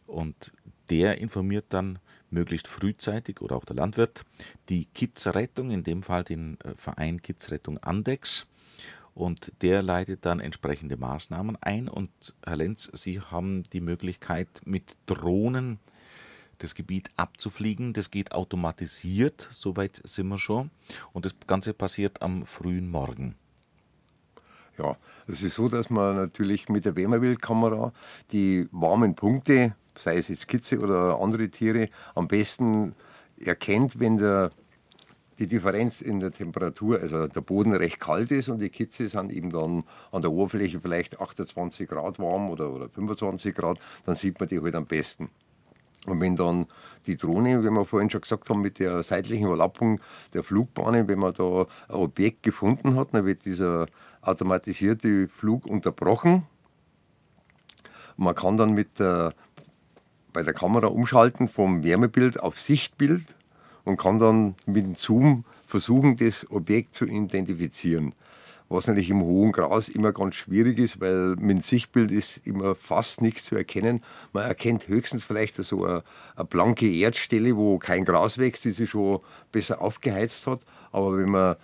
und 0.07 0.51
der 0.89 1.19
informiert 1.19 1.65
dann 1.69 1.99
möglichst 2.29 2.67
frühzeitig 2.67 3.41
oder 3.41 3.55
auch 3.55 3.65
der 3.65 3.75
Landwirt 3.75 4.25
die 4.69 4.85
Kidsrettung, 4.85 5.71
in 5.71 5.83
dem 5.83 6.03
Fall 6.03 6.23
den 6.23 6.59
äh, 6.61 6.75
Verein 6.75 7.21
Kidsrettung 7.21 7.77
Andex. 7.77 8.47
Und 9.13 9.51
der 9.61 9.81
leitet 9.81 10.25
dann 10.25 10.39
entsprechende 10.39 10.95
Maßnahmen 10.95 11.57
ein. 11.61 11.89
Und 11.89 12.11
Herr 12.45 12.57
Lenz, 12.57 12.89
Sie 12.93 13.19
haben 13.19 13.63
die 13.73 13.81
Möglichkeit, 13.81 14.47
mit 14.65 14.95
Drohnen 15.07 15.79
das 16.59 16.75
Gebiet 16.75 17.09
abzufliegen. 17.15 17.93
Das 17.93 18.11
geht 18.11 18.31
automatisiert, 18.31 19.47
soweit 19.49 20.01
sind 20.03 20.27
wir 20.27 20.37
schon. 20.37 20.69
Und 21.13 21.25
das 21.25 21.33
Ganze 21.47 21.73
passiert 21.73 22.21
am 22.21 22.45
frühen 22.45 22.91
Morgen. 22.91 23.35
Ja, 24.77 24.95
es 25.27 25.41
ist 25.41 25.55
so, 25.55 25.67
dass 25.69 25.89
man 25.89 26.15
natürlich 26.15 26.69
mit 26.69 26.85
der 26.85 26.95
Wärmebildkamera 26.95 27.93
die 28.31 28.67
warmen 28.71 29.15
Punkte, 29.15 29.75
sei 29.97 30.17
es 30.17 30.27
jetzt 30.27 30.47
Kitze 30.47 30.79
oder 30.79 31.19
andere 31.19 31.49
Tiere, 31.49 31.89
am 32.13 32.27
besten 32.27 32.93
erkennt, 33.39 33.99
wenn 33.99 34.17
der, 34.17 34.51
die 35.39 35.47
Differenz 35.47 36.01
in 36.01 36.19
der 36.19 36.31
Temperatur, 36.31 36.99
also 36.99 37.27
der 37.27 37.41
Boden 37.41 37.73
recht 37.73 37.99
kalt 37.99 38.29
ist 38.29 38.49
und 38.49 38.59
die 38.59 38.69
Kitze 38.69 39.09
sind 39.09 39.31
eben 39.31 39.49
dann 39.49 39.83
an 40.11 40.21
der 40.21 40.31
Oberfläche 40.31 40.79
vielleicht 40.79 41.19
28 41.19 41.87
Grad 41.87 42.19
warm 42.19 42.51
oder, 42.51 42.71
oder 42.71 42.87
25 42.89 43.55
Grad, 43.55 43.79
dann 44.05 44.15
sieht 44.15 44.39
man 44.39 44.47
die 44.47 44.59
halt 44.61 44.75
am 44.75 44.85
besten. 44.85 45.31
Und 46.05 46.21
wenn 46.21 46.35
dann 46.35 46.67
die 47.05 47.17
Drohne, 47.17 47.63
wie 47.63 47.69
wir 47.69 47.85
vorhin 47.85 48.09
schon 48.09 48.21
gesagt 48.21 48.49
haben, 48.49 48.61
mit 48.61 48.79
der 48.79 49.03
seitlichen 49.03 49.47
Überlappung 49.47 49.99
der 50.33 50.43
Flugbahnen, 50.43 51.07
wenn 51.07 51.19
man 51.19 51.33
da 51.33 51.65
ein 51.89 51.95
Objekt 51.95 52.43
gefunden 52.43 52.95
hat, 52.95 53.13
dann 53.13 53.25
wird 53.25 53.43
dieser 53.43 53.87
automatisierte 54.27 55.27
Flug 55.27 55.65
unterbrochen. 55.65 56.43
Man 58.17 58.35
kann 58.35 58.57
dann 58.57 58.73
mit 58.73 58.99
der, 58.99 59.33
bei 60.33 60.43
der 60.43 60.53
Kamera 60.53 60.87
umschalten 60.87 61.47
vom 61.47 61.83
Wärmebild 61.83 62.39
auf 62.39 62.59
Sichtbild 62.59 63.35
und 63.83 63.97
kann 63.97 64.19
dann 64.19 64.55
mit 64.65 64.85
dem 64.85 64.95
Zoom 64.95 65.45
versuchen, 65.67 66.17
das 66.17 66.49
Objekt 66.49 66.95
zu 66.95 67.05
identifizieren. 67.05 68.13
was 68.69 68.87
natürlich 68.87 69.09
im 69.09 69.21
hohen 69.21 69.53
Gras 69.53 69.87
immer 69.87 70.11
ganz 70.11 70.35
schwierig 70.35 70.77
ist, 70.77 70.99
weil 70.99 71.35
mit 71.37 71.57
dem 71.57 71.61
Sichtbild 71.61 72.11
ist 72.11 72.45
immer 72.45 72.75
fast 72.75 73.21
nichts 73.21 73.45
zu 73.45 73.55
erkennen. 73.55 74.03
Man 74.33 74.43
erkennt 74.43 74.89
höchstens 74.89 75.23
vielleicht 75.23 75.55
so 75.55 75.85
eine, 75.85 76.03
eine 76.35 76.45
blanke 76.45 76.91
Erdstelle, 76.91 77.55
wo 77.55 77.77
kein 77.77 78.03
Gras 78.03 78.37
wächst, 78.37 78.65
die 78.65 78.71
sich 78.71 78.89
schon 78.89 79.21
besser 79.53 79.81
aufgeheizt 79.81 80.47
hat. 80.47 80.59
Aber 80.91 81.17
wenn 81.17 81.29
man 81.29 81.55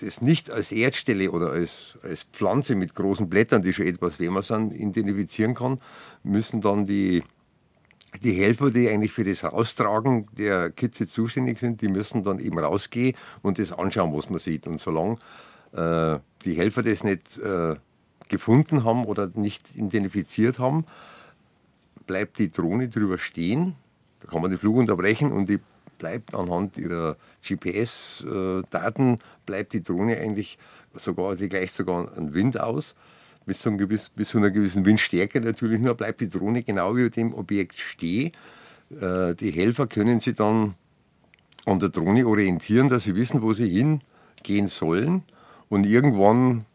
das 0.00 0.20
nicht 0.22 0.50
als 0.50 0.72
Erdstelle 0.72 1.30
oder 1.30 1.50
als, 1.50 1.98
als 2.02 2.24
Pflanze 2.24 2.74
mit 2.74 2.94
großen 2.94 3.28
Blättern, 3.28 3.62
die 3.62 3.72
schon 3.72 3.86
etwas 3.86 4.18
wärmer 4.18 4.42
sind, 4.42 4.72
identifizieren 4.72 5.54
kann, 5.54 5.80
müssen 6.22 6.60
dann 6.60 6.86
die, 6.86 7.22
die 8.22 8.32
Helfer, 8.32 8.70
die 8.70 8.88
eigentlich 8.88 9.12
für 9.12 9.24
das 9.24 9.44
Raustragen 9.44 10.26
der 10.36 10.70
Kitze 10.70 11.06
zuständig 11.06 11.58
sind, 11.58 11.80
die 11.80 11.88
müssen 11.88 12.22
dann 12.22 12.38
eben 12.38 12.58
rausgehen 12.58 13.16
und 13.42 13.58
das 13.58 13.72
anschauen, 13.72 14.16
was 14.16 14.30
man 14.30 14.38
sieht. 14.38 14.66
Und 14.66 14.80
solange 14.80 15.18
äh, 15.72 16.18
die 16.44 16.54
Helfer 16.54 16.82
das 16.82 17.04
nicht 17.04 17.38
äh, 17.38 17.76
gefunden 18.28 18.84
haben 18.84 19.04
oder 19.04 19.30
nicht 19.34 19.74
identifiziert 19.74 20.58
haben, 20.58 20.84
bleibt 22.06 22.38
die 22.38 22.50
Drohne 22.50 22.88
drüber 22.88 23.18
stehen. 23.18 23.74
Da 24.20 24.28
kann 24.28 24.42
man 24.42 24.50
den 24.50 24.58
Flug 24.58 24.76
unterbrechen 24.76 25.32
und 25.32 25.48
die 25.48 25.60
bleibt 26.04 26.34
anhand 26.34 26.76
ihrer 26.76 27.16
GPS-Daten, 27.42 29.18
bleibt 29.46 29.72
die 29.72 29.82
Drohne 29.82 30.18
eigentlich 30.18 30.58
sogar, 30.94 31.34
die 31.34 31.48
gleicht 31.48 31.74
sogar 31.74 32.14
einen 32.14 32.34
Wind 32.34 32.60
aus. 32.60 32.94
Bis 33.46 33.60
zu, 33.60 33.74
gewiss, 33.74 34.10
bis 34.10 34.28
zu, 34.28 34.36
einer 34.36 34.50
gewissen 34.50 34.84
Windstärke 34.84 35.40
natürlich 35.40 35.80
nur, 35.80 35.94
bleibt 35.94 36.20
die 36.20 36.28
Drohne 36.28 36.62
genau 36.62 36.94
über 36.94 37.08
dem 37.08 37.32
Objekt 37.32 37.78
stehen. 37.78 38.32
Äh, 39.00 39.34
die 39.34 39.50
Helfer 39.50 39.86
können 39.86 40.20
sich 40.20 40.36
dann 40.36 40.74
an 41.64 41.78
der 41.78 41.88
Drohne 41.88 42.26
orientieren, 42.26 42.90
dass 42.90 43.04
sie 43.04 43.14
wissen, 43.14 43.40
wo 43.40 43.54
sie 43.54 43.68
hingehen 43.68 44.68
sollen. 44.68 45.22
Und 45.70 45.86
irgendwann 45.86 46.66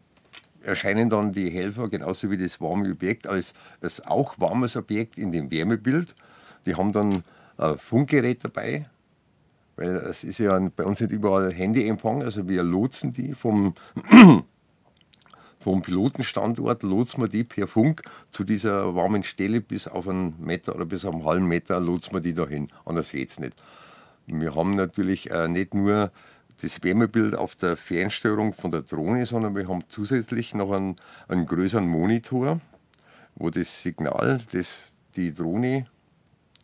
erscheinen 0.60 1.08
dann 1.08 1.30
die 1.30 1.50
Helfer 1.50 1.88
genauso 1.88 2.32
wie 2.32 2.36
das 2.36 2.60
warme 2.60 2.90
Objekt 2.90 3.28
als, 3.28 3.54
als 3.80 4.04
auch 4.04 4.40
warmes 4.40 4.74
Objekt 4.74 5.18
in 5.18 5.30
dem 5.30 5.52
Wärmebild. 5.52 6.16
Die 6.66 6.74
haben 6.74 6.90
dann 6.90 7.22
ein 7.58 7.78
Funkgerät 7.78 8.42
dabei, 8.42 8.88
weil 9.80 9.96
es 9.96 10.24
ist 10.24 10.38
ja 10.38 10.58
bei 10.76 10.84
uns 10.84 11.00
nicht 11.00 11.10
überall 11.10 11.52
Handyempfang, 11.52 12.22
also 12.22 12.46
wir 12.46 12.62
lotsen 12.62 13.14
die 13.14 13.32
vom, 13.32 13.74
vom 15.60 15.80
Pilotenstandort, 15.80 16.82
lotsen 16.82 17.22
wir 17.22 17.28
die 17.28 17.44
per 17.44 17.66
Funk 17.66 18.02
zu 18.30 18.44
dieser 18.44 18.94
warmen 18.94 19.24
Stelle 19.24 19.62
bis 19.62 19.88
auf 19.88 20.06
einen 20.06 20.34
Meter 20.38 20.74
oder 20.74 20.84
bis 20.84 21.06
auf 21.06 21.14
einen 21.14 21.24
halben 21.24 21.48
Meter 21.48 21.80
lotsen 21.80 22.12
wir 22.12 22.20
die 22.20 22.34
dahin, 22.34 22.68
anders 22.84 23.10
geht 23.10 23.30
es 23.30 23.40
nicht. 23.40 23.56
Wir 24.26 24.54
haben 24.54 24.76
natürlich 24.76 25.30
äh, 25.30 25.48
nicht 25.48 25.72
nur 25.72 26.12
das 26.60 26.82
Wärmebild 26.82 27.34
auf 27.34 27.56
der 27.56 27.74
Fernsteuerung 27.78 28.52
von 28.52 28.70
der 28.70 28.82
Drohne, 28.82 29.24
sondern 29.24 29.56
wir 29.56 29.66
haben 29.66 29.84
zusätzlich 29.88 30.54
noch 30.54 30.72
einen, 30.72 30.96
einen 31.26 31.46
größeren 31.46 31.88
Monitor, 31.88 32.60
wo 33.34 33.48
das 33.48 33.82
Signal, 33.82 34.42
das 34.52 34.92
die 35.16 35.32
Drohne 35.32 35.86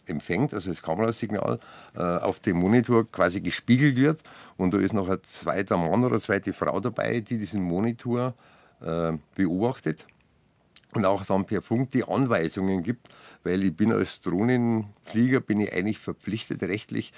empfängt, 0.06 0.54
also 0.54 0.70
das 0.70 0.82
Kamerasignal, 0.82 1.58
äh, 1.94 2.00
auf 2.00 2.40
dem 2.40 2.58
Monitor 2.58 3.10
quasi 3.10 3.40
gespiegelt 3.40 3.96
wird. 3.96 4.22
Und 4.56 4.74
da 4.74 4.78
ist 4.78 4.94
noch 4.94 5.08
ein 5.08 5.18
zweiter 5.22 5.76
Mann 5.76 6.04
oder 6.04 6.14
eine 6.14 6.20
zweite 6.20 6.52
Frau 6.52 6.80
dabei, 6.80 7.20
die 7.20 7.38
diesen 7.38 7.62
Monitor 7.62 8.34
äh, 8.80 9.12
beobachtet 9.34 10.06
und 10.94 11.04
auch 11.04 11.24
dann 11.24 11.44
per 11.44 11.62
Funk 11.62 11.90
die 11.90 12.04
Anweisungen 12.04 12.82
gibt, 12.82 13.08
weil 13.44 13.62
ich 13.62 13.76
bin 13.76 13.92
als 13.92 14.20
Drohnenflieger 14.20 15.40
bin 15.40 15.60
ich 15.60 15.72
eigentlich 15.72 15.98
verpflichtet 15.98 16.62
rechtlich 16.62 17.12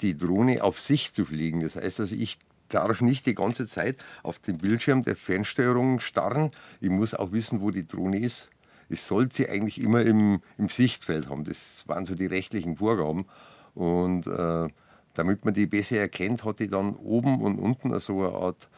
die 0.00 0.16
Drohne 0.16 0.62
auf 0.62 0.80
sich 0.80 1.12
zu 1.12 1.24
fliegen. 1.24 1.60
Das 1.60 1.76
heißt 1.76 2.00
also, 2.00 2.14
ich 2.14 2.38
darf 2.68 3.00
nicht 3.00 3.26
die 3.26 3.34
ganze 3.34 3.66
Zeit 3.66 4.02
auf 4.22 4.38
den 4.38 4.58
Bildschirm 4.58 5.02
der 5.02 5.16
Fernsteuerung 5.16 6.00
starren. 6.00 6.50
Ich 6.80 6.90
muss 6.90 7.14
auch 7.14 7.32
wissen, 7.32 7.60
wo 7.60 7.70
die 7.70 7.86
Drohne 7.86 8.18
ist. 8.18 8.48
Ich 8.88 9.02
sollte 9.02 9.36
sie 9.36 9.48
eigentlich 9.48 9.80
immer 9.80 10.02
im, 10.02 10.40
im 10.58 10.68
Sichtfeld 10.68 11.28
haben. 11.28 11.44
Das 11.44 11.84
waren 11.86 12.06
so 12.06 12.14
die 12.14 12.26
rechtlichen 12.26 12.76
Vorgaben. 12.76 13.26
Und 13.74 14.26
äh, 14.26 14.68
damit 15.14 15.44
man 15.44 15.54
die 15.54 15.66
besser 15.66 15.98
erkennt, 15.98 16.44
hatte 16.44 16.64
ich 16.64 16.70
dann 16.70 16.96
oben 16.96 17.40
und 17.40 17.58
unten 17.58 17.98
so 18.00 18.24
eine 18.24 18.34
Art 18.34 18.68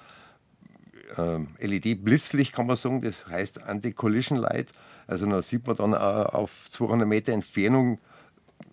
äh, 1.16 1.66
LED-Blitzlicht, 1.66 2.52
kann 2.52 2.66
man 2.66 2.76
sagen. 2.76 3.02
Das 3.02 3.26
heißt 3.26 3.62
Anti-Collision 3.62 4.38
Light. 4.38 4.72
Also 5.06 5.26
da 5.26 5.42
sieht 5.42 5.66
man 5.66 5.76
dann 5.76 5.92
äh, 5.92 5.96
auf 5.96 6.68
200 6.70 7.06
Meter 7.06 7.32
Entfernung, 7.32 7.98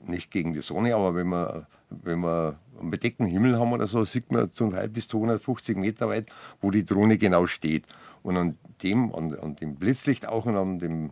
nicht 0.05 0.31
gegen 0.31 0.53
die 0.53 0.61
Sonne, 0.61 0.95
aber 0.95 1.15
wenn 1.15 1.27
man 1.27 1.65
wenn 2.03 2.21
wir 2.21 2.57
einen 2.79 2.91
bedeckten 2.91 3.25
Himmel 3.25 3.59
haben 3.59 3.71
oder 3.71 3.87
so, 3.87 4.03
sieht 4.03 4.31
man 4.31 4.51
zum 4.51 4.71
Teil 4.71 4.89
bis 4.89 5.07
250 5.07 5.77
Meter 5.77 6.09
weit, 6.09 6.29
wo 6.61 6.71
die 6.71 6.85
Drohne 6.85 7.17
genau 7.17 7.47
steht. 7.47 7.85
Und 8.23 8.37
an 8.37 8.57
dem, 8.81 9.13
an, 9.13 9.35
an 9.35 9.55
dem 9.55 9.75
Blitzlicht 9.75 10.27
auch 10.27 10.45
und 10.45 10.55
an 10.55 10.79
dem 10.79 11.11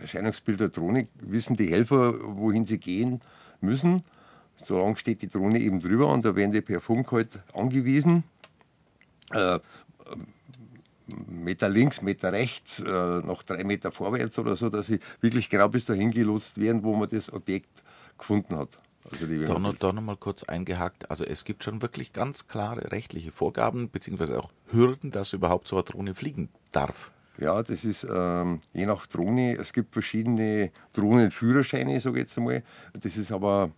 Erscheinungsbild 0.00 0.60
der 0.60 0.68
Drohne 0.68 1.08
wissen 1.20 1.56
die 1.56 1.70
Helfer, 1.70 2.14
wohin 2.20 2.66
sie 2.66 2.78
gehen 2.78 3.20
müssen. 3.60 4.02
Solange 4.62 4.96
steht 4.96 5.22
die 5.22 5.28
Drohne 5.28 5.58
eben 5.58 5.80
drüber 5.80 6.08
und 6.08 6.24
da 6.24 6.36
werden 6.36 6.52
die 6.52 6.60
per 6.60 6.80
Funk 6.80 7.10
halt 7.12 7.40
angewiesen. 7.52 8.24
Äh, 9.30 9.58
Meter 11.06 11.68
links, 11.68 12.00
Meter 12.00 12.32
rechts, 12.32 12.80
äh, 12.80 13.20
noch 13.20 13.42
drei 13.42 13.64
Meter 13.64 13.92
vorwärts 13.92 14.38
oder 14.38 14.56
so, 14.56 14.70
dass 14.70 14.86
sie 14.86 15.00
wirklich 15.20 15.50
genau 15.50 15.68
bis 15.68 15.84
dahin 15.84 16.10
gelotst 16.10 16.58
werden, 16.58 16.82
wo 16.82 16.96
man 16.96 17.08
das 17.08 17.32
Objekt 17.32 17.82
gefunden 18.16 18.56
hat. 18.56 18.78
Also 19.10 19.26
da, 19.26 19.58
noch, 19.58 19.76
da 19.76 19.92
noch 19.92 20.02
mal 20.02 20.16
kurz 20.16 20.44
eingehakt. 20.44 21.10
Also 21.10 21.24
es 21.24 21.44
gibt 21.44 21.62
schon 21.62 21.82
wirklich 21.82 22.14
ganz 22.14 22.48
klare 22.48 22.90
rechtliche 22.90 23.32
Vorgaben, 23.32 23.90
beziehungsweise 23.90 24.38
auch 24.38 24.50
Hürden, 24.70 25.10
dass 25.10 25.34
überhaupt 25.34 25.68
so 25.68 25.76
eine 25.76 25.84
Drohne 25.84 26.14
fliegen 26.14 26.48
darf. 26.72 27.12
Ja, 27.38 27.62
das 27.62 27.84
ist 27.84 28.06
ähm, 28.08 28.60
je 28.72 28.86
nach 28.86 29.06
Drohne. 29.06 29.56
Es 29.56 29.72
gibt 29.72 29.92
verschiedene 29.92 30.70
Drohnenführerscheine, 30.92 31.96
ich 31.96 32.04
jetzt 32.04 32.38
einmal. 32.38 32.62
Das 33.00 33.16
ist 33.16 33.32
aber 33.32 33.70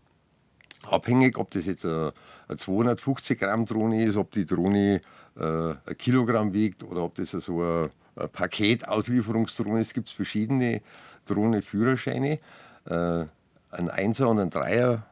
abhängig, 0.89 1.39
ob 1.39 1.51
das 1.51 1.67
jetzt 1.67 1.87
eine, 1.87 2.13
eine 2.49 2.59
250 2.59 3.39
Gramm 3.39 3.65
Drohne 3.65 4.05
ist, 4.05 4.17
ob 4.17 4.31
die 4.33 4.45
Drohne 4.45 5.01
äh, 5.37 5.43
ein 5.43 5.99
Kilogramm 5.99 6.53
wiegt 6.53 6.83
oder 6.83 7.03
ob 7.03 7.15
das 7.15 7.31
so 7.31 7.63
eine 7.63 8.29
Paketauslieferungsdrohne 8.29 9.81
ist. 9.81 9.89
Es 9.89 9.95
gibt 9.95 10.11
verschiedene 10.11 10.83
Drohnenführerscheine. 11.25 12.39
Äh, 12.85 13.25
ein 13.71 13.91
Einser 13.91 14.29
und 14.29 14.39
ein 14.39 14.51
Dreier 14.51 15.07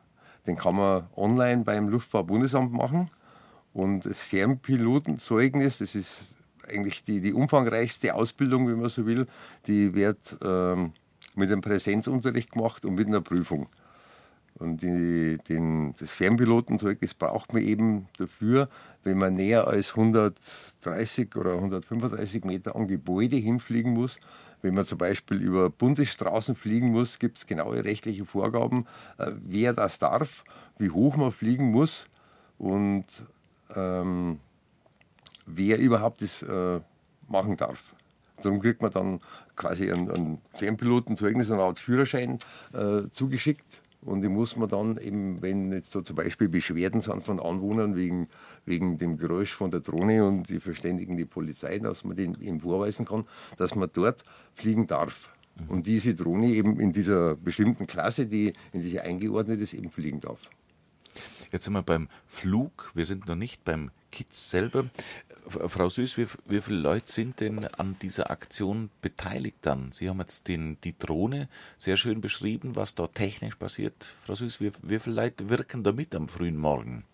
den 0.46 0.56
kann 0.56 0.76
man 0.76 1.06
online 1.16 1.64
beim 1.64 1.88
Luftfahrtbundesamt 1.88 2.72
machen. 2.72 3.10
Und 3.72 4.04
das 4.04 4.20
Fernpilotenzeugnis, 4.20 5.78
das 5.78 5.94
ist 5.94 6.36
eigentlich 6.68 7.04
die, 7.04 7.20
die 7.20 7.32
umfangreichste 7.32 8.14
Ausbildung, 8.14 8.68
wenn 8.68 8.80
man 8.80 8.90
so 8.90 9.06
will, 9.06 9.26
die 9.66 9.94
wird 9.94 10.36
ähm, 10.42 10.92
mit 11.34 11.50
einem 11.50 11.60
Präsenzunterricht 11.60 12.52
gemacht 12.52 12.84
und 12.84 12.94
mit 12.94 13.06
einer 13.06 13.20
Prüfung. 13.20 13.68
Und 14.56 14.82
die, 14.82 15.38
den, 15.48 15.94
das 15.98 16.12
Fernpilotenzeugnis 16.12 17.14
braucht 17.14 17.52
man 17.52 17.62
eben 17.62 18.06
dafür, 18.18 18.68
wenn 19.02 19.18
man 19.18 19.34
näher 19.34 19.66
als 19.66 19.90
130 19.90 21.34
oder 21.34 21.54
135 21.54 22.44
Meter 22.44 22.76
an 22.76 22.86
Gebäude 22.86 23.36
hinfliegen 23.36 23.92
muss, 23.92 24.20
wenn 24.62 24.74
man 24.74 24.86
zum 24.86 24.98
Beispiel 24.98 25.42
über 25.42 25.70
Bundesstraßen 25.70 26.54
fliegen 26.54 26.92
muss, 26.92 27.18
gibt 27.18 27.38
es 27.38 27.46
genaue 27.46 27.84
rechtliche 27.84 28.24
Vorgaben, 28.24 28.86
äh, 29.18 29.32
wer 29.44 29.72
das 29.72 29.98
darf, 29.98 30.44
wie 30.78 30.90
hoch 30.90 31.16
man 31.16 31.32
fliegen 31.32 31.70
muss 31.70 32.06
und 32.56 33.04
ähm, 33.74 34.38
wer 35.46 35.78
überhaupt 35.78 36.22
das 36.22 36.42
äh, 36.42 36.80
machen 37.28 37.56
darf. 37.56 37.94
Darum 38.42 38.60
kriegt 38.60 38.82
man 38.82 38.90
dann 38.90 39.20
quasi 39.56 39.90
ein, 39.90 40.10
ein 40.10 40.38
Fernpilotenzeugnis, 40.54 41.50
eine 41.50 41.62
Art 41.62 41.78
Führerschein 41.78 42.38
äh, 42.72 43.08
zugeschickt 43.10 43.82
und 44.04 44.20
die 44.20 44.28
muss 44.28 44.56
man 44.56 44.68
dann 44.68 44.98
eben, 44.98 45.40
wenn 45.40 45.72
jetzt 45.72 45.92
so 45.92 46.02
zum 46.02 46.16
Beispiel 46.16 46.48
Beschwerden 46.48 47.00
sind 47.00 47.24
von 47.24 47.40
Anwohnern 47.40 47.96
wegen, 47.96 48.28
wegen 48.66 48.98
dem 48.98 49.16
Geräusch 49.16 49.52
von 49.52 49.70
der 49.70 49.80
Drohne 49.80 50.26
und 50.26 50.48
die 50.50 50.60
verständigen 50.60 51.16
die 51.16 51.24
Polizei, 51.24 51.78
dass 51.78 52.04
man 52.04 52.16
den 52.16 52.40
eben 52.40 52.60
vorweisen 52.60 53.06
kann, 53.06 53.24
dass 53.56 53.74
man 53.74 53.88
dort 53.92 54.24
fliegen 54.54 54.86
darf. 54.86 55.30
Mhm. 55.56 55.70
Und 55.70 55.86
diese 55.86 56.14
Drohne 56.14 56.48
eben 56.48 56.78
in 56.80 56.92
dieser 56.92 57.34
bestimmten 57.34 57.86
Klasse, 57.86 58.26
die 58.26 58.52
in 58.72 58.82
die 58.82 59.00
eingeordnet 59.00 59.60
ist, 59.60 59.72
eben 59.72 59.90
fliegen 59.90 60.20
darf. 60.20 60.40
Jetzt 61.50 61.64
sind 61.64 61.72
wir 61.72 61.82
beim 61.82 62.08
Flug, 62.26 62.90
wir 62.94 63.06
sind 63.06 63.26
noch 63.26 63.36
nicht 63.36 63.64
beim 63.64 63.90
Kids 64.10 64.50
selber. 64.50 64.84
Frau 65.46 65.88
Süß, 65.88 66.16
wie, 66.18 66.26
wie 66.46 66.60
viele 66.60 66.78
Leute 66.78 67.10
sind 67.10 67.40
denn 67.40 67.66
an 67.66 67.96
dieser 68.00 68.30
Aktion 68.30 68.90
beteiligt 69.02 69.58
dann? 69.62 69.92
Sie 69.92 70.08
haben 70.08 70.18
jetzt 70.20 70.48
den, 70.48 70.78
die 70.82 70.96
Drohne 70.96 71.48
sehr 71.78 71.96
schön 71.96 72.20
beschrieben, 72.20 72.76
was 72.76 72.94
dort 72.94 73.14
technisch 73.14 73.56
passiert. 73.56 74.14
Frau 74.24 74.34
Süß, 74.34 74.60
wie, 74.60 74.72
wie 74.82 74.98
viele 74.98 75.16
Leute 75.16 75.48
wirken 75.48 75.82
da 75.82 75.92
mit 75.92 76.14
am 76.14 76.28
frühen 76.28 76.56
Morgen? 76.56 77.04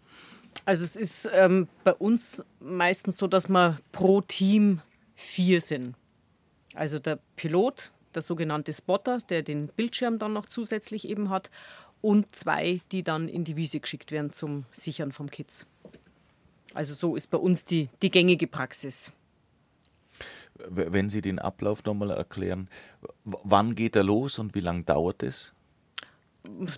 Also 0.65 0.85
es 0.85 0.97
ist 0.97 1.31
ähm, 1.33 1.69
bei 1.85 1.93
uns 1.93 2.43
meistens 2.61 3.17
so, 3.17 3.27
dass 3.27 3.49
wir 3.49 3.81
pro 3.93 4.21
Team 4.21 4.81
vier 5.15 5.61
sind. 5.61 5.95
Also 6.75 6.99
der 6.99 7.19
Pilot, 7.37 7.91
der 8.15 8.23
sogenannte 8.23 8.73
Spotter, 8.73 9.21
der 9.29 9.43
den 9.43 9.69
Bildschirm 9.69 10.19
dann 10.19 10.33
noch 10.33 10.47
zusätzlich 10.47 11.09
eben 11.09 11.31
hat, 11.31 11.51
und 12.03 12.35
zwei, 12.35 12.81
die 12.93 13.03
dann 13.03 13.29
in 13.29 13.45
die 13.45 13.57
Wiese 13.57 13.81
geschickt 13.81 14.11
werden 14.11 14.33
zum 14.33 14.65
Sichern 14.73 15.13
vom 15.13 15.31
Kids. 15.31 15.67
Also 16.75 16.95
so 16.95 17.17
ist 17.17 17.29
bei 17.29 17.39
uns 17.39 17.65
die, 17.65 17.89
die 18.03 18.11
gängige 18.11 18.47
Praxis. 18.47 19.11
Wenn 20.69 21.09
Sie 21.09 21.23
den 21.23 21.39
Ablauf 21.39 21.85
nochmal 21.85 22.11
erklären, 22.11 22.69
wann 23.25 23.75
geht 23.75 23.97
er 23.97 24.05
los 24.05 24.39
und 24.39 24.55
wie 24.55 24.61
lange 24.61 24.85
dauert 24.85 25.23
es? 25.23 25.55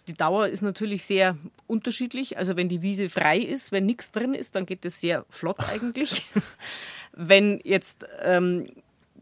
Die 0.07 0.15
Dauer 0.15 0.49
ist 0.49 0.63
natürlich 0.63 1.05
sehr 1.05 1.37
unterschiedlich. 1.67 2.39
Also 2.39 2.57
wenn 2.57 2.69
die 2.69 2.83
Wiese 2.83 3.09
frei 3.09 3.39
ist, 3.39 3.73
wenn 3.73 3.87
nichts 3.87 4.13
drin 4.13 4.35
ist, 4.35 4.55
dann 4.55 4.67
geht 4.67 4.85
es 4.85 5.01
sehr 5.01 5.25
flott 5.29 5.59
eigentlich. 5.73 6.25
wenn 7.13 7.61
jetzt 7.65 8.07
ähm, 8.23 8.69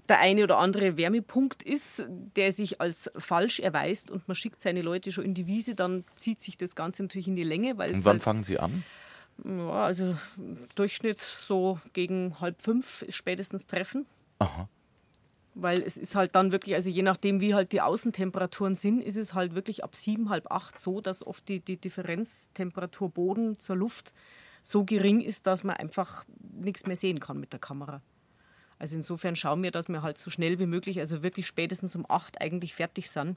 der 0.08 0.18
eine 0.18 0.44
oder 0.44 0.58
andere 0.58 0.96
Wärmepunkt 0.96 1.62
ist, 1.62 2.04
der 2.36 2.52
sich 2.52 2.80
als 2.80 3.10
falsch 3.16 3.60
erweist 3.60 4.10
und 4.10 4.26
man 4.28 4.34
schickt 4.34 4.60
seine 4.60 4.82
Leute 4.82 5.12
schon 5.12 5.24
in 5.24 5.34
die 5.34 5.46
Wiese, 5.46 5.74
dann 5.74 6.04
zieht 6.16 6.40
sich 6.40 6.58
das 6.58 6.74
Ganze 6.74 7.02
natürlich 7.02 7.28
in 7.28 7.36
die 7.36 7.44
Länge. 7.44 7.78
Weil 7.78 7.92
und 7.92 8.04
wann 8.04 8.14
halt, 8.14 8.22
fangen 8.22 8.42
Sie 8.42 8.58
an? 8.58 8.84
Ja, 9.44 9.84
also 9.84 10.16
Durchschnitt 10.74 11.20
so 11.20 11.80
gegen 11.92 12.40
halb 12.40 12.60
fünf 12.62 13.02
ist 13.02 13.16
spätestens 13.16 13.66
Treffen. 13.66 14.06
Aha. 14.38 14.68
Weil 15.54 15.82
es 15.82 15.96
ist 15.96 16.14
halt 16.14 16.34
dann 16.34 16.52
wirklich, 16.52 16.74
also 16.74 16.88
je 16.88 17.02
nachdem, 17.02 17.40
wie 17.40 17.54
halt 17.54 17.72
die 17.72 17.80
Außentemperaturen 17.80 18.76
sind, 18.76 19.00
ist 19.00 19.16
es 19.16 19.34
halt 19.34 19.54
wirklich 19.54 19.82
ab 19.82 19.96
sieben, 19.96 20.30
halb 20.30 20.50
acht 20.50 20.78
so, 20.78 21.00
dass 21.00 21.26
oft 21.26 21.48
die, 21.48 21.60
die 21.60 21.76
Differenztemperatur 21.76 23.10
Boden 23.10 23.58
zur 23.58 23.76
Luft 23.76 24.12
so 24.62 24.84
gering 24.84 25.20
ist, 25.20 25.46
dass 25.46 25.64
man 25.64 25.76
einfach 25.76 26.24
nichts 26.52 26.86
mehr 26.86 26.96
sehen 26.96 27.18
kann 27.18 27.40
mit 27.40 27.52
der 27.52 27.60
Kamera. 27.60 28.02
Also 28.78 28.96
insofern 28.96 29.36
schauen 29.36 29.62
wir, 29.62 29.70
dass 29.70 29.88
wir 29.88 30.02
halt 30.02 30.18
so 30.18 30.30
schnell 30.30 30.58
wie 30.58 30.66
möglich, 30.66 31.00
also 31.00 31.22
wirklich 31.22 31.46
spätestens 31.46 31.96
um 31.96 32.06
acht 32.08 32.40
eigentlich 32.40 32.74
fertig 32.74 33.10
sind, 33.10 33.36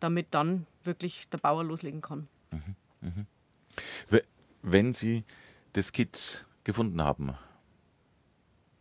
damit 0.00 0.28
dann 0.32 0.66
wirklich 0.82 1.28
der 1.28 1.38
Bauer 1.38 1.64
loslegen 1.64 2.00
kann. 2.00 2.28
Mhm, 2.50 2.76
mh. 3.00 4.20
Wenn 4.62 4.92
Sie 4.92 5.24
das 5.72 5.92
Kit 5.92 6.46
gefunden 6.64 7.02
haben, 7.02 7.34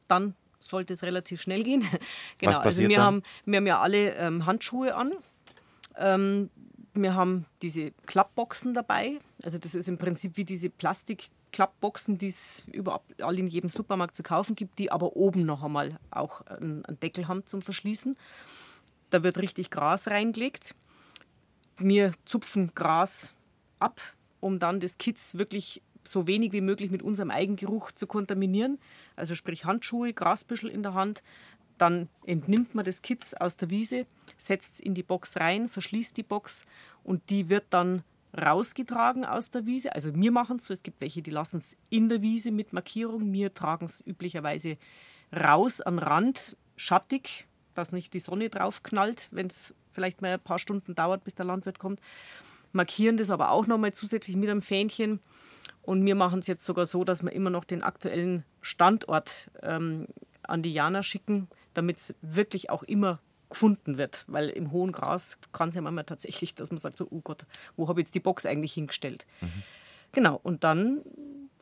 dann 0.08 0.36
sollte 0.60 0.94
es 0.94 1.04
relativ 1.04 1.42
schnell 1.42 1.64
gehen. 1.64 1.82
genau, 2.38 2.50
Was 2.52 2.62
passiert 2.62 2.66
also 2.66 2.90
wir 2.90 2.98
dann? 2.98 3.06
haben 3.06 3.24
wir 3.46 3.58
haben 3.58 3.68
ja 3.68 3.80
alle 3.80 4.16
ähm, 4.16 4.46
Handschuhe 4.46 4.96
an. 4.96 5.14
Ähm, 5.96 6.50
wir 6.94 7.16
haben 7.16 7.46
diese 7.62 7.92
Klappboxen 8.06 8.74
dabei. 8.74 9.20
Also 9.44 9.58
das 9.58 9.76
ist 9.76 9.88
im 9.88 9.98
Prinzip 9.98 10.38
wie 10.38 10.44
diese 10.44 10.70
Plastik-Klappboxen, 10.70 12.18
die 12.18 12.28
es 12.28 12.64
überall 12.72 13.40
in 13.40 13.48
jedem 13.48 13.70
Supermarkt 13.70 14.16
zu 14.16 14.24
kaufen 14.24 14.56
gibt, 14.56 14.80
die 14.80 14.92
aber 14.92 15.16
oben 15.16 15.46
noch 15.46 15.64
einmal 15.64 16.00
auch 16.12 16.42
einen, 16.48 16.84
einen 16.86 17.00
Deckel 17.00 17.28
haben 17.28 17.46
zum 17.46 17.62
Verschließen. 17.62 18.18
Da 19.12 19.24
wird 19.24 19.38
richtig 19.38 19.70
Gras 19.70 20.08
reingelegt. 20.08 20.76
Wir 21.78 22.14
zupfen 22.26 22.74
Gras 22.76 23.34
ab, 23.80 24.02
um 24.40 24.60
dann 24.60 24.80
das 24.80 24.98
Kids 24.98 25.38
wirklich 25.38 25.82
so 26.04 26.28
wenig 26.28 26.52
wie 26.52 26.62
möglich 26.62 26.92
mit 26.92 27.04
unserem 27.04 27.32
Eigengeruch 27.32 27.92
zu 27.92 28.08
kontaminieren. 28.08 28.80
Also 29.16 29.36
sprich 29.36 29.66
Handschuhe, 29.66 30.14
Grasbüschel 30.14 30.70
in 30.70 30.84
der 30.84 30.94
Hand. 30.94 31.24
Dann 31.78 32.10
entnimmt 32.26 32.76
man 32.76 32.86
das 32.86 33.02
Kitz 33.02 33.34
aus 33.34 33.58
der 33.58 33.70
Wiese, 33.70 34.06
setzt 34.38 34.76
es 34.76 34.80
in 34.80 34.96
die 34.96 35.04
Box 35.04 35.38
rein, 35.38 35.70
verschließt 35.70 36.18
die 36.18 36.24
Box 36.24 36.66
und 37.04 37.30
die 37.30 37.50
wird 37.50 37.66
dann 37.70 38.04
rausgetragen 38.38 39.26
aus 39.26 39.50
der 39.52 39.66
Wiese. 39.66 39.96
Also 39.96 40.14
wir 40.14 40.32
machen 40.32 40.58
es 40.58 40.66
so, 40.66 40.74
es 40.74 40.84
gibt 40.84 41.02
welche, 41.02 41.22
die 41.22 41.32
lassen 41.32 41.58
es 41.58 41.78
in 41.90 42.10
der 42.10 42.22
Wiese 42.22 42.52
mit 42.52 42.74
Markierung. 42.74 43.32
Wir 43.32 43.54
tragen 43.54 43.86
es 43.86 44.06
üblicherweise 44.06 44.78
raus 45.34 45.82
an 45.82 46.00
Rand, 46.00 46.58
schattig, 46.76 47.48
dass 47.76 47.92
nicht 47.92 48.14
die 48.14 48.20
Sonne 48.20 48.50
drauf 48.50 48.84
knallt, 48.84 49.30
wenn 49.32 49.48
es 49.48 49.74
vielleicht 49.92 50.22
mal 50.22 50.34
ein 50.34 50.40
paar 50.40 50.60
Stunden 50.60 50.96
dauert, 50.96 51.24
bis 51.24 51.36
der 51.36 51.46
Landwirt 51.46 51.80
kommt. 51.80 52.02
Markieren 52.72 53.18
das 53.18 53.30
aber 53.30 53.52
auch 53.52 53.68
nochmal 53.68 53.94
zusätzlich 53.94 54.36
mit 54.36 54.50
einem 54.50 54.62
Fähnchen 54.62 55.20
und 55.82 56.06
wir 56.06 56.16
machen 56.16 56.40
es 56.40 56.48
jetzt 56.48 56.66
sogar 56.66 56.86
so, 56.86 57.04
dass 57.04 57.24
wir 57.24 57.32
immer 57.32 57.50
noch 57.50 57.64
den 57.64 57.82
aktuellen 57.82 58.44
Standort 58.62 59.50
ähm, 59.64 60.08
an 60.44 60.62
die 60.62 60.72
Jana 60.72 61.04
schicken, 61.04 61.48
damit 61.74 61.98
es 61.98 62.16
wirklich 62.22 62.70
auch 62.70 62.84
immer 62.84 63.20
gefunden 63.50 63.98
wird. 63.98 64.26
Weil 64.28 64.50
im 64.50 64.72
hohen 64.72 64.92
Gras 64.92 65.40
kann 65.52 65.70
es 65.70 65.76
ja 65.76 65.82
manchmal 65.82 66.04
tatsächlich, 66.04 66.54
dass 66.54 66.72
man 66.72 66.78
sagt, 66.78 66.98
so, 66.98 67.08
oh 67.10 67.22
Gott, 67.24 67.46
wo 67.76 67.88
habe 67.88 68.02
ich 68.02 68.06
jetzt 68.06 68.16
die 68.16 68.20
Box 68.20 68.46
eigentlich 68.46 68.74
hingestellt? 68.74 69.26
Mhm. 69.42 69.64
Genau, 70.12 70.40
und 70.44 70.64
dann 70.64 71.02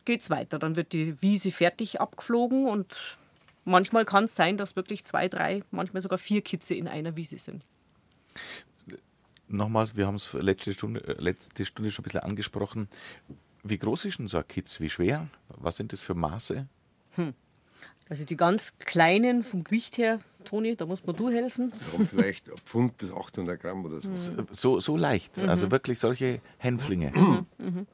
geht 0.05 0.21
es 0.21 0.29
weiter. 0.29 0.59
Dann 0.59 0.75
wird 0.75 0.93
die 0.93 1.21
Wiese 1.21 1.51
fertig 1.51 2.01
abgeflogen 2.01 2.65
und 2.65 3.17
manchmal 3.65 4.05
kann 4.05 4.25
es 4.25 4.35
sein, 4.35 4.57
dass 4.57 4.75
wirklich 4.75 5.05
zwei, 5.05 5.27
drei, 5.27 5.63
manchmal 5.71 6.01
sogar 6.01 6.17
vier 6.17 6.41
Kitze 6.41 6.75
in 6.75 6.87
einer 6.87 7.15
Wiese 7.15 7.37
sind. 7.37 7.63
Nochmals, 9.49 9.95
wir 9.95 10.07
haben 10.07 10.15
es 10.15 10.33
letzte 10.33 10.73
Stunde, 10.73 11.07
äh, 11.07 11.21
letzte 11.21 11.65
Stunde 11.65 11.91
schon 11.91 12.03
ein 12.03 12.05
bisschen 12.05 12.21
angesprochen. 12.21 12.87
Wie 13.63 13.77
groß 13.77 14.05
ist 14.05 14.19
denn 14.19 14.27
so 14.27 14.37
ein 14.37 14.47
Kitz? 14.47 14.79
Wie 14.79 14.89
schwer? 14.89 15.27
Was 15.49 15.77
sind 15.77 15.93
das 15.93 16.01
für 16.01 16.13
Maße? 16.13 16.67
Hm. 17.11 17.33
Also 18.09 18.23
die 18.23 18.37
ganz 18.37 18.73
kleinen 18.79 19.43
vom 19.43 19.63
Gewicht 19.63 19.97
her, 19.97 20.19
Toni, 20.45 20.75
da 20.75 20.85
muss 20.85 21.05
man 21.05 21.15
du 21.15 21.29
helfen. 21.29 21.73
Wir 21.73 21.99
haben 21.99 22.07
vielleicht 22.07 22.49
ein 22.49 22.57
Pfund 22.59 22.97
bis 22.97 23.11
800 23.11 23.59
Gramm 23.59 23.83
oder 23.83 23.99
so. 23.99 24.09
Mhm. 24.09 24.47
So, 24.49 24.79
so 24.79 24.95
leicht, 24.95 25.37
mhm. 25.37 25.49
also 25.49 25.71
wirklich 25.71 25.99
solche 25.99 26.39
Hänflinge. 26.57 27.11
Mhm. 27.11 27.45
mhm. 27.57 27.87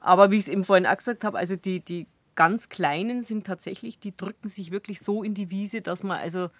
Aber 0.00 0.30
wie 0.30 0.36
ich 0.36 0.42
es 0.42 0.48
eben 0.48 0.64
vorhin 0.64 0.86
auch 0.86 0.96
gesagt 0.96 1.24
habe, 1.24 1.38
also 1.38 1.56
die, 1.56 1.80
die 1.80 2.06
ganz 2.34 2.68
kleinen 2.68 3.22
sind 3.22 3.46
tatsächlich, 3.46 3.98
die 3.98 4.16
drücken 4.16 4.48
sich 4.48 4.70
wirklich 4.70 5.00
so 5.00 5.22
in 5.22 5.34
die 5.34 5.50
Wiese, 5.50 5.80
dass 5.80 6.02
man 6.02 6.18
also 6.18 6.50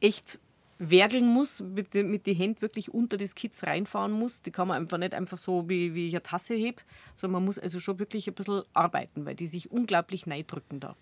echt 0.00 0.40
werkeln 0.80 1.26
muss, 1.26 1.60
mit, 1.60 1.94
mit 1.94 2.26
den 2.26 2.36
Händen 2.36 2.62
wirklich 2.62 2.92
unter 2.92 3.18
das 3.18 3.34
Kitz 3.34 3.62
reinfahren 3.62 4.12
muss. 4.12 4.40
Die 4.40 4.50
kann 4.50 4.66
man 4.66 4.78
einfach 4.78 4.96
nicht 4.96 5.12
einfach 5.12 5.36
so 5.36 5.68
wie, 5.68 5.94
wie 5.94 6.08
ich 6.08 6.14
eine 6.14 6.22
Tasse 6.22 6.54
heb, 6.54 6.82
sondern 7.14 7.34
man 7.34 7.44
muss 7.44 7.58
also 7.58 7.78
schon 7.80 7.98
wirklich 7.98 8.26
ein 8.28 8.34
bisschen 8.34 8.62
arbeiten, 8.72 9.26
weil 9.26 9.34
die 9.34 9.46
sich 9.46 9.70
unglaublich 9.70 10.26
neidrücken 10.26 10.80
da. 10.80 10.96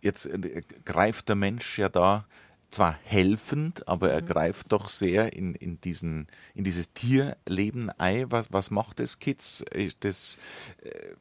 Jetzt 0.00 0.26
äh, 0.26 0.62
greift 0.84 1.28
der 1.28 1.36
Mensch 1.36 1.78
ja 1.78 1.88
da 1.88 2.24
zwar 2.70 2.96
helfend, 3.02 3.86
aber 3.88 4.12
er 4.12 4.22
mhm. 4.22 4.26
greift 4.26 4.70
doch 4.70 4.88
sehr 4.88 5.32
in, 5.32 5.56
in, 5.56 5.80
diesen, 5.80 6.28
in 6.54 6.62
dieses 6.62 6.92
Tierleben 6.92 7.90
ein. 7.90 8.30
Was, 8.30 8.52
was 8.52 8.70
macht 8.70 9.00
das 9.00 9.18
Kitz? 9.18 9.64
Ist 9.72 10.04
das, 10.04 10.38
äh, 10.82 11.14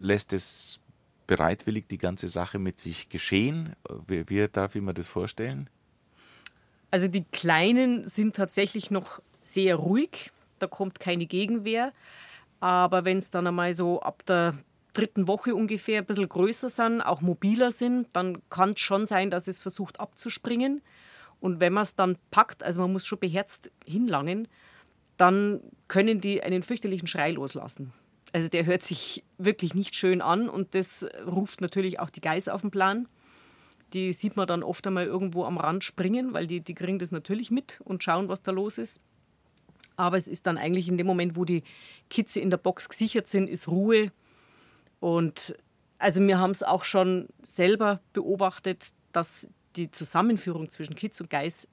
lässt 0.00 0.32
es 0.32 0.80
bereitwillig 1.28 1.86
die 1.86 1.98
ganze 1.98 2.28
Sache 2.28 2.58
mit 2.58 2.80
sich 2.80 3.08
geschehen? 3.08 3.76
Wie, 4.08 4.28
wie 4.28 4.48
darf 4.48 4.74
ich 4.74 4.82
mir 4.82 4.94
das 4.94 5.06
vorstellen? 5.06 5.70
Also 6.90 7.06
die 7.06 7.24
Kleinen 7.24 8.08
sind 8.08 8.34
tatsächlich 8.34 8.90
noch 8.90 9.20
sehr 9.40 9.76
ruhig, 9.76 10.32
da 10.58 10.66
kommt 10.66 10.98
keine 10.98 11.26
Gegenwehr. 11.26 11.92
Aber 12.58 13.04
wenn 13.04 13.18
es 13.18 13.30
dann 13.30 13.46
einmal 13.46 13.72
so 13.72 14.00
ab 14.00 14.24
der 14.26 14.54
dritten 14.94 15.28
Woche 15.28 15.54
ungefähr 15.54 15.98
ein 15.98 16.06
bisschen 16.06 16.28
größer 16.28 16.70
sind, 16.70 17.02
auch 17.02 17.20
mobiler 17.20 17.70
sind, 17.70 18.08
dann 18.14 18.42
kann 18.50 18.70
es 18.70 18.80
schon 18.80 19.06
sein, 19.06 19.30
dass 19.30 19.46
es 19.46 19.60
versucht 19.60 20.00
abzuspringen. 20.00 20.82
Und 21.40 21.60
wenn 21.60 21.72
man 21.72 21.84
es 21.84 21.94
dann 21.94 22.16
packt, 22.32 22.64
also 22.64 22.80
man 22.80 22.92
muss 22.92 23.06
schon 23.06 23.20
beherzt 23.20 23.70
hinlangen, 23.86 24.48
dann 25.18 25.60
können 25.86 26.20
die 26.20 26.42
einen 26.42 26.62
fürchterlichen 26.62 27.06
Schrei 27.06 27.30
loslassen. 27.30 27.92
Also 28.32 28.48
der 28.48 28.66
hört 28.66 28.82
sich 28.82 29.24
wirklich 29.38 29.74
nicht 29.74 29.94
schön 29.94 30.20
an 30.20 30.48
und 30.48 30.74
das 30.74 31.06
ruft 31.26 31.60
natürlich 31.60 31.98
auch 32.00 32.10
die 32.10 32.20
Geiß 32.20 32.48
auf 32.48 32.60
den 32.60 32.70
Plan. 32.70 33.08
Die 33.94 34.12
sieht 34.12 34.36
man 34.36 34.46
dann 34.46 34.62
oft 34.62 34.86
einmal 34.86 35.06
irgendwo 35.06 35.44
am 35.44 35.56
Rand 35.56 35.82
springen, 35.82 36.34
weil 36.34 36.46
die, 36.46 36.60
die 36.60 36.74
kriegen 36.74 36.98
das 36.98 37.10
natürlich 37.10 37.50
mit 37.50 37.80
und 37.84 38.02
schauen, 38.02 38.28
was 38.28 38.42
da 38.42 38.52
los 38.52 38.76
ist. 38.76 39.00
Aber 39.96 40.16
es 40.16 40.28
ist 40.28 40.46
dann 40.46 40.58
eigentlich 40.58 40.88
in 40.88 40.98
dem 40.98 41.06
Moment, 41.06 41.36
wo 41.36 41.44
die 41.44 41.64
Kitze 42.10 42.40
in 42.40 42.50
der 42.50 42.58
Box 42.58 42.88
gesichert 42.88 43.26
sind, 43.28 43.48
ist 43.48 43.66
Ruhe. 43.68 44.12
Und 45.00 45.56
also 45.98 46.20
wir 46.24 46.38
haben 46.38 46.50
es 46.50 46.62
auch 46.62 46.84
schon 46.84 47.28
selber 47.42 48.00
beobachtet, 48.12 48.90
dass 49.12 49.48
die 49.76 49.90
Zusammenführung 49.90 50.68
zwischen 50.68 50.94
Kitz 50.94 51.20
und 51.20 51.30
Geiß 51.30 51.68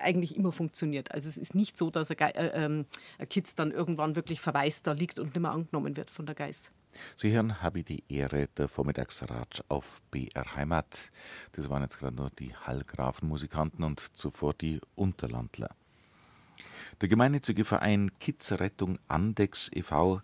eigentlich 0.00 0.36
immer 0.36 0.52
funktioniert. 0.52 1.12
Also 1.12 1.28
es 1.28 1.36
ist 1.36 1.54
nicht 1.54 1.76
so, 1.76 1.90
dass 1.90 2.10
ein, 2.10 2.18
äh, 2.18 2.66
äh, 2.66 2.84
ein 3.18 3.28
Kitz 3.28 3.54
dann 3.54 3.70
irgendwann 3.70 4.16
wirklich 4.16 4.40
verwaist 4.40 4.86
da 4.86 4.92
liegt 4.92 5.18
und 5.18 5.34
nicht 5.34 5.40
mehr 5.40 5.52
angenommen 5.52 5.96
wird 5.96 6.10
von 6.10 6.26
der 6.26 6.34
Geiß. 6.34 6.72
Sie 7.16 7.32
hören, 7.32 7.62
habe 7.62 7.80
ich 7.80 7.84
die 7.84 8.04
Ehre, 8.08 8.48
der 8.56 8.68
Vormittagsrat 8.68 9.64
auf 9.68 10.00
BR 10.10 10.56
Heimat. 10.56 11.10
Das 11.52 11.68
waren 11.68 11.82
jetzt 11.82 11.98
gerade 11.98 12.16
nur 12.16 12.30
die 12.30 12.54
Hallgrafenmusikanten 12.54 13.84
und 13.84 14.00
zuvor 14.16 14.54
die 14.54 14.80
Unterlandler. 14.94 15.70
Der 17.00 17.08
gemeinnützige 17.08 17.64
Verein 17.64 18.10
Kitzrettung 18.18 18.98
Andex 19.06 19.70
e.V 19.72 20.22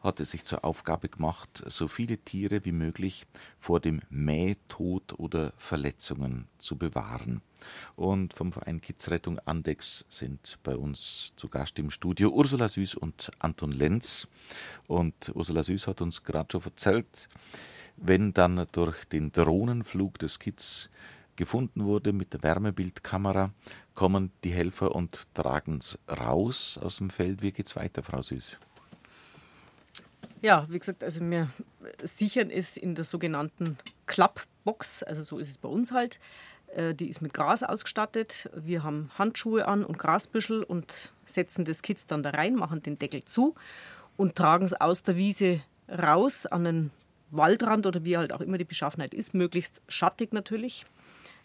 hat 0.00 0.20
es 0.20 0.30
sich 0.30 0.44
zur 0.44 0.64
Aufgabe 0.64 1.08
gemacht, 1.08 1.64
so 1.66 1.88
viele 1.88 2.18
Tiere 2.18 2.64
wie 2.64 2.72
möglich 2.72 3.26
vor 3.58 3.80
dem 3.80 4.00
Mähtod 4.10 5.18
oder 5.18 5.52
Verletzungen 5.56 6.48
zu 6.58 6.76
bewahren. 6.76 7.42
Und 7.96 8.34
vom 8.34 8.52
Verein 8.52 8.80
Kidsrettung 8.80 9.38
Andex 9.40 10.04
sind 10.08 10.58
bei 10.62 10.76
uns 10.76 11.32
zu 11.36 11.48
Gast 11.48 11.78
im 11.78 11.90
Studio 11.90 12.30
Ursula 12.30 12.68
Süß 12.68 12.94
und 12.94 13.30
Anton 13.40 13.72
Lenz. 13.72 14.28
Und 14.86 15.32
Ursula 15.34 15.62
Süß 15.62 15.88
hat 15.88 16.00
uns 16.00 16.22
gerade 16.22 16.52
schon 16.52 16.62
erzählt, 16.62 17.28
wenn 17.96 18.32
dann 18.32 18.64
durch 18.70 19.04
den 19.06 19.32
Drohnenflug 19.32 20.18
des 20.18 20.38
Kids 20.38 20.88
gefunden 21.34 21.84
wurde 21.84 22.12
mit 22.12 22.32
der 22.32 22.42
Wärmebildkamera, 22.42 23.52
kommen 23.94 24.32
die 24.44 24.50
Helfer 24.50 24.94
und 24.94 25.32
tragen 25.34 25.78
es 25.78 25.98
raus 26.08 26.78
aus 26.82 26.98
dem 26.98 27.10
Feld. 27.10 27.42
Wie 27.42 27.52
geht's 27.52 27.76
weiter, 27.76 28.02
Frau 28.02 28.22
Süß? 28.22 28.58
Ja, 30.40 30.66
wie 30.68 30.78
gesagt, 30.78 31.02
also 31.02 31.20
wir 31.20 31.48
sichern 32.02 32.50
es 32.50 32.76
in 32.76 32.94
der 32.94 33.04
sogenannten 33.04 33.76
Klappbox, 34.06 35.02
also 35.02 35.22
so 35.22 35.38
ist 35.38 35.50
es 35.50 35.58
bei 35.58 35.68
uns 35.68 35.92
halt. 35.92 36.20
Äh, 36.74 36.94
die 36.94 37.08
ist 37.08 37.20
mit 37.20 37.34
Gras 37.34 37.62
ausgestattet. 37.62 38.50
Wir 38.54 38.84
haben 38.84 39.10
Handschuhe 39.18 39.66
an 39.66 39.84
und 39.84 39.98
Grasbüschel 39.98 40.62
und 40.62 41.12
setzen 41.24 41.64
das 41.64 41.82
Kids 41.82 42.06
dann 42.06 42.22
da 42.22 42.30
rein, 42.30 42.54
machen 42.54 42.82
den 42.82 42.98
Deckel 42.98 43.24
zu 43.24 43.54
und 44.16 44.36
tragen 44.36 44.64
es 44.64 44.74
aus 44.74 45.02
der 45.02 45.16
Wiese 45.16 45.60
raus 45.88 46.46
an 46.46 46.64
den 46.64 46.90
Waldrand 47.30 47.86
oder 47.86 48.04
wie 48.04 48.16
halt 48.16 48.32
auch 48.32 48.40
immer 48.40 48.58
die 48.58 48.64
Beschaffenheit 48.64 49.14
ist, 49.14 49.34
möglichst 49.34 49.82
schattig 49.88 50.32
natürlich, 50.32 50.86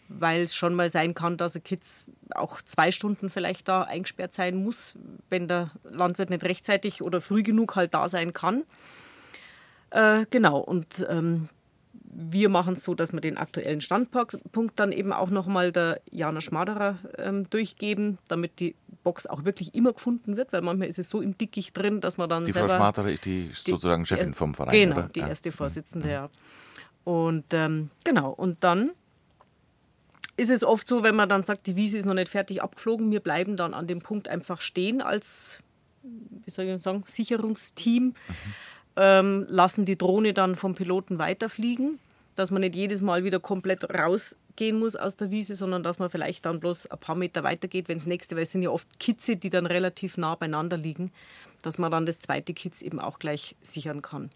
weil 0.08 0.42
es 0.42 0.54
schon 0.54 0.74
mal 0.74 0.90
sein 0.90 1.14
kann, 1.14 1.36
dass 1.36 1.56
ein 1.56 1.64
Kids 1.64 2.06
auch 2.34 2.60
zwei 2.62 2.90
Stunden 2.90 3.30
vielleicht 3.30 3.68
da 3.68 3.82
eingesperrt 3.82 4.32
sein 4.32 4.56
muss, 4.62 4.94
wenn 5.30 5.48
der 5.48 5.70
Landwirt 5.84 6.30
nicht 6.30 6.44
rechtzeitig 6.44 7.02
oder 7.02 7.20
früh 7.20 7.42
genug 7.42 7.76
halt 7.76 7.94
da 7.94 8.08
sein 8.08 8.32
kann. 8.32 8.64
Äh, 9.90 10.26
genau, 10.30 10.58
und 10.58 11.06
ähm, 11.08 11.48
wir 12.16 12.48
machen 12.48 12.74
es 12.74 12.82
so, 12.82 12.94
dass 12.94 13.12
wir 13.12 13.20
den 13.20 13.36
aktuellen 13.38 13.80
Standpunkt 13.80 14.78
dann 14.78 14.92
eben 14.92 15.12
auch 15.12 15.30
nochmal 15.30 15.72
der 15.72 16.00
Jana 16.10 16.40
Schmaderer 16.40 16.98
ähm, 17.18 17.48
durchgeben, 17.50 18.18
damit 18.28 18.60
die 18.60 18.76
Box 19.02 19.26
auch 19.26 19.44
wirklich 19.44 19.74
immer 19.74 19.92
gefunden 19.92 20.36
wird, 20.36 20.52
weil 20.52 20.62
manchmal 20.62 20.88
ist 20.88 20.98
es 20.98 21.08
so 21.08 21.20
im 21.20 21.36
Dickicht 21.36 21.76
drin, 21.76 22.00
dass 22.00 22.16
man 22.16 22.28
dann 22.28 22.44
Die 22.44 22.52
selber... 22.52 22.68
Frau 22.68 22.76
Schmaderer 22.76 23.10
ist 23.10 23.24
die, 23.24 23.50
sozusagen 23.52 24.06
Chefin 24.06 24.30
äh, 24.30 24.34
vom 24.34 24.54
Verein, 24.54 24.72
Genau, 24.72 24.96
oder? 25.00 25.08
die 25.08 25.20
Ja. 25.20 25.28
erste 25.28 25.50
Vorsitzende, 25.52 26.10
ja. 26.10 26.30
Und 27.04 27.44
ähm, 27.52 27.90
genau, 28.04 28.30
und 28.30 28.62
dann 28.64 28.90
ist 30.36 30.50
es 30.50 30.64
oft 30.64 30.86
so, 30.86 31.02
wenn 31.02 31.14
man 31.14 31.28
dann 31.28 31.42
sagt, 31.42 31.66
die 31.66 31.76
Wiese 31.76 31.98
ist 31.98 32.06
noch 32.06 32.14
nicht 32.14 32.28
fertig 32.28 32.62
abgeflogen, 32.62 33.10
wir 33.10 33.20
bleiben 33.20 33.56
dann 33.56 33.74
an 33.74 33.86
dem 33.86 34.00
Punkt 34.00 34.28
einfach 34.28 34.60
stehen 34.60 35.00
als, 35.00 35.60
wie 36.02 36.50
soll 36.50 36.64
ich 36.66 36.82
sagen, 36.82 37.04
Sicherungsteam, 37.06 38.14
ähm, 38.96 39.46
lassen 39.48 39.84
die 39.84 39.98
Drohne 39.98 40.32
dann 40.32 40.56
vom 40.56 40.74
Piloten 40.74 41.18
weiterfliegen, 41.18 41.98
dass 42.34 42.50
man 42.50 42.60
nicht 42.60 42.74
jedes 42.74 43.00
Mal 43.00 43.24
wieder 43.24 43.40
komplett 43.40 43.84
rausgehen 43.84 44.78
muss 44.78 44.96
aus 44.96 45.16
der 45.16 45.30
Wiese, 45.30 45.54
sondern 45.54 45.82
dass 45.82 45.98
man 45.98 46.10
vielleicht 46.10 46.46
dann 46.46 46.60
bloß 46.60 46.86
ein 46.86 46.98
paar 46.98 47.14
Meter 47.14 47.44
weitergeht, 47.44 47.88
wenn 47.88 47.98
das 47.98 48.06
nächste, 48.06 48.34
weil 48.34 48.42
es 48.42 48.52
sind 48.52 48.62
ja 48.62 48.70
oft 48.70 48.98
Kitze, 48.98 49.36
die 49.36 49.50
dann 49.50 49.66
relativ 49.66 50.16
nah 50.16 50.34
beieinander 50.34 50.76
liegen, 50.76 51.12
dass 51.62 51.78
man 51.78 51.90
dann 51.90 52.06
das 52.06 52.20
zweite 52.20 52.54
Kitz 52.54 52.82
eben 52.82 53.00
auch 53.00 53.18
gleich 53.18 53.56
sichern 53.62 54.02
kann. 54.02 54.30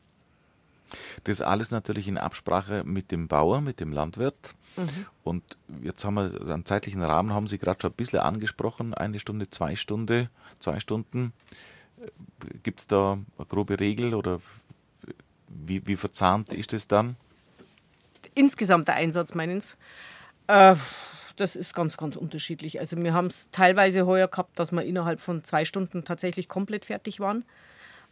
Das 1.24 1.40
alles 1.40 1.70
natürlich 1.70 2.08
in 2.08 2.18
Absprache 2.18 2.82
mit 2.84 3.10
dem 3.10 3.28
Bauer, 3.28 3.60
mit 3.60 3.80
dem 3.80 3.92
Landwirt. 3.92 4.54
Mhm. 4.76 5.06
Und 5.24 5.44
jetzt 5.82 6.04
haben 6.04 6.14
wir 6.14 6.52
einen 6.52 6.64
zeitlichen 6.64 7.02
Rahmen, 7.02 7.32
haben 7.32 7.46
Sie 7.46 7.58
gerade 7.58 7.80
schon 7.80 7.90
ein 7.90 7.96
bisschen 7.96 8.20
angesprochen, 8.20 8.94
eine 8.94 9.18
Stunde, 9.18 9.50
zwei 9.50 9.76
Stunden, 9.76 10.28
zwei 10.58 10.80
Stunden. 10.80 11.32
Gibt 12.62 12.80
es 12.80 12.86
da 12.86 13.12
eine 13.12 13.46
grobe 13.46 13.80
Regel 13.80 14.14
oder 14.14 14.40
wie, 15.48 15.86
wie 15.86 15.96
verzahnt 15.96 16.52
ist 16.52 16.72
es 16.72 16.88
dann? 16.88 17.16
insgesamt 18.38 18.88
der 18.88 18.94
Einsatz 18.94 19.34
meines. 19.34 19.76
Äh, 20.46 20.76
das 21.36 21.56
ist 21.56 21.74
ganz, 21.74 21.96
ganz 21.96 22.16
unterschiedlich. 22.16 22.80
Also 22.80 22.96
wir 22.96 23.12
haben 23.12 23.26
es 23.26 23.50
teilweise 23.50 24.06
heuer 24.06 24.28
gehabt, 24.28 24.58
dass 24.58 24.72
wir 24.72 24.82
innerhalb 24.82 25.20
von 25.20 25.44
zwei 25.44 25.64
Stunden 25.64 26.04
tatsächlich 26.04 26.48
komplett 26.48 26.84
fertig 26.84 27.20
waren. 27.20 27.44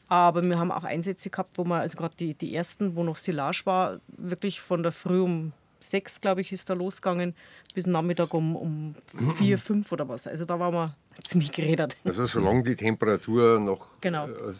Aber 0.08 0.42
wir 0.42 0.58
haben 0.58 0.70
auch 0.70 0.84
Einsätze 0.84 1.30
gehabt, 1.30 1.58
wo 1.58 1.64
wir, 1.64 1.76
also 1.80 1.96
gerade 1.96 2.14
die, 2.18 2.34
die 2.34 2.54
ersten, 2.54 2.94
wo 2.96 3.02
noch 3.02 3.16
Silage 3.18 3.62
war, 3.64 4.00
wirklich 4.08 4.60
von 4.60 4.82
der 4.82 4.92
Früh 4.92 5.20
um 5.20 5.52
sechs, 5.80 6.20
glaube 6.20 6.40
ich, 6.40 6.52
ist 6.52 6.70
da 6.70 6.74
losgegangen, 6.74 7.34
bis 7.74 7.86
Nachmittag 7.86 8.32
um, 8.34 8.56
um 8.56 8.94
vier, 9.36 9.58
fünf 9.58 9.90
oder 9.92 10.08
was. 10.08 10.26
Also 10.26 10.44
da 10.44 10.58
waren 10.58 10.74
wir 10.74 10.96
ziemlich 11.24 11.52
geredet. 11.52 11.96
Also 12.04 12.26
solange 12.26 12.62
die 12.62 12.76
Temperatur 12.76 13.58
noch 13.60 13.88
Genau. 14.00 14.26
äh, 14.28 14.54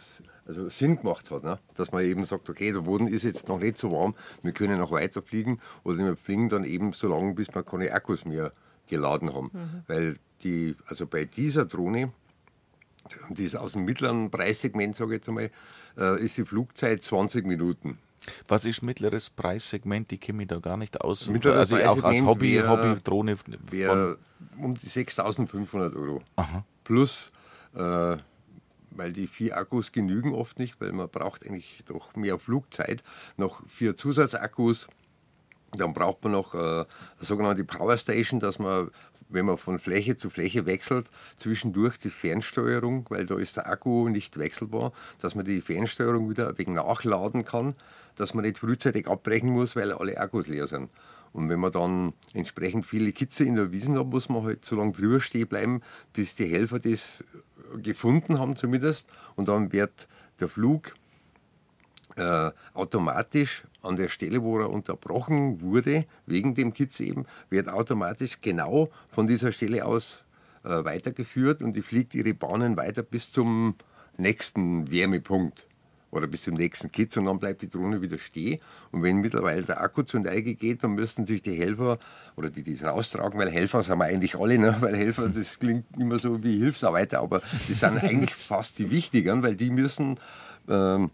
also 0.47 0.69
Sinn 0.69 0.97
gemacht 0.97 1.29
hat, 1.29 1.43
ne? 1.43 1.59
dass 1.75 1.91
man 1.91 2.03
eben 2.03 2.23
sagt, 2.25 2.49
okay, 2.49 2.71
der 2.71 2.81
Boden 2.81 3.07
ist 3.07 3.23
jetzt 3.23 3.49
noch 3.49 3.59
nicht 3.59 3.77
so 3.77 3.91
warm, 3.91 4.15
wir 4.43 4.53
können 4.53 4.77
noch 4.79 4.91
weiter 4.91 5.21
fliegen 5.21 5.59
oder 5.83 5.97
wir 5.97 6.15
fliegen 6.15 6.47
dann 6.47 6.63
eben 6.63 6.93
so 6.93 7.09
lange, 7.09 7.33
bis 7.33 7.53
wir 7.53 7.63
keine 7.63 7.91
Akkus 7.91 8.23
mehr 8.23 8.53
geladen 8.87 9.33
haben. 9.33 9.83
Weil 9.87 10.15
die, 10.43 10.75
also 10.85 11.05
bei 11.05 11.25
dieser 11.25 11.65
Drohne, 11.65 12.13
die 13.29 13.45
ist 13.45 13.55
aus 13.55 13.73
dem 13.73 13.85
mittleren 13.85 14.29
Preissegment, 14.31 14.95
sage 14.95 15.11
ich 15.11 15.17
jetzt 15.19 15.27
einmal, 15.29 15.49
äh, 15.97 16.23
ist 16.23 16.37
die 16.37 16.45
Flugzeit 16.45 17.03
20 17.03 17.45
Minuten. 17.45 17.97
Was 18.47 18.65
ist 18.65 18.81
mittleres 18.81 19.29
Preissegment? 19.29 20.11
Ich 20.11 20.19
kenne 20.19 20.37
mich 20.37 20.47
da 20.47 20.59
gar 20.59 20.75
nicht 20.77 20.99
aus. 21.01 21.29
Mittleres 21.29 21.71
also 21.71 21.77
auch 21.89 22.03
als 22.03 22.21
Hobby, 22.23 22.55
wär- 22.55 22.69
Hobbydrohne 22.69 23.37
wäre 23.69 24.17
um 24.57 24.73
die 24.75 24.87
6.500 24.87 25.95
Euro. 25.95 26.21
Plus, 26.83 27.31
äh, 27.75 28.17
weil 28.91 29.13
die 29.13 29.27
vier 29.27 29.55
Akkus 29.57 29.91
genügen 29.91 30.33
oft 30.33 30.59
nicht, 30.59 30.81
weil 30.81 30.91
man 30.91 31.07
braucht 31.09 31.45
eigentlich 31.45 31.83
doch 31.85 32.15
mehr 32.15 32.39
Flugzeit, 32.39 33.03
noch 33.37 33.61
vier 33.67 33.95
Zusatzakkus. 33.95 34.87
Dann 35.73 35.93
braucht 35.93 36.23
man 36.23 36.31
noch 36.31 36.53
äh, 36.55 36.57
eine 36.57 36.85
sogenannte 37.19 37.63
Power 37.65 37.97
Station, 37.97 38.39
dass 38.39 38.57
man, 38.57 38.89
wenn 39.29 39.45
man 39.45 39.57
von 39.57 39.79
Fläche 39.79 40.17
zu 40.17 40.29
Fläche 40.29 40.65
wechselt, 40.65 41.07
zwischendurch 41.37 41.97
die 41.97 42.09
Fernsteuerung, 42.09 43.05
weil 43.09 43.25
da 43.25 43.37
ist 43.37 43.57
der 43.57 43.69
Akku 43.69 44.09
nicht 44.09 44.37
wechselbar, 44.37 44.93
dass 45.19 45.35
man 45.35 45.45
die 45.45 45.61
Fernsteuerung 45.61 46.29
wieder 46.29 46.57
wenig 46.57 46.75
nachladen 46.75 47.45
kann, 47.45 47.75
dass 48.15 48.33
man 48.33 48.45
nicht 48.45 48.59
frühzeitig 48.59 49.07
abbrechen 49.07 49.49
muss, 49.49 49.75
weil 49.75 49.91
alle 49.91 50.17
Akkus 50.17 50.47
leer 50.47 50.67
sind. 50.67 50.89
Und 51.33 51.49
wenn 51.49 51.59
man 51.59 51.71
dann 51.71 52.13
entsprechend 52.33 52.85
viele 52.85 53.11
Kitze 53.11 53.43
in 53.43 53.55
der 53.55 53.71
Wiesen 53.71 53.97
hat, 53.99 54.07
muss 54.07 54.29
man 54.29 54.43
halt 54.43 54.65
so 54.65 54.75
lange 54.75 54.93
drüber 54.93 55.19
stehen 55.19 55.47
bleiben, 55.47 55.81
bis 56.13 56.35
die 56.35 56.45
Helfer 56.45 56.79
das 56.79 57.23
gefunden 57.81 58.39
haben 58.39 58.55
zumindest. 58.55 59.07
Und 59.35 59.47
dann 59.47 59.71
wird 59.71 60.07
der 60.39 60.47
Flug 60.47 60.93
äh, 62.17 62.51
automatisch 62.73 63.63
an 63.81 63.95
der 63.95 64.09
Stelle, 64.09 64.43
wo 64.43 64.59
er 64.59 64.69
unterbrochen 64.69 65.61
wurde, 65.61 66.05
wegen 66.25 66.55
dem 66.55 66.73
Kitz 66.73 66.99
eben, 66.99 67.25
wird 67.49 67.69
automatisch 67.69 68.41
genau 68.41 68.89
von 69.09 69.27
dieser 69.27 69.51
Stelle 69.51 69.85
aus 69.85 70.23
äh, 70.63 70.83
weitergeführt 70.83 71.61
und 71.61 71.75
die 71.75 71.81
fliegt 71.81 72.13
ihre 72.13 72.33
Bahnen 72.33 72.75
weiter 72.77 73.03
bis 73.03 73.31
zum 73.31 73.75
nächsten 74.17 74.89
Wärmepunkt 74.91 75.67
oder 76.11 76.27
bis 76.27 76.43
zum 76.43 76.55
nächsten 76.55 76.91
Kitz 76.91 77.17
und 77.17 77.25
dann 77.25 77.39
bleibt 77.39 77.61
die 77.61 77.69
Drohne 77.69 78.01
wieder 78.01 78.17
stehen. 78.17 78.59
Und 78.91 79.03
wenn 79.03 79.17
mittlerweile 79.17 79.61
der 79.63 79.81
Akku 79.81 80.03
zur 80.03 80.21
Neige 80.21 80.55
geht, 80.55 80.83
dann 80.83 80.91
müssten 80.91 81.25
sich 81.25 81.41
die 81.41 81.55
Helfer 81.55 81.99
oder 82.35 82.49
die, 82.49 82.63
die 82.63 82.73
es 82.73 82.83
raustragen, 82.83 83.39
weil 83.39 83.51
Helfer 83.51 83.83
sind 83.83 83.97
wir 83.97 84.05
eigentlich 84.05 84.35
alle, 84.35 84.57
ne? 84.57 84.75
weil 84.81 84.95
Helfer, 84.95 85.29
das 85.29 85.59
klingt 85.59 85.85
immer 85.97 86.17
so 86.19 86.43
wie 86.43 86.57
Hilfsarbeiter, 86.57 87.19
aber 87.19 87.41
die 87.67 87.73
sind 87.73 87.97
eigentlich 88.03 88.33
fast 88.33 88.79
die 88.79 88.89
wichtigeren, 88.89 89.43
weil 89.43 89.55
die 89.55 89.69
müssen 89.69 90.19
ähm, 90.69 91.11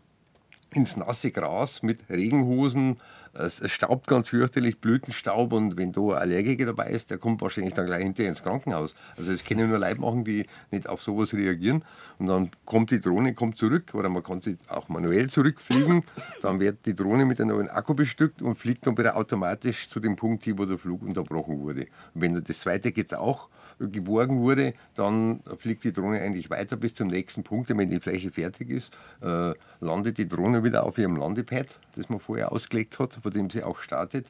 ins 0.73 0.97
nasse 0.97 1.31
Gras 1.31 1.83
mit 1.83 2.09
Regenhosen. 2.09 2.99
Es, 3.33 3.59
es 3.59 3.71
staubt 3.71 4.07
ganz 4.07 4.29
fürchterlich, 4.29 4.79
Blütenstaub 4.79 5.53
und 5.53 5.77
wenn 5.77 5.91
da 5.91 6.01
Allergiker 6.01 6.65
dabei 6.65 6.89
ist, 6.89 7.09
der 7.09 7.17
kommt 7.17 7.41
wahrscheinlich 7.41 7.73
dann 7.73 7.87
gleich 7.87 8.03
hinterher 8.03 8.29
ins 8.29 8.43
Krankenhaus. 8.43 8.93
Also 9.17 9.31
das 9.31 9.43
können 9.43 9.69
nur 9.69 9.79
Leute 9.79 9.99
machen, 9.99 10.23
die 10.23 10.45
nicht 10.71 10.87
auf 10.87 11.01
sowas 11.01 11.33
reagieren. 11.33 11.83
Und 12.19 12.27
dann 12.27 12.51
kommt 12.65 12.91
die 12.91 12.99
Drohne 12.99 13.33
kommt 13.33 13.57
zurück 13.57 13.93
oder 13.93 14.09
man 14.09 14.23
kann 14.23 14.41
sie 14.41 14.57
auch 14.67 14.87
manuell 14.89 15.29
zurückfliegen. 15.29 16.03
Dann 16.41 16.59
wird 16.59 16.85
die 16.85 16.93
Drohne 16.93 17.25
mit 17.25 17.41
einem 17.41 17.55
neuen 17.55 17.69
Akku 17.69 17.93
bestückt 17.95 18.41
und 18.41 18.55
fliegt 18.55 18.85
dann 18.85 18.97
wieder 18.97 19.15
automatisch 19.15 19.89
zu 19.89 19.99
dem 19.99 20.15
Punkt 20.15 20.43
wo 20.57 20.65
der 20.65 20.77
Flug 20.77 21.01
unterbrochen 21.01 21.59
wurde. 21.59 21.87
Und 22.13 22.21
wenn 22.21 22.43
das 22.43 22.59
zweite 22.59 22.93
jetzt 22.95 23.15
auch 23.15 23.49
geborgen 23.89 24.39
wurde, 24.41 24.73
dann 24.95 25.41
fliegt 25.59 25.83
die 25.83 25.91
Drohne 25.91 26.21
eigentlich 26.21 26.49
weiter 26.49 26.75
bis 26.77 26.95
zum 26.95 27.07
nächsten 27.07 27.43
Punkt. 27.43 27.69
Und 27.71 27.77
wenn 27.77 27.89
die 27.89 27.99
Fläche 27.99 28.31
fertig 28.31 28.69
ist, 28.69 28.91
äh, 29.21 29.53
landet 29.79 30.17
die 30.17 30.27
Drohne 30.27 30.63
wieder 30.63 30.85
auf 30.85 30.97
ihrem 30.97 31.15
Landepad, 31.15 31.79
das 31.95 32.09
man 32.09 32.19
vorher 32.19 32.51
ausgelegt 32.51 32.99
hat, 32.99 33.13
von 33.21 33.31
dem 33.31 33.49
sie 33.49 33.63
auch 33.63 33.79
startet. 33.79 34.27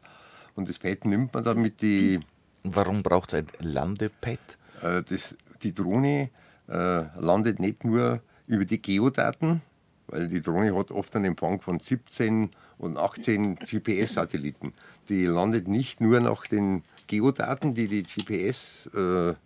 Und 0.55 0.69
das 0.69 0.79
Pad 0.79 1.05
nimmt 1.05 1.33
man 1.33 1.43
dann 1.43 1.61
mit 1.61 1.81
die, 1.81 2.19
Warum 2.63 3.03
braucht 3.03 3.33
es 3.33 3.39
ein 3.39 3.47
Landepad? 3.59 4.39
äh, 4.81 5.01
das, 5.03 5.35
die 5.63 5.73
Drohne 5.73 6.29
äh, 6.67 7.03
landet 7.19 7.59
nicht 7.59 7.83
nur 7.83 8.21
über 8.47 8.65
die 8.65 8.81
Geodaten, 8.81 9.61
weil 10.07 10.27
die 10.27 10.41
Drohne 10.41 10.75
hat 10.77 10.91
oft 10.91 11.15
einen 11.15 11.25
Empfang 11.25 11.61
von 11.61 11.79
17 11.79 12.51
und 12.77 12.97
18 12.97 13.55
GPS-Satelliten. 13.55 14.73
Die 15.09 15.25
landet 15.25 15.67
nicht 15.67 16.01
nur 16.01 16.19
nach 16.19 16.45
den 16.47 16.83
Geodaten, 17.07 17.73
die 17.73 17.87
die 17.87 18.03
GPS-Daten 18.03 19.37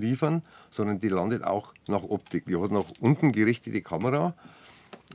liefern, 0.00 0.42
sondern 0.70 0.98
die 0.98 1.08
landet 1.08 1.44
auch 1.44 1.72
nach 1.88 2.02
Optik. 2.02 2.46
Die 2.46 2.56
hat 2.56 2.70
nach 2.70 2.86
unten 3.00 3.32
gerichtete 3.32 3.82
Kamera 3.82 4.34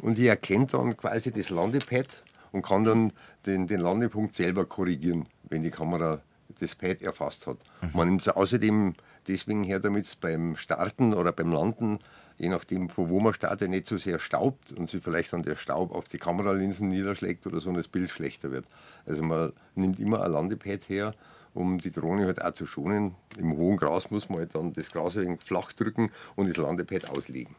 und 0.02 0.18
die 0.18 0.28
erkennt 0.28 0.74
dann 0.74 0.98
quasi 0.98 1.32
das 1.32 1.50
Landepad 1.50 2.24
und 2.52 2.64
kann 2.64 2.84
dann 2.84 3.14
den, 3.46 3.68
den 3.68 3.82
Landepunkt 3.82 4.34
selber 4.36 4.66
korrigieren, 4.66 5.28
wenn 5.50 5.64
die 5.64 5.72
Kamera 5.72 6.22
das 6.60 6.76
Pad 6.76 7.02
erfasst 7.02 7.48
hat. 7.48 7.58
Man 7.94 8.10
nimmt 8.10 8.22
es 8.22 8.30
außerdem 8.30 8.94
deswegen 9.28 9.64
her, 9.64 9.80
damit 9.80 10.06
es 10.06 10.16
beim 10.16 10.56
Starten 10.56 11.14
oder 11.14 11.32
beim 11.32 11.52
Landen, 11.52 12.00
je 12.42 12.50
nachdem 12.50 12.90
von 12.90 13.08
wo 13.10 13.20
man 13.20 13.36
startet, 13.36 13.70
nicht 13.70 13.86
so 13.86 13.98
sehr 13.98 14.18
staubt 14.18 14.72
und 14.72 14.90
sich 14.90 15.04
vielleicht 15.04 15.32
dann 15.32 15.44
der 15.44 15.56
Staub 15.56 15.94
auf 15.94 16.06
die 16.06 16.18
Kameralinsen 16.18 16.88
niederschlägt 16.88 17.46
oder 17.46 17.62
so 17.62 17.70
und 17.70 17.76
das 17.76 17.88
Bild 17.88 18.10
schlechter 18.10 18.52
wird. 18.52 18.66
Also 19.06 19.22
man 19.22 19.54
nimmt 19.76 20.00
immer 20.00 20.24
ein 20.24 20.32
Landepad 20.32 20.90
her, 20.90 21.14
um 21.54 21.78
die 21.78 21.92
Drohne 21.92 22.26
halt 22.26 22.42
auch 22.42 22.54
zu 22.56 22.66
schonen. 22.66 23.14
Im 23.38 23.56
hohen 23.56 23.78
Gras 23.78 24.10
muss 24.10 24.28
man 24.28 24.40
halt 24.40 24.56
dann 24.56 24.74
das 24.74 24.90
Gras 24.90 25.20
flach 25.46 25.72
drücken 25.74 26.10
und 26.36 26.50
das 26.50 26.58
Landepad 26.58 27.10
auslegen. 27.12 27.56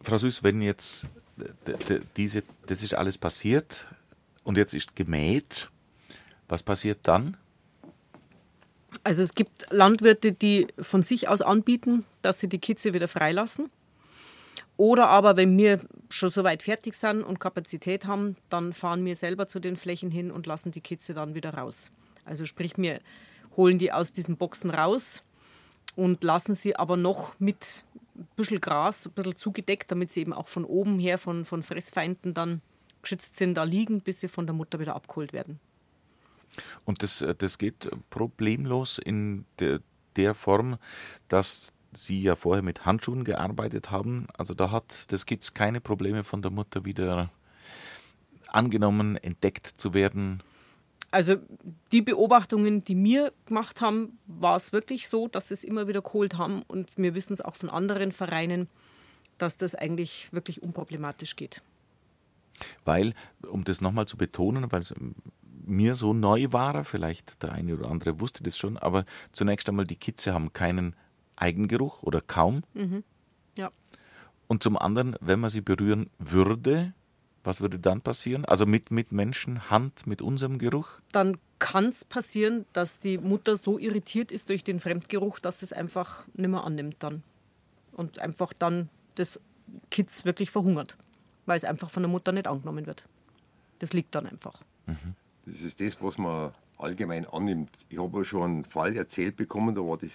Frau 0.00 0.18
Süß, 0.18 0.44
wenn 0.44 0.62
jetzt 0.62 1.08
diese, 2.16 2.44
das 2.66 2.84
ist 2.84 2.94
alles 2.94 3.18
passiert, 3.18 3.88
Und 4.44 4.56
jetzt 4.56 4.74
ist 4.74 4.96
gemäht. 4.96 5.70
Was 6.48 6.62
passiert 6.62 7.00
dann? 7.02 7.36
Also 9.04 9.22
es 9.22 9.34
gibt 9.34 9.70
Landwirte, 9.70 10.32
die 10.32 10.68
von 10.78 11.02
sich 11.02 11.28
aus 11.28 11.42
anbieten, 11.42 12.04
dass 12.22 12.38
sie 12.38 12.48
die 12.48 12.58
Kitze 12.58 12.94
wieder 12.94 13.08
freilassen. 13.08 13.70
Oder 14.76 15.08
aber, 15.08 15.36
wenn 15.36 15.56
wir 15.58 15.80
schon 16.08 16.30
so 16.30 16.44
weit 16.44 16.62
fertig 16.62 16.94
sind 16.94 17.22
und 17.22 17.40
Kapazität 17.40 18.06
haben, 18.06 18.36
dann 18.48 18.72
fahren 18.72 19.04
wir 19.04 19.16
selber 19.16 19.48
zu 19.48 19.60
den 19.60 19.76
Flächen 19.76 20.10
hin 20.10 20.30
und 20.30 20.46
lassen 20.46 20.72
die 20.72 20.80
Kitze 20.80 21.14
dann 21.14 21.34
wieder 21.34 21.54
raus. 21.54 21.90
Also 22.24 22.46
sprich, 22.46 22.72
wir 22.76 23.00
holen 23.56 23.78
die 23.78 23.92
aus 23.92 24.12
diesen 24.12 24.36
Boxen 24.36 24.70
raus 24.70 25.22
und 25.96 26.24
lassen 26.24 26.54
sie 26.54 26.76
aber 26.76 26.96
noch 26.96 27.38
mit 27.38 27.84
ein 28.16 28.28
bisschen 28.36 28.60
Gras, 28.60 29.06
ein 29.06 29.12
bisschen 29.12 29.36
zugedeckt, 29.36 29.90
damit 29.90 30.10
sie 30.10 30.20
eben 30.20 30.32
auch 30.32 30.48
von 30.48 30.64
oben 30.64 30.98
her 30.98 31.18
von, 31.18 31.44
von 31.44 31.62
Fressfeinden 31.62 32.34
dann 32.34 32.62
geschützt 33.02 33.36
sind, 33.36 33.54
da 33.54 33.64
liegen, 33.64 34.00
bis 34.00 34.20
sie 34.20 34.28
von 34.28 34.46
der 34.46 34.54
Mutter 34.54 34.78
wieder 34.78 34.94
abgeholt 34.94 35.32
werden. 35.32 35.58
Und 36.84 37.02
das, 37.02 37.22
äh, 37.22 37.34
das 37.34 37.58
geht 37.58 37.90
problemlos 38.10 38.98
in 38.98 39.44
der, 39.58 39.80
der 40.16 40.34
Form, 40.34 40.78
dass 41.28 41.72
Sie 41.94 42.22
ja 42.22 42.36
vorher 42.36 42.62
mit 42.62 42.86
Handschuhen 42.86 43.22
gearbeitet 43.22 43.90
haben. 43.90 44.26
Also 44.36 44.54
da 44.54 44.70
hat 44.70 45.12
das 45.12 45.26
Kitz 45.26 45.52
keine 45.52 45.80
Probleme 45.80 46.24
von 46.24 46.40
der 46.40 46.50
Mutter 46.50 46.86
wieder 46.86 47.30
angenommen, 48.48 49.16
entdeckt 49.16 49.66
zu 49.66 49.92
werden. 49.92 50.42
Also 51.10 51.36
die 51.92 52.00
Beobachtungen, 52.00 52.82
die 52.82 52.96
wir 53.02 53.34
gemacht 53.44 53.82
haben, 53.82 54.18
war 54.26 54.56
es 54.56 54.72
wirklich 54.72 55.08
so, 55.08 55.28
dass 55.28 55.48
sie 55.48 55.54
es 55.54 55.64
immer 55.64 55.86
wieder 55.86 56.00
geholt 56.00 56.38
haben 56.38 56.62
und 56.62 56.90
wir 56.96 57.14
wissen 57.14 57.34
es 57.34 57.42
auch 57.42 57.54
von 57.54 57.68
anderen 57.68 58.12
Vereinen, 58.12 58.68
dass 59.36 59.58
das 59.58 59.74
eigentlich 59.74 60.28
wirklich 60.32 60.62
unproblematisch 60.62 61.36
geht. 61.36 61.60
Weil, 62.86 63.12
um 63.46 63.64
das 63.64 63.82
nochmal 63.82 64.06
zu 64.06 64.16
betonen, 64.16 64.72
weil 64.72 64.80
es 64.80 64.94
mir 65.64 65.94
so 65.94 66.12
neu 66.12 66.48
war, 66.50 66.84
vielleicht 66.84 67.42
der 67.42 67.52
eine 67.52 67.74
oder 67.74 67.90
andere 67.90 68.20
wusste 68.20 68.42
das 68.42 68.56
schon, 68.56 68.76
aber 68.76 69.04
zunächst 69.32 69.68
einmal 69.68 69.86
die 69.86 69.96
Kitze 69.96 70.34
haben 70.34 70.52
keinen 70.52 70.94
Eigengeruch 71.36 72.02
oder 72.02 72.20
kaum. 72.20 72.62
Mhm. 72.74 73.04
Ja. 73.56 73.70
Und 74.48 74.62
zum 74.62 74.76
anderen, 74.76 75.16
wenn 75.20 75.40
man 75.40 75.50
sie 75.50 75.60
berühren 75.60 76.10
würde, 76.18 76.92
was 77.44 77.60
würde 77.60 77.78
dann 77.78 78.00
passieren? 78.00 78.44
Also 78.44 78.66
mit, 78.66 78.90
mit 78.90 79.12
Menschenhand, 79.12 80.06
mit 80.06 80.22
unserem 80.22 80.58
Geruch? 80.58 81.00
Dann 81.10 81.38
kann 81.58 81.86
es 81.86 82.04
passieren, 82.04 82.66
dass 82.72 82.98
die 82.98 83.18
Mutter 83.18 83.56
so 83.56 83.78
irritiert 83.78 84.30
ist 84.30 84.48
durch 84.48 84.64
den 84.64 84.80
Fremdgeruch, 84.80 85.38
dass 85.38 85.62
es 85.62 85.72
einfach 85.72 86.26
nicht 86.34 86.50
mehr 86.50 86.64
annimmt 86.64 86.96
dann. 87.00 87.22
Und 87.92 88.18
einfach 88.20 88.52
dann 88.52 88.88
das 89.16 89.40
Kids 89.90 90.24
wirklich 90.24 90.50
verhungert, 90.50 90.96
weil 91.46 91.56
es 91.56 91.64
einfach 91.64 91.90
von 91.90 92.02
der 92.02 92.10
Mutter 92.10 92.32
nicht 92.32 92.46
angenommen 92.46 92.86
wird. 92.86 93.04
Das 93.80 93.92
liegt 93.92 94.14
dann 94.14 94.26
einfach. 94.26 94.60
Mhm. 94.86 95.14
Das 95.46 95.60
ist 95.60 95.80
das, 95.80 96.02
was 96.02 96.18
man 96.18 96.52
allgemein 96.78 97.26
annimmt. 97.26 97.70
Ich 97.88 97.98
habe 97.98 98.24
schon 98.24 98.42
einen 98.42 98.64
Fall 98.64 98.96
erzählt 98.96 99.36
bekommen, 99.36 99.74
da 99.74 99.80
war 99.82 99.96
das, 99.96 100.10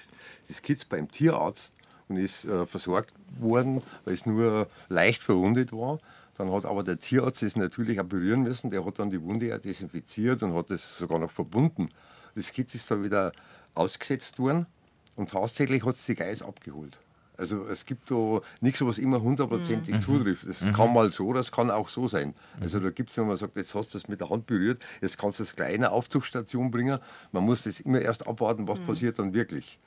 das 0.48 0.62
Kids 0.62 0.86
beim 0.86 1.10
Tierarzt 1.10 1.74
und 2.08 2.18
ist 2.18 2.46
äh, 2.46 2.66
versorgt 2.66 3.14
worden, 3.40 3.82
weil 4.06 4.14
es 4.14 4.26
nur 4.26 4.68
leicht 4.90 5.22
verwundet 5.22 5.72
war. 5.72 6.00
Dann 6.38 6.52
hat 6.52 6.66
aber 6.66 6.84
der 6.84 7.00
Tierarzt 7.00 7.42
es 7.44 7.56
natürlich 7.56 8.00
auch 8.00 8.06
berühren 8.06 8.44
müssen. 8.44 8.70
Der 8.70 8.86
hat 8.86 9.00
dann 9.00 9.10
die 9.10 9.22
Wunde 9.22 9.48
ja 9.48 9.58
desinfiziert 9.58 10.44
und 10.44 10.54
hat 10.54 10.70
es 10.70 10.98
sogar 10.98 11.20
noch 11.20 11.32
verbunden. 11.32 11.90
Das 12.36 12.52
Kind 12.52 12.74
ist 12.76 12.90
dann 12.92 13.04
wieder 13.04 13.32
ausgesetzt 13.74 14.38
worden 14.38 14.68
und 15.16 15.32
tatsächlich 15.32 15.84
hat 15.84 15.96
es 15.96 16.06
die 16.06 16.16
Geiß 16.16 16.44
abgeholt. 16.44 17.00
Also 17.38 17.66
es 17.68 17.86
gibt 17.86 18.10
da 18.10 18.42
nichts, 18.62 18.84
was 18.84 18.98
immer 18.98 19.22
hundertprozentig 19.22 19.96
mhm. 19.96 20.02
zutrifft. 20.02 20.44
Es 20.46 20.62
mhm. 20.62 20.74
kann 20.74 20.94
mal 20.94 21.12
so, 21.12 21.34
das 21.34 21.52
kann 21.52 21.70
auch 21.70 21.90
so 21.90 22.08
sein. 22.08 22.34
Also 22.60 22.80
da 22.80 22.90
gibt 22.90 23.12
es, 23.12 23.18
wenn 23.18 23.28
man 23.28 23.38
sagt, 23.38 23.56
jetzt 23.56 23.76
hast 23.76 23.94
du 23.94 24.00
das 24.00 24.08
mit 24.08 24.22
der 24.22 24.30
Hand 24.30 24.48
berührt, 24.48 24.80
jetzt 25.02 25.18
kannst 25.18 25.40
du 25.40 25.44
das 25.44 25.56
kleine 25.56 25.92
Aufzugsstation 25.92 26.72
bringen. 26.72 27.00
Man 27.32 27.44
muss 27.44 27.64
das 27.64 27.80
immer 27.80 28.02
erst 28.02 28.28
abwarten, 28.28 28.68
was 28.68 28.80
mhm. 28.80 28.86
passiert 28.86 29.20
dann 29.20 29.34
wirklich. 29.34 29.80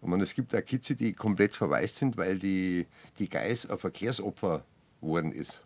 Und 0.00 0.10
man, 0.10 0.20
es 0.20 0.34
gibt 0.34 0.54
auch 0.54 0.64
Kitze, 0.64 0.94
die 0.94 1.12
komplett 1.14 1.56
verwaist 1.56 1.96
sind, 1.96 2.16
weil 2.16 2.38
die, 2.38 2.86
die 3.18 3.28
Geiß 3.28 3.70
ein 3.70 3.78
Verkehrsopfer 3.78 4.64
worden 5.00 5.32
ist. 5.32 5.62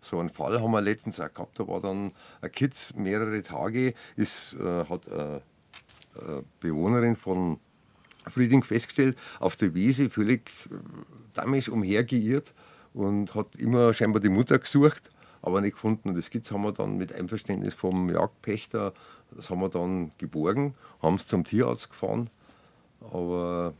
So 0.00 0.18
einen 0.18 0.30
Fall 0.30 0.60
haben 0.60 0.72
wir 0.72 0.80
letztens 0.80 1.20
auch 1.20 1.32
gehabt, 1.32 1.60
da 1.60 1.68
war 1.68 1.80
dann 1.80 2.12
ein 2.40 2.50
Kitz 2.50 2.94
mehrere 2.94 3.42
Tage, 3.42 3.94
ist, 4.16 4.54
äh, 4.54 4.84
hat 4.84 5.10
eine, 5.10 5.42
eine 6.20 6.44
Bewohnerin 6.60 7.16
von 7.16 7.60
Frieding 8.28 8.62
festgestellt, 8.62 9.16
auf 9.40 9.56
der 9.56 9.74
Wiese 9.74 10.10
völlig 10.10 10.50
äh, 10.70 10.74
damisch 11.34 11.68
umhergeirrt 11.68 12.54
und 12.94 13.34
hat 13.34 13.56
immer 13.56 13.94
scheinbar 13.94 14.20
die 14.20 14.28
Mutter 14.28 14.58
gesucht, 14.58 15.10
aber 15.40 15.60
nicht 15.60 15.74
gefunden. 15.74 16.10
Und 16.10 16.16
das 16.16 16.30
Kitz 16.30 16.50
haben 16.50 16.62
wir 16.62 16.72
dann 16.72 16.96
mit 16.96 17.14
Einverständnis 17.14 17.74
vom 17.74 18.10
Jagdpächter, 18.10 18.92
das 19.34 19.50
haben 19.50 19.60
wir 19.60 19.68
dann 19.68 20.12
geborgen, 20.18 20.74
haben 21.00 21.16
es 21.16 21.26
zum 21.26 21.44
Tierarzt 21.44 21.90
gefahren, 21.90 22.28
aber 23.00 23.74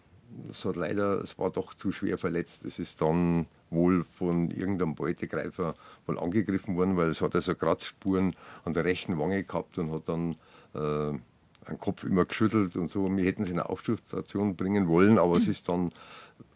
es 0.49 0.65
hat 0.65 0.77
leider, 0.77 1.21
es 1.21 1.39
war 1.39 1.51
doch 1.51 1.75
zu 1.75 1.93
schwer 1.93 2.19
verletzt. 2.19 2.65
Es 2.65 2.79
ist 2.79 3.01
dann 3.01 3.47
wohl 3.71 4.05
von 4.05 4.51
irgendeinem 4.51 4.95
Beutegreifer 4.95 5.75
wohl 6.07 6.19
angegriffen 6.19 6.77
worden, 6.77 6.97
weil 6.97 7.09
es 7.09 7.21
hat 7.21 7.35
also 7.35 7.55
Kratzspuren 7.55 8.35
an 8.65 8.73
der 8.73 8.85
rechten 8.85 9.19
Wange 9.19 9.45
gehabt 9.45 9.79
und 9.79 9.91
hat 9.91 10.09
dann 10.09 10.37
äh, 10.75 11.19
einen 11.67 11.79
Kopf 11.79 12.05
immer 12.05 12.25
geschüttelt 12.25 12.77
und 12.77 12.91
so. 12.91 13.09
Wir 13.17 13.25
hätten 13.25 13.43
es 13.43 13.51
in 13.51 13.59
eine 13.59 13.69
Aufstufstation 13.69 14.57
bringen 14.57 14.89
wollen, 14.89 15.19
aber 15.19 15.37
es 15.37 15.47
ist 15.47 15.69
dann 15.69 15.93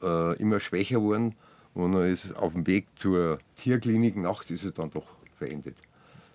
äh, 0.02 0.36
immer 0.36 0.60
schwächer 0.60 0.96
geworden 0.96 1.34
und 1.74 1.92
dann 1.92 2.08
ist 2.08 2.34
auf 2.36 2.52
dem 2.52 2.66
Weg 2.66 2.86
zur 2.96 3.38
Tierklinik 3.56 4.16
nachts 4.16 4.50
ist 4.50 4.64
es 4.64 4.74
dann 4.74 4.90
doch 4.90 5.06
verendet. 5.38 5.76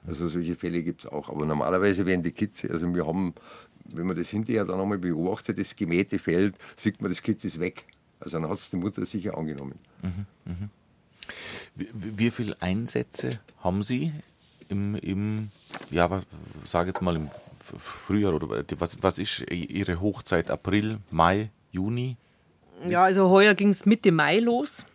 Also 0.08 0.28
solche 0.28 0.56
Fälle 0.56 0.84
gibt 0.84 1.06
es 1.06 1.12
auch. 1.12 1.30
Aber 1.30 1.46
normalerweise 1.46 2.06
werden 2.06 2.24
die 2.24 2.32
Kids, 2.32 2.66
also 2.66 2.94
wir 2.94 3.06
haben, 3.06 3.34
wenn 3.86 4.08
man 4.08 4.16
das 4.16 4.30
hinterher 4.30 4.66
dann 4.66 4.80
einmal 4.80 4.98
beobachtet, 4.98 5.60
das 5.60 5.76
gemähte 5.76 6.18
Feld, 6.20 6.56
sieht 6.76 7.02
man, 7.02 7.12
das 7.12 7.22
Kind 7.22 7.44
ist 7.44 7.60
weg. 7.60 7.86
Also 8.20 8.40
dann 8.40 8.50
hat 8.50 8.58
es 8.58 8.70
die 8.70 8.78
Mutter 8.78 9.06
sicher 9.06 9.38
angenommen. 9.38 9.80
Mhm, 10.02 10.26
mh. 10.46 10.70
wie, 11.76 11.90
wie 11.94 12.32
viele 12.32 12.60
Einsätze 12.62 13.40
haben 13.60 13.84
Sie 13.84 14.12
im, 14.70 14.96
im 14.96 15.50
ja, 15.90 16.10
was, 16.10 16.24
sage 16.66 16.90
jetzt 16.90 17.02
mal 17.02 17.16
im 17.16 17.30
Frühjahr 17.78 18.34
oder 18.34 18.66
was, 18.78 19.02
was 19.02 19.18
ist 19.18 19.50
Ihre 19.52 20.00
Hochzeit? 20.02 20.50
April, 20.50 21.00
Mai, 21.10 21.50
Juni? 21.72 22.18
Ja, 22.88 23.04
also 23.04 23.30
heuer 23.30 23.54
ging 23.54 23.70
es 23.70 23.86
Mitte 23.86 24.12
Mai 24.12 24.40
los. 24.40 24.86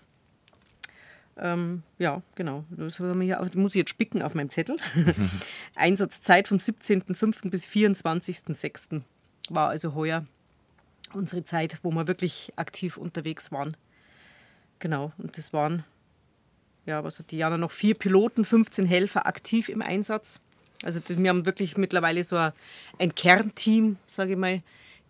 Ähm, 1.38 1.82
ja, 1.98 2.22
genau. 2.34 2.64
Das 2.70 2.96
hier, 2.96 3.50
muss 3.54 3.74
ich 3.74 3.78
jetzt 3.78 3.90
spicken 3.90 4.22
auf 4.22 4.34
meinem 4.34 4.50
Zettel. 4.50 4.78
Einsatzzeit 5.74 6.48
vom 6.48 6.58
17.05. 6.58 7.50
bis 7.50 7.66
24.06. 7.66 9.02
war 9.50 9.68
also 9.68 9.94
heuer 9.94 10.24
unsere 11.12 11.44
Zeit, 11.44 11.78
wo 11.82 11.90
wir 11.90 12.06
wirklich 12.06 12.52
aktiv 12.56 12.96
unterwegs 12.96 13.52
waren. 13.52 13.76
Genau, 14.78 15.12
und 15.18 15.38
das 15.38 15.52
waren, 15.52 15.84
ja, 16.84 17.02
was 17.04 17.18
hat 17.18 17.30
die 17.30 17.38
Jana 17.38 17.56
noch? 17.56 17.70
Vier 17.70 17.94
Piloten, 17.94 18.44
15 18.44 18.86
Helfer 18.86 19.26
aktiv 19.26 19.68
im 19.68 19.82
Einsatz. 19.82 20.40
Also 20.84 21.00
wir 21.06 21.30
haben 21.30 21.46
wirklich 21.46 21.76
mittlerweile 21.76 22.22
so 22.22 22.36
ein 22.36 23.14
Kernteam, 23.14 23.96
sage 24.06 24.32
ich 24.32 24.38
mal, 24.38 24.62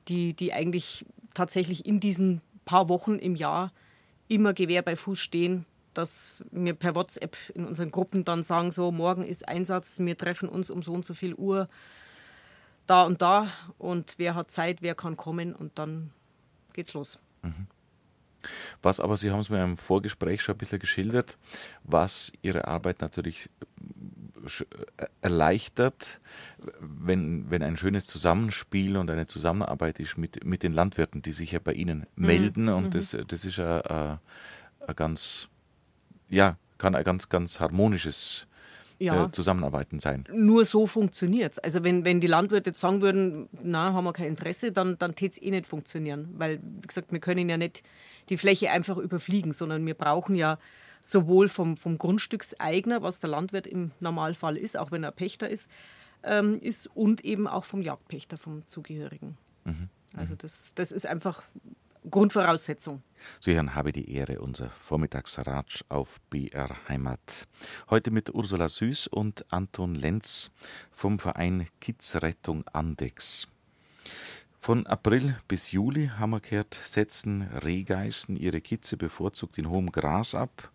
die, 0.08 0.34
die 0.34 0.52
eigentlich 0.52 1.04
tatsächlich 1.34 1.86
in 1.86 2.00
diesen 2.00 2.40
paar 2.64 2.88
Wochen 2.88 3.16
im 3.18 3.34
Jahr 3.34 3.72
immer 4.28 4.54
Gewehr 4.54 4.82
bei 4.82 4.96
Fuß 4.96 5.18
stehen, 5.18 5.66
dass 5.94 6.44
wir 6.50 6.74
per 6.74 6.94
WhatsApp 6.94 7.36
in 7.54 7.64
unseren 7.64 7.90
Gruppen 7.90 8.24
dann 8.24 8.42
sagen, 8.42 8.70
so 8.70 8.90
morgen 8.92 9.24
ist 9.24 9.48
Einsatz, 9.48 9.98
wir 9.98 10.16
treffen 10.16 10.48
uns 10.48 10.70
um 10.70 10.82
so 10.82 10.92
und 10.92 11.04
so 11.04 11.14
viel 11.14 11.34
Uhr 11.34 11.68
da 12.86 13.04
und 13.04 13.22
da 13.22 13.50
und 13.78 14.14
wer 14.18 14.34
hat 14.34 14.50
Zeit, 14.50 14.82
wer 14.82 14.94
kann 14.94 15.16
kommen 15.16 15.54
und 15.54 15.78
dann 15.78 16.10
geht's 16.72 16.92
los. 16.92 17.18
Mhm. 17.42 17.66
Was 18.82 19.00
aber, 19.00 19.16
Sie 19.16 19.30
haben 19.30 19.40
es 19.40 19.50
mir 19.50 19.62
im 19.64 19.76
Vorgespräch 19.76 20.42
schon 20.42 20.54
ein 20.54 20.58
bisschen 20.58 20.78
geschildert, 20.78 21.36
was 21.82 22.32
Ihre 22.42 22.68
Arbeit 22.68 23.00
natürlich 23.00 23.50
erleichtert, 25.20 26.20
wenn, 26.80 27.50
wenn 27.50 27.62
ein 27.62 27.76
schönes 27.76 28.06
Zusammenspiel 28.06 28.96
und 28.96 29.10
eine 29.10 29.26
Zusammenarbeit 29.26 30.00
ist 30.00 30.18
mit, 30.18 30.44
mit 30.44 30.62
den 30.62 30.72
Landwirten, 30.72 31.22
die 31.22 31.32
sich 31.32 31.52
ja 31.52 31.58
bei 31.58 31.72
Ihnen 31.72 32.06
mhm. 32.16 32.26
melden 32.26 32.68
und 32.68 32.86
mhm. 32.86 32.90
das, 32.90 33.16
das 33.26 33.44
ist 33.44 33.60
ein, 33.60 33.82
ein 33.82 34.96
ganz, 34.96 35.48
ja, 36.28 36.56
kann 36.78 36.94
ein 36.94 37.04
ganz, 37.04 37.28
ganz 37.28 37.60
harmonisches 37.60 38.46
ja. 38.98 39.26
äh, 39.26 39.32
Zusammenarbeiten 39.32 40.00
sein. 40.00 40.24
Nur 40.32 40.64
so 40.64 40.86
funktioniert 40.86 41.54
es. 41.54 41.58
Also 41.58 41.84
wenn, 41.84 42.04
wenn 42.04 42.20
die 42.20 42.26
Landwirte 42.26 42.70
jetzt 42.70 42.80
sagen 42.80 43.02
würden, 43.02 43.48
na, 43.62 43.92
haben 43.92 44.04
wir 44.04 44.12
kein 44.12 44.28
Interesse, 44.28 44.72
dann, 44.72 44.98
dann 44.98 45.14
täte 45.14 45.32
es 45.32 45.42
eh 45.42 45.50
nicht 45.50 45.66
funktionieren. 45.66 46.28
Weil, 46.36 46.60
wie 46.62 46.86
gesagt, 46.86 47.12
wir 47.12 47.20
können 47.20 47.48
ja 47.48 47.56
nicht 47.56 47.82
die 48.28 48.36
Fläche 48.36 48.70
einfach 48.70 48.96
überfliegen, 48.96 49.52
sondern 49.52 49.84
wir 49.86 49.94
brauchen 49.94 50.34
ja 50.34 50.58
sowohl 51.06 51.48
vom, 51.48 51.76
vom 51.76 51.98
Grundstückseigner, 51.98 53.02
was 53.02 53.20
der 53.20 53.30
Landwirt 53.30 53.66
im 53.66 53.92
Normalfall 54.00 54.56
ist, 54.56 54.76
auch 54.76 54.90
wenn 54.90 55.04
er 55.04 55.12
Pächter 55.12 55.48
ist, 55.48 55.68
ähm, 56.24 56.58
ist 56.60 56.88
und 56.88 57.24
eben 57.24 57.46
auch 57.46 57.64
vom 57.64 57.80
Jagdpächter, 57.80 58.36
vom 58.36 58.66
Zugehörigen. 58.66 59.36
Mhm. 59.64 59.88
Also 60.16 60.34
das, 60.34 60.74
das 60.74 60.90
ist 60.90 61.06
einfach 61.06 61.44
Grundvoraussetzung. 62.10 63.02
Sie 63.40 63.54
hören 63.54 63.74
habe 63.74 63.92
die 63.92 64.10
Ehre, 64.12 64.40
unser 64.40 64.70
Vormittagsratsch 64.70 65.84
auf 65.88 66.20
BR 66.30 66.68
Heimat. 66.88 67.46
Heute 67.90 68.10
mit 68.10 68.34
Ursula 68.34 68.68
Süß 68.68 69.08
und 69.08 69.44
Anton 69.52 69.94
Lenz 69.94 70.50
vom 70.90 71.18
Verein 71.18 71.66
Kidsrettung 71.80 72.64
Andex. 72.72 73.48
Von 74.58 74.86
April 74.86 75.36
bis 75.46 75.70
Juli 75.70 76.08
haben 76.18 76.30
wir 76.30 76.40
gehört, 76.40 76.74
setzen 76.74 77.42
Rehgeißen 77.42 78.36
ihre 78.36 78.60
Kitze 78.60 78.96
bevorzugt 78.96 79.58
in 79.58 79.70
hohem 79.70 79.92
Gras 79.92 80.34
ab. 80.34 80.72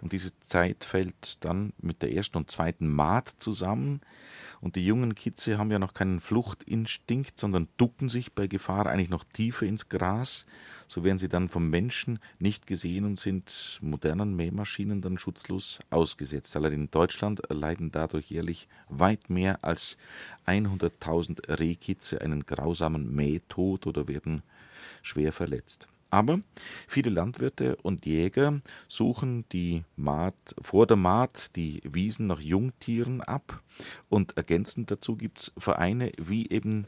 Und 0.00 0.12
diese 0.12 0.32
Zeit 0.40 0.84
fällt 0.84 1.44
dann 1.44 1.72
mit 1.80 2.02
der 2.02 2.12
ersten 2.12 2.36
und 2.38 2.50
zweiten 2.50 2.88
Maat 2.88 3.28
zusammen. 3.38 4.00
Und 4.60 4.76
die 4.76 4.86
jungen 4.86 5.14
Kitze 5.14 5.58
haben 5.58 5.70
ja 5.70 5.78
noch 5.78 5.94
keinen 5.94 6.20
Fluchtinstinkt, 6.20 7.38
sondern 7.38 7.68
ducken 7.76 8.08
sich 8.08 8.32
bei 8.32 8.46
Gefahr 8.46 8.86
eigentlich 8.86 9.10
noch 9.10 9.24
tiefer 9.24 9.66
ins 9.66 9.88
Gras. 9.88 10.46
So 10.88 11.04
werden 11.04 11.18
sie 11.18 11.28
dann 11.28 11.48
vom 11.48 11.70
Menschen 11.70 12.18
nicht 12.38 12.66
gesehen 12.66 13.04
und 13.04 13.18
sind 13.18 13.78
modernen 13.82 14.36
Mähmaschinen 14.36 15.00
dann 15.00 15.18
schutzlos 15.18 15.80
ausgesetzt. 15.90 16.56
Allein 16.56 16.72
in 16.72 16.90
Deutschland 16.90 17.40
erleiden 17.40 17.90
dadurch 17.90 18.30
jährlich 18.30 18.68
weit 18.88 19.30
mehr 19.30 19.64
als 19.64 19.96
100.000 20.46 21.58
Rehkitze 21.58 22.20
einen 22.20 22.44
grausamen 22.44 23.14
Mähtod 23.14 23.86
oder 23.86 24.08
werden 24.08 24.42
schwer 25.02 25.32
verletzt. 25.32 25.88
Aber 26.14 26.38
viele 26.86 27.10
Landwirte 27.10 27.74
und 27.82 28.06
Jäger 28.06 28.60
suchen 28.86 29.46
die 29.50 29.82
Maat, 29.96 30.54
vor 30.60 30.86
der 30.86 30.96
Maat 30.96 31.56
die 31.56 31.80
Wiesen 31.82 32.28
nach 32.28 32.38
Jungtieren 32.38 33.20
ab 33.20 33.60
und 34.08 34.36
ergänzend 34.36 34.92
dazu 34.92 35.16
gibt 35.16 35.40
es 35.40 35.52
Vereine 35.58 36.12
wie 36.16 36.48
eben 36.50 36.86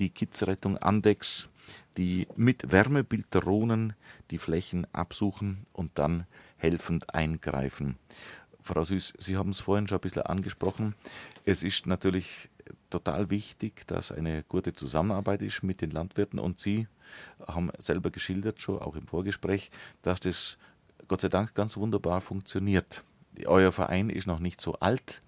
die 0.00 0.10
Kidsrettung 0.10 0.76
Andex, 0.76 1.50
die 1.98 2.26
mit 2.34 2.72
Wärmebildrohnen 2.72 3.92
die 4.32 4.38
Flächen 4.38 4.88
absuchen 4.92 5.58
und 5.72 5.92
dann 5.94 6.26
helfend 6.56 7.14
eingreifen. 7.14 7.96
Frau 8.60 8.82
Süß, 8.82 9.14
Sie 9.18 9.36
haben 9.36 9.50
es 9.50 9.60
vorhin 9.60 9.86
schon 9.86 9.98
ein 9.98 10.00
bisschen 10.00 10.22
angesprochen. 10.22 10.96
Es 11.44 11.62
ist 11.62 11.86
natürlich 11.86 12.48
total 12.90 13.30
wichtig, 13.30 13.86
dass 13.86 14.12
eine 14.12 14.42
gute 14.44 14.72
Zusammenarbeit 14.72 15.42
ist 15.42 15.62
mit 15.62 15.80
den 15.80 15.90
Landwirten 15.90 16.38
und 16.38 16.60
Sie 16.60 16.86
haben 17.46 17.70
selber 17.78 18.10
geschildert, 18.10 18.60
schon 18.60 18.78
auch 18.80 18.96
im 18.96 19.06
Vorgespräch, 19.06 19.70
dass 20.02 20.20
das 20.20 20.58
Gott 21.06 21.20
sei 21.22 21.28
Dank 21.28 21.54
ganz 21.54 21.76
wunderbar 21.76 22.20
funktioniert. 22.20 23.02
Euer 23.46 23.72
Verein 23.72 24.10
ist 24.10 24.26
noch 24.26 24.40
nicht 24.40 24.60
so 24.60 24.74
alt, 24.74 25.20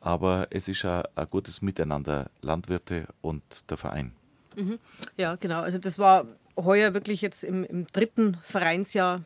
aber 0.00 0.46
es 0.50 0.68
ist 0.68 0.84
ein, 0.84 1.04
gutes 1.30 1.62
Miteinander, 1.62 2.30
Landwirte 2.40 3.08
und 3.20 3.70
der 3.70 3.76
Verein. 3.76 4.12
Mhm. 4.54 4.78
Ja, 5.16 5.36
genau. 5.36 5.60
Also 5.60 5.78
das 5.78 5.98
war 5.98 6.26
heuer 6.56 6.94
wirklich 6.94 7.20
jetzt 7.20 7.44
im, 7.44 7.64
im 7.64 7.86
dritten 7.88 8.36
Vereinsjahr 8.42 9.24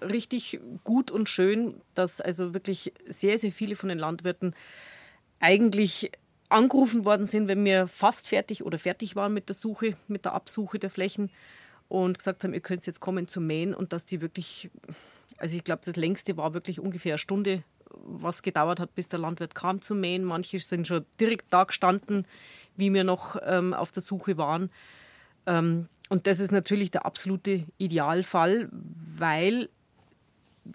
richtig 0.00 0.60
gut 0.84 1.10
und 1.10 1.28
schön, 1.28 1.80
dass 1.94 2.20
also 2.20 2.54
wirklich 2.54 2.92
sehr, 3.08 3.38
sehr 3.38 3.52
viele 3.52 3.74
von 3.74 3.88
den 3.88 3.98
Landwirten 3.98 4.54
eigentlich 5.40 6.12
angerufen 6.48 7.04
worden 7.04 7.26
sind, 7.26 7.48
wenn 7.48 7.64
wir 7.64 7.86
fast 7.86 8.28
fertig 8.28 8.64
oder 8.64 8.78
fertig 8.78 9.16
waren 9.16 9.34
mit 9.34 9.48
der 9.48 9.54
Suche, 9.54 9.96
mit 10.06 10.24
der 10.24 10.34
Absuche 10.34 10.78
der 10.78 10.90
Flächen 10.90 11.30
und 11.88 12.18
gesagt 12.18 12.44
haben, 12.44 12.54
ihr 12.54 12.60
könnt 12.60 12.86
jetzt 12.86 13.00
kommen 13.00 13.28
zum 13.28 13.46
Mähen 13.46 13.74
und 13.74 13.92
dass 13.92 14.06
die 14.06 14.20
wirklich, 14.20 14.70
also 15.38 15.56
ich 15.56 15.64
glaube, 15.64 15.82
das 15.84 15.96
längste 15.96 16.36
war 16.36 16.54
wirklich 16.54 16.80
ungefähr 16.80 17.14
eine 17.14 17.18
Stunde, 17.18 17.62
was 17.90 18.42
gedauert 18.42 18.80
hat, 18.80 18.94
bis 18.94 19.08
der 19.08 19.18
Landwirt 19.18 19.54
kam 19.54 19.80
zum 19.80 20.00
Mähen. 20.00 20.24
Manche 20.24 20.58
sind 20.58 20.86
schon 20.86 21.04
direkt 21.20 21.46
da 21.50 21.64
gestanden, 21.64 22.26
wie 22.76 22.92
wir 22.92 23.04
noch 23.04 23.36
ähm, 23.44 23.74
auf 23.74 23.92
der 23.92 24.02
Suche 24.02 24.36
waren. 24.36 24.70
Ähm, 25.46 25.88
und 26.10 26.26
das 26.26 26.40
ist 26.40 26.52
natürlich 26.52 26.90
der 26.90 27.04
absolute 27.06 27.64
Idealfall, 27.76 28.68
weil 28.70 29.68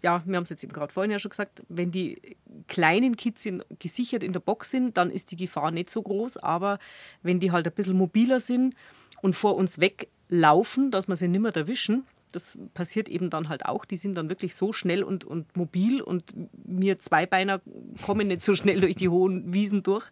ja, 0.02 0.24
wir 0.26 0.36
haben 0.36 0.44
es 0.44 0.50
jetzt 0.50 0.64
eben 0.64 0.74
gerade 0.74 0.92
vorhin 0.92 1.12
ja 1.12 1.20
schon 1.20 1.30
gesagt, 1.30 1.64
wenn 1.70 1.92
die 1.92 2.22
kleinen 2.68 3.16
Kids 3.18 3.48
gesichert 3.80 4.24
in 4.24 4.34
der 4.34 4.40
Box 4.40 4.70
sind, 4.70 4.98
dann 4.98 5.12
ist 5.12 5.32
die 5.32 5.36
Gefahr 5.36 5.72
nicht 5.72 5.90
so 5.90 6.02
groß. 6.02 6.38
Aber 6.38 6.80
wenn 7.22 7.40
die 7.40 7.52
halt 7.52 7.68
ein 7.68 7.74
bisschen 7.74 7.98
mobiler 7.98 8.40
sind 8.40 8.76
und 9.22 9.34
vor 9.34 9.56
uns 9.56 9.80
weglaufen, 9.80 10.92
dass 10.92 11.08
wir 11.08 11.16
sie 11.16 11.28
nicht 11.28 11.42
mehr 11.42 11.56
erwischen, 11.56 12.06
das 12.32 12.58
passiert 12.74 13.10
eben 13.10 13.30
dann 13.30 13.48
halt 13.48 13.66
auch. 13.66 13.86
Die 13.86 13.98
sind 13.98 14.16
dann 14.16 14.30
wirklich 14.30 14.56
so 14.56 14.74
schnell 14.74 15.04
und, 15.04 15.24
und 15.24 15.56
mobil 15.56 16.02
und 16.02 16.24
wir 16.66 17.00
Zweibeiner 17.00 17.62
kommen 18.04 18.28
nicht 18.28 18.42
so 18.42 18.56
schnell 18.56 18.82
durch 18.82 18.96
die 18.96 19.10
hohen 19.10 19.54
Wiesen 19.54 19.84
durch. 19.84 20.06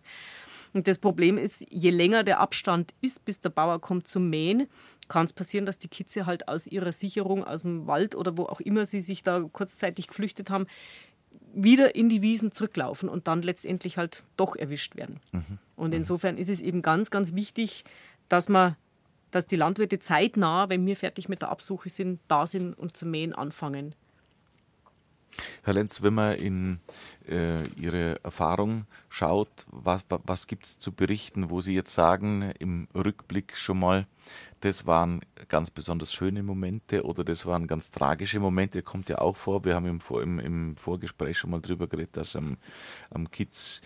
Und 0.74 0.88
das 0.88 1.00
Problem 1.00 1.38
ist, 1.38 1.66
je 1.70 1.90
länger 1.90 2.24
der 2.24 2.40
Abstand 2.40 2.94
ist, 3.02 3.26
bis 3.26 3.42
der 3.42 3.50
Bauer 3.50 3.80
kommt 3.82 4.08
zum 4.08 4.30
Mähen, 4.30 4.68
kann 5.08 5.26
es 5.26 5.34
passieren, 5.34 5.66
dass 5.66 5.80
die 5.80 5.90
Kitze 5.90 6.26
halt 6.26 6.48
aus 6.48 6.68
ihrer 6.68 6.94
Sicherung 6.94 7.44
aus 7.44 7.64
dem 7.64 7.88
Wald 7.88 8.16
oder 8.16 8.38
wo 8.38 8.44
auch 8.44 8.62
immer 8.62 8.86
sie 8.86 9.02
sich 9.02 9.24
da 9.24 9.42
kurzzeitig 9.52 10.08
geflüchtet 10.08 10.50
haben, 10.50 10.68
wieder 11.54 11.96
in 11.96 12.08
die 12.08 12.22
Wiesen 12.22 12.54
zurücklaufen 12.54 13.10
und 13.10 13.28
dann 13.28 13.42
letztendlich 13.42 13.98
halt 13.98 14.24
doch 14.38 14.56
erwischt 14.56 14.96
werden. 14.96 15.20
Mhm. 15.32 15.58
Und 15.76 15.90
mhm. 15.90 15.98
insofern 15.98 16.38
ist 16.38 16.50
es 16.50 16.62
eben 16.62 16.82
ganz, 16.82 17.12
ganz 17.12 17.34
wichtig, 17.34 17.84
dass 18.30 18.48
man 18.48 18.76
dass 19.32 19.48
die 19.48 19.56
Landwirte 19.56 20.00
zeitnah, 20.00 20.70
wenn 20.70 20.86
wir 20.86 20.96
fertig 20.96 21.30
mit 21.30 21.42
der 21.42 21.50
Absuche 21.50 21.90
sind, 21.90 22.20
da 22.28 22.46
sind 22.46 22.78
und 22.78 22.96
zum 22.96 23.12
Mähen 23.12 23.34
anfangen. 23.34 23.96
Herr 25.64 25.76
Lenz, 25.76 26.02
wenn 26.02 26.16
man 26.16 26.36
in 26.38 26.80
äh, 27.28 27.68
Ihre 27.76 28.24
Erfahrung 28.24 28.86
schaut, 29.10 29.66
was, 29.68 30.04
was 30.10 30.48
gibt 30.48 30.66
es 30.66 30.80
zu 30.80 30.92
berichten, 30.92 31.52
wo 31.52 31.62
Sie 31.62 31.76
jetzt 31.76 31.94
sagen, 31.94 32.52
im 32.58 32.88
Rückblick 32.96 33.56
schon 33.56 33.80
mal, 33.80 34.08
das 34.62 34.88
waren 34.88 35.22
ganz 35.50 35.70
besonders 35.70 36.14
schöne 36.14 36.42
Momente 36.42 37.04
oder 37.04 37.24
das 37.24 37.46
waren 37.46 37.68
ganz 37.68 37.92
tragische 37.92 38.40
Momente, 38.40 38.82
kommt 38.82 39.10
ja 39.10 39.20
auch 39.20 39.36
vor. 39.36 39.64
Wir 39.64 39.76
haben 39.76 39.86
im, 39.86 40.00
im, 40.22 40.40
im 40.40 40.78
Vorgespräch 40.78 41.38
schon 41.38 41.52
mal 41.52 41.62
drüber 41.62 41.88
geredet, 41.88 42.18
dass 42.18 42.36
am, 42.36 42.58
am 43.12 43.30
Kids 43.30 43.82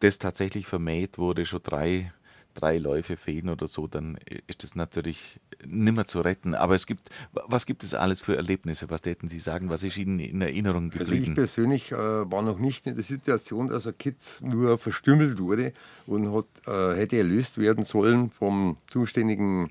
das 0.00 0.18
tatsächlich 0.18 0.66
vermäht 0.66 1.16
wurde, 1.16 1.46
schon 1.46 1.62
drei 1.62 2.12
drei 2.54 2.78
Läufe 2.78 3.16
fehlen 3.16 3.48
oder 3.48 3.66
so, 3.66 3.86
dann 3.86 4.18
ist 4.46 4.62
das 4.62 4.74
natürlich 4.74 5.40
nimmer 5.64 6.06
zu 6.06 6.20
retten. 6.20 6.54
Aber 6.54 6.74
es 6.74 6.86
gibt, 6.86 7.10
was 7.32 7.66
gibt 7.66 7.84
es 7.84 7.94
alles 7.94 8.20
für 8.20 8.36
Erlebnisse? 8.36 8.90
Was 8.90 9.02
täten 9.02 9.28
Sie 9.28 9.38
sagen? 9.38 9.70
Was 9.70 9.82
ist 9.82 9.96
Ihnen 9.98 10.18
in 10.18 10.40
Erinnerung 10.40 10.90
geblieben? 10.90 11.12
Also 11.12 11.30
ich 11.30 11.34
persönlich 11.34 11.92
äh, 11.92 11.96
war 11.96 12.42
noch 12.42 12.58
nicht 12.58 12.86
in 12.86 12.94
der 12.94 13.04
Situation, 13.04 13.68
dass 13.68 13.86
ein 13.86 13.96
Kind 13.98 14.18
nur 14.40 14.78
verstümmelt 14.78 15.38
wurde 15.38 15.72
und 16.06 16.32
hat, 16.32 16.46
äh, 16.66 16.96
hätte 16.96 17.18
erlöst 17.18 17.58
werden 17.58 17.84
sollen 17.84 18.30
vom 18.30 18.76
zuständigen 18.90 19.70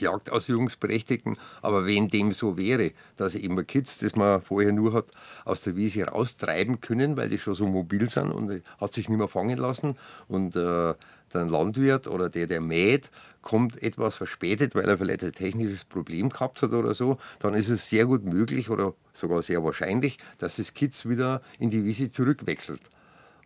Jagdausübungsberechtigten, 0.00 1.36
aber 1.62 1.86
wenn 1.86 2.08
dem 2.08 2.32
so 2.32 2.56
wäre, 2.56 2.92
dass 3.16 3.34
eben 3.34 3.66
Kids, 3.66 3.98
das 3.98 4.16
man 4.16 4.42
vorher 4.42 4.72
nur 4.72 4.92
hat 4.92 5.06
aus 5.44 5.62
der 5.62 5.76
Wiese 5.76 6.04
raustreiben 6.04 6.80
können, 6.80 7.16
weil 7.16 7.28
die 7.28 7.38
schon 7.38 7.54
so 7.54 7.66
mobil 7.66 8.08
sind 8.08 8.30
und 8.30 8.62
hat 8.80 8.94
sich 8.94 9.08
nicht 9.08 9.18
mehr 9.18 9.28
fangen 9.28 9.58
lassen 9.58 9.96
und 10.28 10.56
äh, 10.56 10.94
der 11.34 11.44
Landwirt 11.44 12.06
oder 12.06 12.28
der, 12.28 12.46
der 12.46 12.60
mäht, 12.60 13.10
kommt 13.42 13.82
etwas 13.82 14.16
verspätet, 14.16 14.74
weil 14.74 14.88
er 14.88 14.98
vielleicht 14.98 15.24
ein 15.24 15.32
technisches 15.32 15.84
Problem 15.84 16.28
gehabt 16.28 16.60
hat 16.62 16.72
oder 16.72 16.94
so, 16.94 17.18
dann 17.38 17.54
ist 17.54 17.68
es 17.68 17.88
sehr 17.88 18.06
gut 18.06 18.24
möglich 18.24 18.70
oder 18.70 18.94
sogar 19.12 19.42
sehr 19.42 19.62
wahrscheinlich, 19.64 20.18
dass 20.38 20.56
das 20.56 20.74
Kids 20.74 21.08
wieder 21.08 21.42
in 21.58 21.70
die 21.70 21.84
Wiese 21.84 22.10
zurückwechselt. 22.10 22.82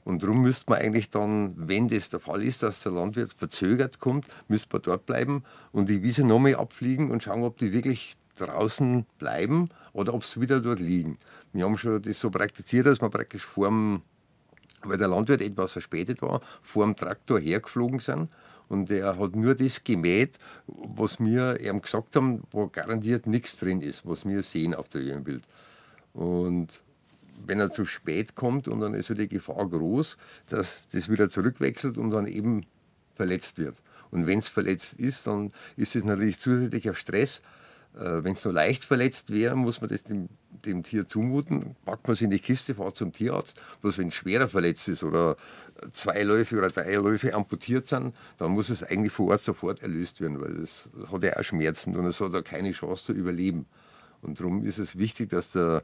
Und 0.05 0.23
darum 0.23 0.43
müsste 0.43 0.71
man 0.71 0.81
eigentlich 0.81 1.11
dann, 1.11 1.55
wenn 1.57 1.89
das 1.89 2.11
der 2.11 2.21
Fall 2.21 2.43
ist, 2.43 2.63
dass 2.63 2.83
der 2.83 2.93
Landwirt 2.93 3.33
verzögert 3.33 4.01
kommt, 4.01 4.27
müsste 4.49 4.69
man 4.73 4.83
dort 4.83 5.07
bleiben 5.07 5.45
und 5.71 5.89
die 5.89 6.03
Wiese 6.03 6.25
nochmal 6.25 6.57
abfliegen 6.57 7.11
und 7.11 7.23
schauen, 7.23 7.45
ob 7.45 7.59
die 7.59 7.73
wirklich 7.73 8.17
draußen 8.37 9.07
bleiben 9.19 9.69
oder 9.93 10.15
ob 10.15 10.25
sie 10.25 10.41
wieder 10.41 10.61
dort 10.61 10.81
liegen. 10.81 11.19
Wir 11.53 11.65
haben 11.65 11.79
schon 11.79 12.03
das 12.03 12.19
so 12.19 12.31
praktiziert, 12.31 12.87
dass 12.87 13.01
man 13.01 13.11
praktisch 13.11 13.45
vor 13.45 13.67
dem 13.67 14.03
weil 14.89 14.99
der 14.99 15.09
Landwirt 15.09 15.43
etwas 15.43 15.73
verspätet 15.73 16.23
war, 16.23 16.41
vor 16.63 16.85
dem 16.85 16.97
Traktor 16.97 17.41
hergeflogen 17.41 18.01
sind. 18.01 18.29
Und 18.69 18.91
er 18.91 19.19
hat 19.19 19.37
nur 19.37 19.55
das 19.55 19.85
gemäht, 19.85 20.39
was 20.67 21.21
wir 21.21 21.61
ihm 21.61 21.83
gesagt 21.83 22.17
haben, 22.17 22.43
wo 22.51 22.69
garantiert 22.69 23.27
nichts 23.27 23.59
drin 23.59 23.83
ist, 23.83 24.07
was 24.07 24.25
wir 24.25 24.43
sehen 24.43 24.75
auf 24.75 24.89
der 24.89 25.01
Bild. 25.19 25.43
Und 26.15 26.69
wenn 27.47 27.61
er 27.61 27.71
zu 27.71 27.85
spät 27.85 28.35
kommt 28.35 28.69
und 28.69 28.81
dann 28.81 28.95
ist 28.95 29.07
so 29.07 29.15
die 29.15 29.29
Gefahr 29.29 29.69
groß, 29.69 30.17
dass 30.49 30.89
das 30.89 31.09
wieder 31.11 31.29
zurückwechselt 31.29 31.99
und 31.99 32.11
dann 32.11 32.27
eben 32.27 32.65
verletzt 33.15 33.59
wird. 33.59 33.77
Und 34.11 34.27
wenn 34.27 34.39
es 34.39 34.49
verletzt 34.49 34.95
ist, 34.95 35.27
dann 35.27 35.53
ist 35.77 35.97
es 35.97 36.05
natürlich 36.05 36.39
zusätzlicher 36.39 36.95
Stress, 36.95 37.43
Wenn 37.95 38.33
es 38.33 38.45
nur 38.45 38.55
leicht 38.55 38.85
verletzt 38.85 39.31
wäre, 39.31 39.55
muss 39.55 39.83
man 39.83 39.91
das 39.91 40.03
dem, 40.05 40.31
dem, 40.65 40.83
Tier 40.83 41.07
zumuten, 41.07 41.77
packt 41.85 42.07
man 42.07 42.15
es 42.15 42.23
in 42.23 42.31
die 42.31 42.39
Kiste, 42.39 42.75
fährt 42.75 42.97
zum 42.97 43.13
Tierarzt. 43.13 43.63
Bloß 43.83 43.99
wenn 43.99 44.09
es 44.09 44.15
schwerer 44.15 44.49
verletzt 44.49 44.89
ist 44.89 45.05
oder 45.05 45.37
zwei 45.93 46.23
Läufe 46.23 46.57
oder 46.57 46.69
drei 46.69 46.95
Läufe 46.95 47.35
amputiert 47.35 47.87
sind, 47.89 48.15
dann 48.39 48.53
muss 48.53 48.71
es 48.71 48.83
eigentlich 48.83 49.13
vor 49.13 49.29
Ort 49.31 49.43
sofort 49.43 49.83
erlöst 49.83 50.23
werden, 50.23 50.41
weil 50.41 50.55
das 50.55 50.89
hat 51.11 51.23
ja 51.23 51.37
auch 51.37 51.43
Schmerzen 51.43 51.95
und 51.95 52.07
es 52.07 52.19
hat 52.19 52.35
auch 52.35 52.45
keine 52.45 52.73
Chance 52.73 53.05
zu 53.05 53.13
überleben. 53.13 53.67
Und 54.23 54.41
darum 54.41 54.65
ist 54.65 54.79
es 54.79 54.97
wichtig, 54.97 55.29
dass 55.29 55.53
der, 55.53 55.83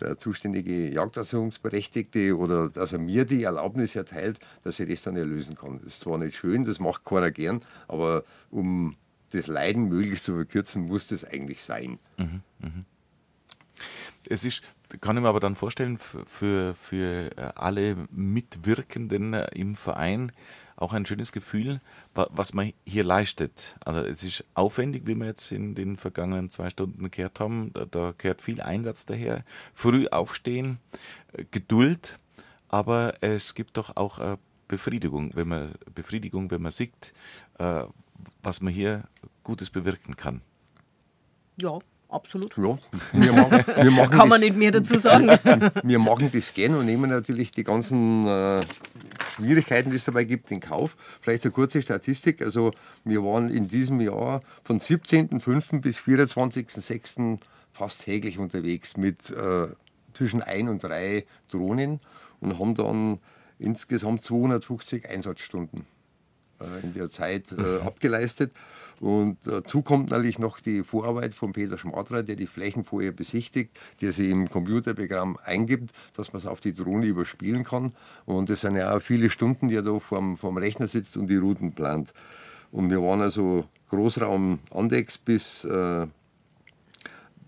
der 0.00 0.18
zuständige 0.18 0.90
Jagdersuchungsberechtigte 0.92 2.38
oder 2.38 2.70
dass 2.70 2.92
er 2.92 2.98
mir 2.98 3.26
die 3.26 3.42
Erlaubnis 3.42 3.94
erteilt, 3.96 4.38
dass 4.62 4.80
ich 4.80 4.88
das 4.88 5.02
dann 5.02 5.16
erlösen 5.16 5.56
kann. 5.56 5.78
Das 5.78 5.94
ist 5.94 6.00
zwar 6.00 6.16
nicht 6.16 6.36
schön, 6.36 6.64
das 6.64 6.80
macht 6.80 7.04
keiner 7.04 7.30
gern, 7.30 7.60
aber 7.86 8.24
um 8.50 8.96
das 9.34 9.46
Leiden 9.46 9.88
möglichst 9.88 10.24
zu 10.24 10.34
verkürzen, 10.34 10.86
muss 10.86 11.08
das 11.08 11.24
eigentlich 11.24 11.62
sein. 11.62 11.98
Mhm, 12.16 12.42
mh. 12.60 12.84
Es 14.28 14.44
ist, 14.44 14.62
kann 15.00 15.16
ich 15.16 15.22
mir 15.22 15.28
aber 15.28 15.40
dann 15.40 15.56
vorstellen, 15.56 15.98
für, 15.98 16.74
für 16.74 17.30
äh, 17.36 17.52
alle 17.54 17.96
Mitwirkenden 18.10 19.34
äh, 19.34 19.46
im 19.54 19.76
Verein 19.76 20.32
auch 20.76 20.92
ein 20.92 21.06
schönes 21.06 21.30
Gefühl, 21.30 21.80
was 22.14 22.52
man 22.52 22.72
hier 22.84 23.04
leistet. 23.04 23.76
Also 23.84 24.00
es 24.00 24.24
ist 24.24 24.44
aufwendig, 24.54 25.06
wie 25.06 25.14
wir 25.14 25.26
jetzt 25.26 25.52
in 25.52 25.76
den 25.76 25.96
vergangenen 25.96 26.50
zwei 26.50 26.68
Stunden 26.68 27.12
gehört 27.12 27.38
haben. 27.38 27.72
Da, 27.74 27.84
da 27.84 28.12
gehört 28.18 28.42
viel 28.42 28.60
Einsatz 28.60 29.06
daher. 29.06 29.44
Früh 29.72 30.08
aufstehen, 30.08 30.78
äh, 31.32 31.44
Geduld, 31.50 32.16
aber 32.68 33.14
es 33.20 33.54
gibt 33.54 33.76
doch 33.76 33.96
auch 33.96 34.38
Befriedigung, 34.66 35.30
wenn 35.34 35.46
man 35.46 35.74
Befriedigung, 35.94 36.50
wenn 36.50 36.62
man 36.62 36.72
sieht, 36.72 37.12
was 38.42 38.60
man 38.60 38.72
hier 38.72 39.04
Gutes 39.42 39.70
bewirken 39.70 40.16
kann. 40.16 40.40
Ja, 41.60 41.78
absolut. 42.08 42.56
Ja, 42.56 42.78
wir 43.12 43.32
machen, 43.32 43.64
wir 43.82 43.90
machen 43.90 44.10
Kann 44.10 44.20
das, 44.20 44.28
man 44.28 44.40
nicht 44.40 44.56
mehr 44.56 44.70
dazu 44.70 44.96
sagen. 44.96 45.28
wir 45.82 45.98
machen 45.98 46.30
das 46.32 46.52
gerne 46.54 46.78
und 46.78 46.86
nehmen 46.86 47.10
natürlich 47.10 47.50
die 47.50 47.64
ganzen 47.64 48.26
äh, 48.26 48.62
Schwierigkeiten, 49.36 49.90
die 49.90 49.96
es 49.96 50.04
dabei 50.04 50.24
gibt, 50.24 50.50
in 50.50 50.60
Kauf. 50.60 50.96
Vielleicht 51.20 51.44
eine 51.44 51.52
kurze 51.52 51.82
Statistik. 51.82 52.42
Also 52.42 52.72
wir 53.04 53.22
waren 53.22 53.50
in 53.50 53.68
diesem 53.68 54.00
Jahr 54.00 54.42
von 54.64 54.80
17.05. 54.80 55.80
bis 55.80 55.98
24.06. 55.98 57.38
fast 57.72 58.04
täglich 58.04 58.38
unterwegs 58.38 58.96
mit 58.96 59.30
äh, 59.30 59.68
zwischen 60.14 60.42
ein 60.42 60.68
und 60.68 60.82
drei 60.82 61.24
Drohnen 61.50 62.00
und 62.40 62.58
haben 62.58 62.74
dann 62.74 63.18
insgesamt 63.58 64.22
250 64.22 65.08
Einsatzstunden 65.08 65.86
in 66.82 66.94
der 66.94 67.10
Zeit 67.10 67.52
äh, 67.52 67.80
abgeleistet. 67.84 68.52
Und 69.00 69.38
dazu 69.44 69.82
kommt 69.82 70.10
natürlich 70.10 70.38
noch 70.38 70.60
die 70.60 70.82
Vorarbeit 70.82 71.34
von 71.34 71.52
Peter 71.52 71.76
Schmadrer, 71.76 72.22
der 72.22 72.36
die 72.36 72.46
Flächen 72.46 72.84
vorher 72.84 73.12
besichtigt, 73.12 73.70
der 74.00 74.12
sie 74.12 74.30
im 74.30 74.48
Computerprogramm 74.48 75.36
eingibt, 75.44 75.94
dass 76.16 76.32
man 76.32 76.40
es 76.40 76.46
auf 76.46 76.60
die 76.60 76.72
Drohne 76.72 77.06
überspielen 77.06 77.64
kann. 77.64 77.92
Und 78.24 78.50
es 78.50 78.62
sind 78.62 78.76
ja 78.76 78.96
auch 78.96 79.02
viele 79.02 79.30
Stunden, 79.30 79.68
die 79.68 79.74
er 79.74 79.82
da 79.82 79.98
vorm, 79.98 80.36
vorm 80.36 80.56
Rechner 80.56 80.88
sitzt 80.88 81.16
und 81.16 81.26
die 81.26 81.36
Routen 81.36 81.72
plant. 81.72 82.14
Und 82.70 82.90
wir 82.90 83.02
waren 83.02 83.20
also 83.20 83.66
Großraum 83.90 84.60
Andex 84.70 85.18
bis 85.18 85.64
äh, 85.64 86.06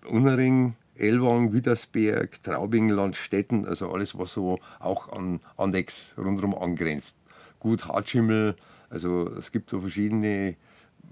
Unnering, 0.07 0.75
Elwang, 0.95 1.53
Widersberg, 1.53 2.43
Traubing, 2.43 2.89
Landstetten, 2.89 3.67
also 3.67 3.91
alles, 3.91 4.17
was 4.19 4.33
so 4.33 4.59
auch 4.79 5.13
an 5.13 5.41
Andex 5.57 6.15
rundherum 6.17 6.55
angrenzt. 6.55 7.15
Gut 7.59 7.87
Hartschimmel, 7.87 8.57
also 8.91 9.31
es 9.31 9.53
gibt 9.53 9.71
so 9.71 9.81
verschiedene 9.81 10.57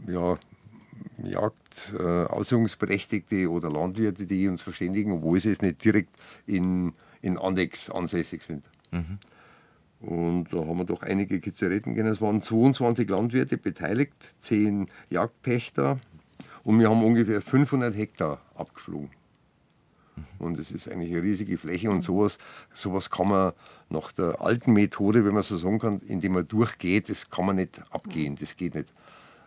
ja, 0.06 0.38
Jagdausübungsberechtigte 1.22 3.36
äh, 3.36 3.46
oder 3.46 3.70
Landwirte, 3.70 4.26
die 4.26 4.48
uns 4.48 4.60
verständigen, 4.62 5.12
obwohl 5.12 5.38
sie 5.40 5.50
jetzt 5.50 5.62
nicht 5.62 5.84
direkt 5.84 6.16
in, 6.46 6.92
in 7.22 7.38
Andex 7.38 7.88
ansässig 7.90 8.42
sind. 8.42 8.64
Mhm. 8.90 9.18
Und 10.00 10.52
da 10.52 10.58
haben 10.58 10.78
wir 10.78 10.84
doch 10.84 11.02
einige 11.02 11.38
Kizeretten 11.40 11.96
Es 12.06 12.20
waren 12.20 12.42
22 12.42 13.08
Landwirte 13.08 13.56
beteiligt, 13.56 14.34
10 14.40 14.88
Jagdpächter 15.08 15.98
und 16.62 16.78
wir 16.78 16.90
haben 16.90 17.02
ungefähr 17.02 17.40
500 17.40 17.96
Hektar 17.96 18.42
abgeflogen. 18.54 19.08
Und 20.38 20.58
es 20.58 20.70
ist 20.70 20.88
eigentlich 20.88 21.10
eine 21.12 21.22
riesige 21.22 21.58
Fläche 21.58 21.90
und 21.90 22.02
sowas, 22.02 22.38
sowas 22.72 23.10
kann 23.10 23.28
man 23.28 23.52
nach 23.88 24.12
der 24.12 24.40
alten 24.40 24.72
Methode, 24.72 25.24
wenn 25.24 25.34
man 25.34 25.42
so 25.42 25.56
sagen 25.56 25.78
kann, 25.78 25.98
indem 26.06 26.32
man 26.32 26.46
durchgeht, 26.46 27.08
das 27.08 27.30
kann 27.30 27.46
man 27.46 27.56
nicht 27.56 27.82
abgehen, 27.90 28.36
das 28.36 28.56
geht 28.56 28.74
nicht. 28.74 28.92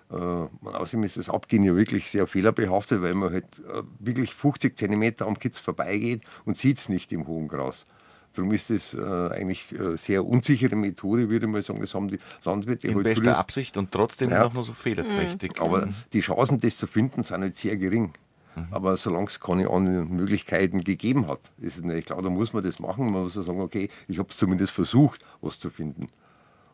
Äh, 0.09 0.15
außerdem 0.15 1.03
ist 1.03 1.17
das 1.17 1.29
Abgehen 1.29 1.63
ja 1.63 1.75
wirklich 1.75 2.09
sehr 2.09 2.27
fehlerbehaftet, 2.27 3.01
weil 3.01 3.13
man 3.13 3.33
halt 3.33 3.45
äh, 3.59 3.83
wirklich 3.99 4.33
50 4.33 4.77
cm 4.77 5.15
am 5.19 5.37
Kitz 5.37 5.59
vorbeigeht 5.59 6.21
und 6.45 6.57
sieht 6.57 6.77
es 6.77 6.89
nicht 6.89 7.11
im 7.11 7.27
hohen 7.27 7.47
Gras. 7.47 7.85
Darum 8.33 8.51
ist 8.53 8.69
es 8.69 8.93
äh, 8.93 9.01
eigentlich 9.01 9.73
eine 9.77 9.97
sehr 9.97 10.23
unsichere 10.23 10.75
Methode, 10.75 11.27
würde 11.29 11.47
ich 11.47 11.51
mal 11.51 11.61
sagen. 11.61 11.81
Das 11.81 11.93
haben 11.93 12.07
die 12.07 12.19
Landwirte 12.43 12.87
In 12.87 12.95
halt 12.95 13.03
bester. 13.03 13.37
Absicht 13.37 13.77
und 13.77 13.91
trotzdem 13.91 14.29
ja. 14.29 14.49
noch 14.49 14.63
so 14.63 14.73
fehlerträchtig. 14.73 15.57
Mhm. 15.57 15.65
Aber 15.65 15.89
die 16.13 16.19
Chancen, 16.19 16.59
das 16.59 16.77
zu 16.77 16.87
finden, 16.87 17.23
sind 17.23 17.41
halt 17.41 17.55
sehr 17.55 17.75
gering. 17.77 18.13
Mhm. 18.57 18.67
Aber 18.71 18.97
solange 18.97 19.27
es 19.27 19.39
keine 19.39 19.69
anderen 19.69 20.15
Möglichkeiten 20.15 20.83
gegeben 20.83 21.27
hat, 21.27 21.39
ist 21.59 21.77
es 21.77 21.83
nicht 21.83 22.07
klar, 22.07 22.21
da 22.21 22.29
muss 22.29 22.53
man 22.53 22.63
das 22.63 22.79
machen. 22.79 23.11
Man 23.11 23.23
muss 23.23 23.33
sagen, 23.33 23.61
okay, 23.61 23.89
ich 24.07 24.17
habe 24.17 24.29
es 24.29 24.37
zumindest 24.37 24.71
versucht, 24.71 25.23
was 25.41 25.59
zu 25.59 25.69
finden. 25.69 26.09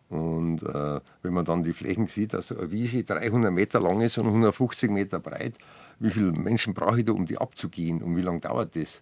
Und 0.09 0.63
äh, 0.63 0.99
wenn 1.23 1.33
man 1.33 1.45
dann 1.45 1.63
die 1.63 1.73
Flächen 1.73 2.07
sieht, 2.07 2.33
dass 2.33 2.51
eine 2.51 2.71
Wiese 2.71 3.03
300 3.03 3.51
Meter 3.51 3.79
lang 3.79 4.01
ist 4.01 4.17
und 4.17 4.27
150 4.27 4.91
Meter 4.91 5.19
breit, 5.19 5.57
wie 5.99 6.11
viele 6.11 6.31
Menschen 6.31 6.73
brauche 6.73 6.99
ich 6.99 7.05
da, 7.05 7.13
um 7.13 7.25
die 7.25 7.37
abzugehen 7.37 8.01
und 8.01 8.15
wie 8.15 8.21
lange 8.21 8.39
dauert 8.39 8.75
das? 8.75 9.01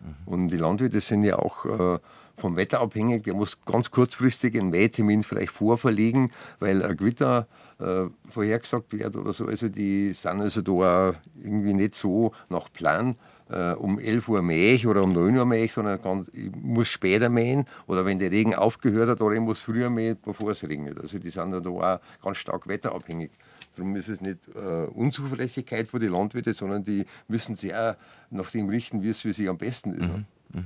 Mhm. 0.00 0.14
Und 0.32 0.48
die 0.48 0.56
Landwirte 0.56 1.00
sind 1.00 1.24
ja 1.24 1.38
auch 1.38 1.64
äh, 1.66 1.98
vom 2.36 2.56
Wetter 2.56 2.80
abhängig. 2.80 3.24
Der 3.24 3.34
muss 3.34 3.64
ganz 3.64 3.90
kurzfristig 3.90 4.58
einen 4.58 4.70
Mähtermin 4.70 5.22
vielleicht 5.22 5.52
vorverlegen, 5.52 6.32
weil 6.60 6.82
ein 6.82 6.96
Gewitter 6.96 7.46
äh, 7.78 8.04
vorhergesagt 8.30 8.92
wird 8.92 9.16
oder 9.16 9.32
so. 9.32 9.46
Also 9.46 9.68
die 9.68 10.12
sind 10.12 10.40
also 10.40 10.62
da 10.62 11.14
irgendwie 11.42 11.74
nicht 11.74 11.94
so 11.94 12.32
nach 12.48 12.72
Plan 12.72 13.16
äh, 13.52 13.72
um 13.72 13.98
11 13.98 14.28
Uhr 14.28 14.42
mähe 14.42 14.74
ich 14.74 14.86
oder 14.86 15.02
um 15.02 15.12
9 15.12 15.36
Uhr 15.36 15.44
mähe 15.44 15.64
ich, 15.64 15.72
sondern 15.72 16.00
ganz, 16.00 16.30
ich 16.32 16.50
muss 16.54 16.88
später 16.88 17.28
mähen 17.28 17.66
oder 17.86 18.04
wenn 18.04 18.18
der 18.18 18.30
Regen 18.30 18.54
aufgehört 18.54 19.10
hat 19.10 19.20
oder 19.20 19.34
ich 19.34 19.40
muss 19.40 19.60
früher 19.60 19.90
mähen, 19.90 20.16
bevor 20.24 20.50
es 20.50 20.62
regnet. 20.62 20.98
Also 21.00 21.18
die 21.18 21.30
sind 21.30 21.52
da 21.52 21.58
auch 21.68 22.00
ganz 22.22 22.38
stark 22.38 22.66
wetterabhängig. 22.66 23.30
Darum 23.76 23.96
ist 23.96 24.08
es 24.08 24.20
nicht 24.20 24.48
äh, 24.54 24.86
Unzuverlässigkeit 24.86 25.88
für 25.88 25.98
die 25.98 26.08
Landwirte, 26.08 26.52
sondern 26.52 26.84
die 26.84 27.06
müssen 27.28 27.56
auch 27.72 27.94
nach 28.30 28.50
dem 28.50 28.68
richten, 28.68 29.02
wie 29.02 29.10
es 29.10 29.20
für 29.20 29.32
sie 29.32 29.48
am 29.48 29.58
besten 29.58 29.94
ist. 29.94 30.08
Mhm, 30.08 30.26
mh. 30.52 30.62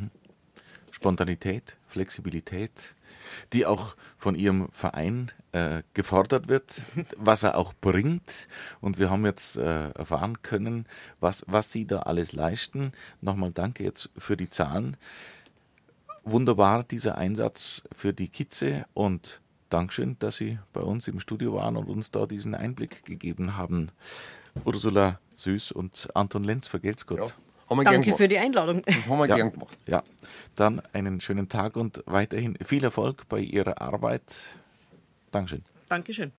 Spontanität, 0.97 1.77
Flexibilität, 1.87 2.73
die 3.53 3.67
auch 3.67 3.97
von 4.17 4.35
Ihrem 4.35 4.71
Verein 4.73 5.31
äh, 5.53 5.83
gefordert 5.93 6.49
wird, 6.49 6.73
was 7.19 7.43
er 7.43 7.59
auch 7.59 7.75
bringt. 7.83 8.49
Und 8.81 8.99
wir 8.99 9.11
haben 9.11 9.27
jetzt 9.27 9.59
äh, 9.59 9.91
erfahren 9.91 10.41
können, 10.41 10.87
was, 11.21 11.45
was 11.49 11.71
Sie 11.71 11.87
da 11.87 11.99
alles 12.01 12.33
leisten. 12.33 12.93
Nochmal 13.21 13.53
danke 13.53 13.85
jetzt 13.85 14.09
für 14.17 14.39
die 14.39 14.49
Zahlen. 14.49 14.97
Wunderbar 16.25 16.83
dieser 16.83 17.19
Einsatz 17.19 17.83
für 17.95 18.15
die 18.15 18.29
Kitze 18.29 18.87
und 18.95 19.43
Dankeschön, 19.69 20.17
dass 20.19 20.39
Sie 20.39 20.59
bei 20.73 20.81
uns 20.81 21.09
im 21.09 21.21
Studio 21.21 21.53
waren 21.53 21.77
und 21.77 21.91
uns 21.91 22.11
da 22.11 22.25
diesen 22.25 22.55
Einblick 22.55 23.05
gegeben 23.05 23.59
haben. 23.59 23.91
Ursula 24.65 25.21
Süß 25.35 25.73
und 25.73 26.09
Anton 26.15 26.45
Lenz, 26.45 26.69
vergelt's 26.69 27.05
Gott. 27.05 27.19
Ja. 27.19 27.46
Danke 27.69 28.17
für 28.17 28.29
die 28.29 28.39
Einladung. 28.39 28.83
Das 28.83 28.95
haben 29.09 29.19
wir 29.19 29.27
ja, 29.27 29.37
gern 29.37 29.53
gemacht. 29.53 29.77
Ja, 29.87 30.03
dann 30.55 30.83
einen 30.93 31.21
schönen 31.21 31.49
Tag 31.49 31.77
und 31.77 32.03
weiterhin 32.07 32.57
viel 32.65 32.85
Erfolg 32.85 33.29
bei 33.29 33.41
Ihrer 33.41 33.81
Arbeit. 33.81 34.57
Dankeschön. 35.31 35.63
Dankeschön. 35.89 36.33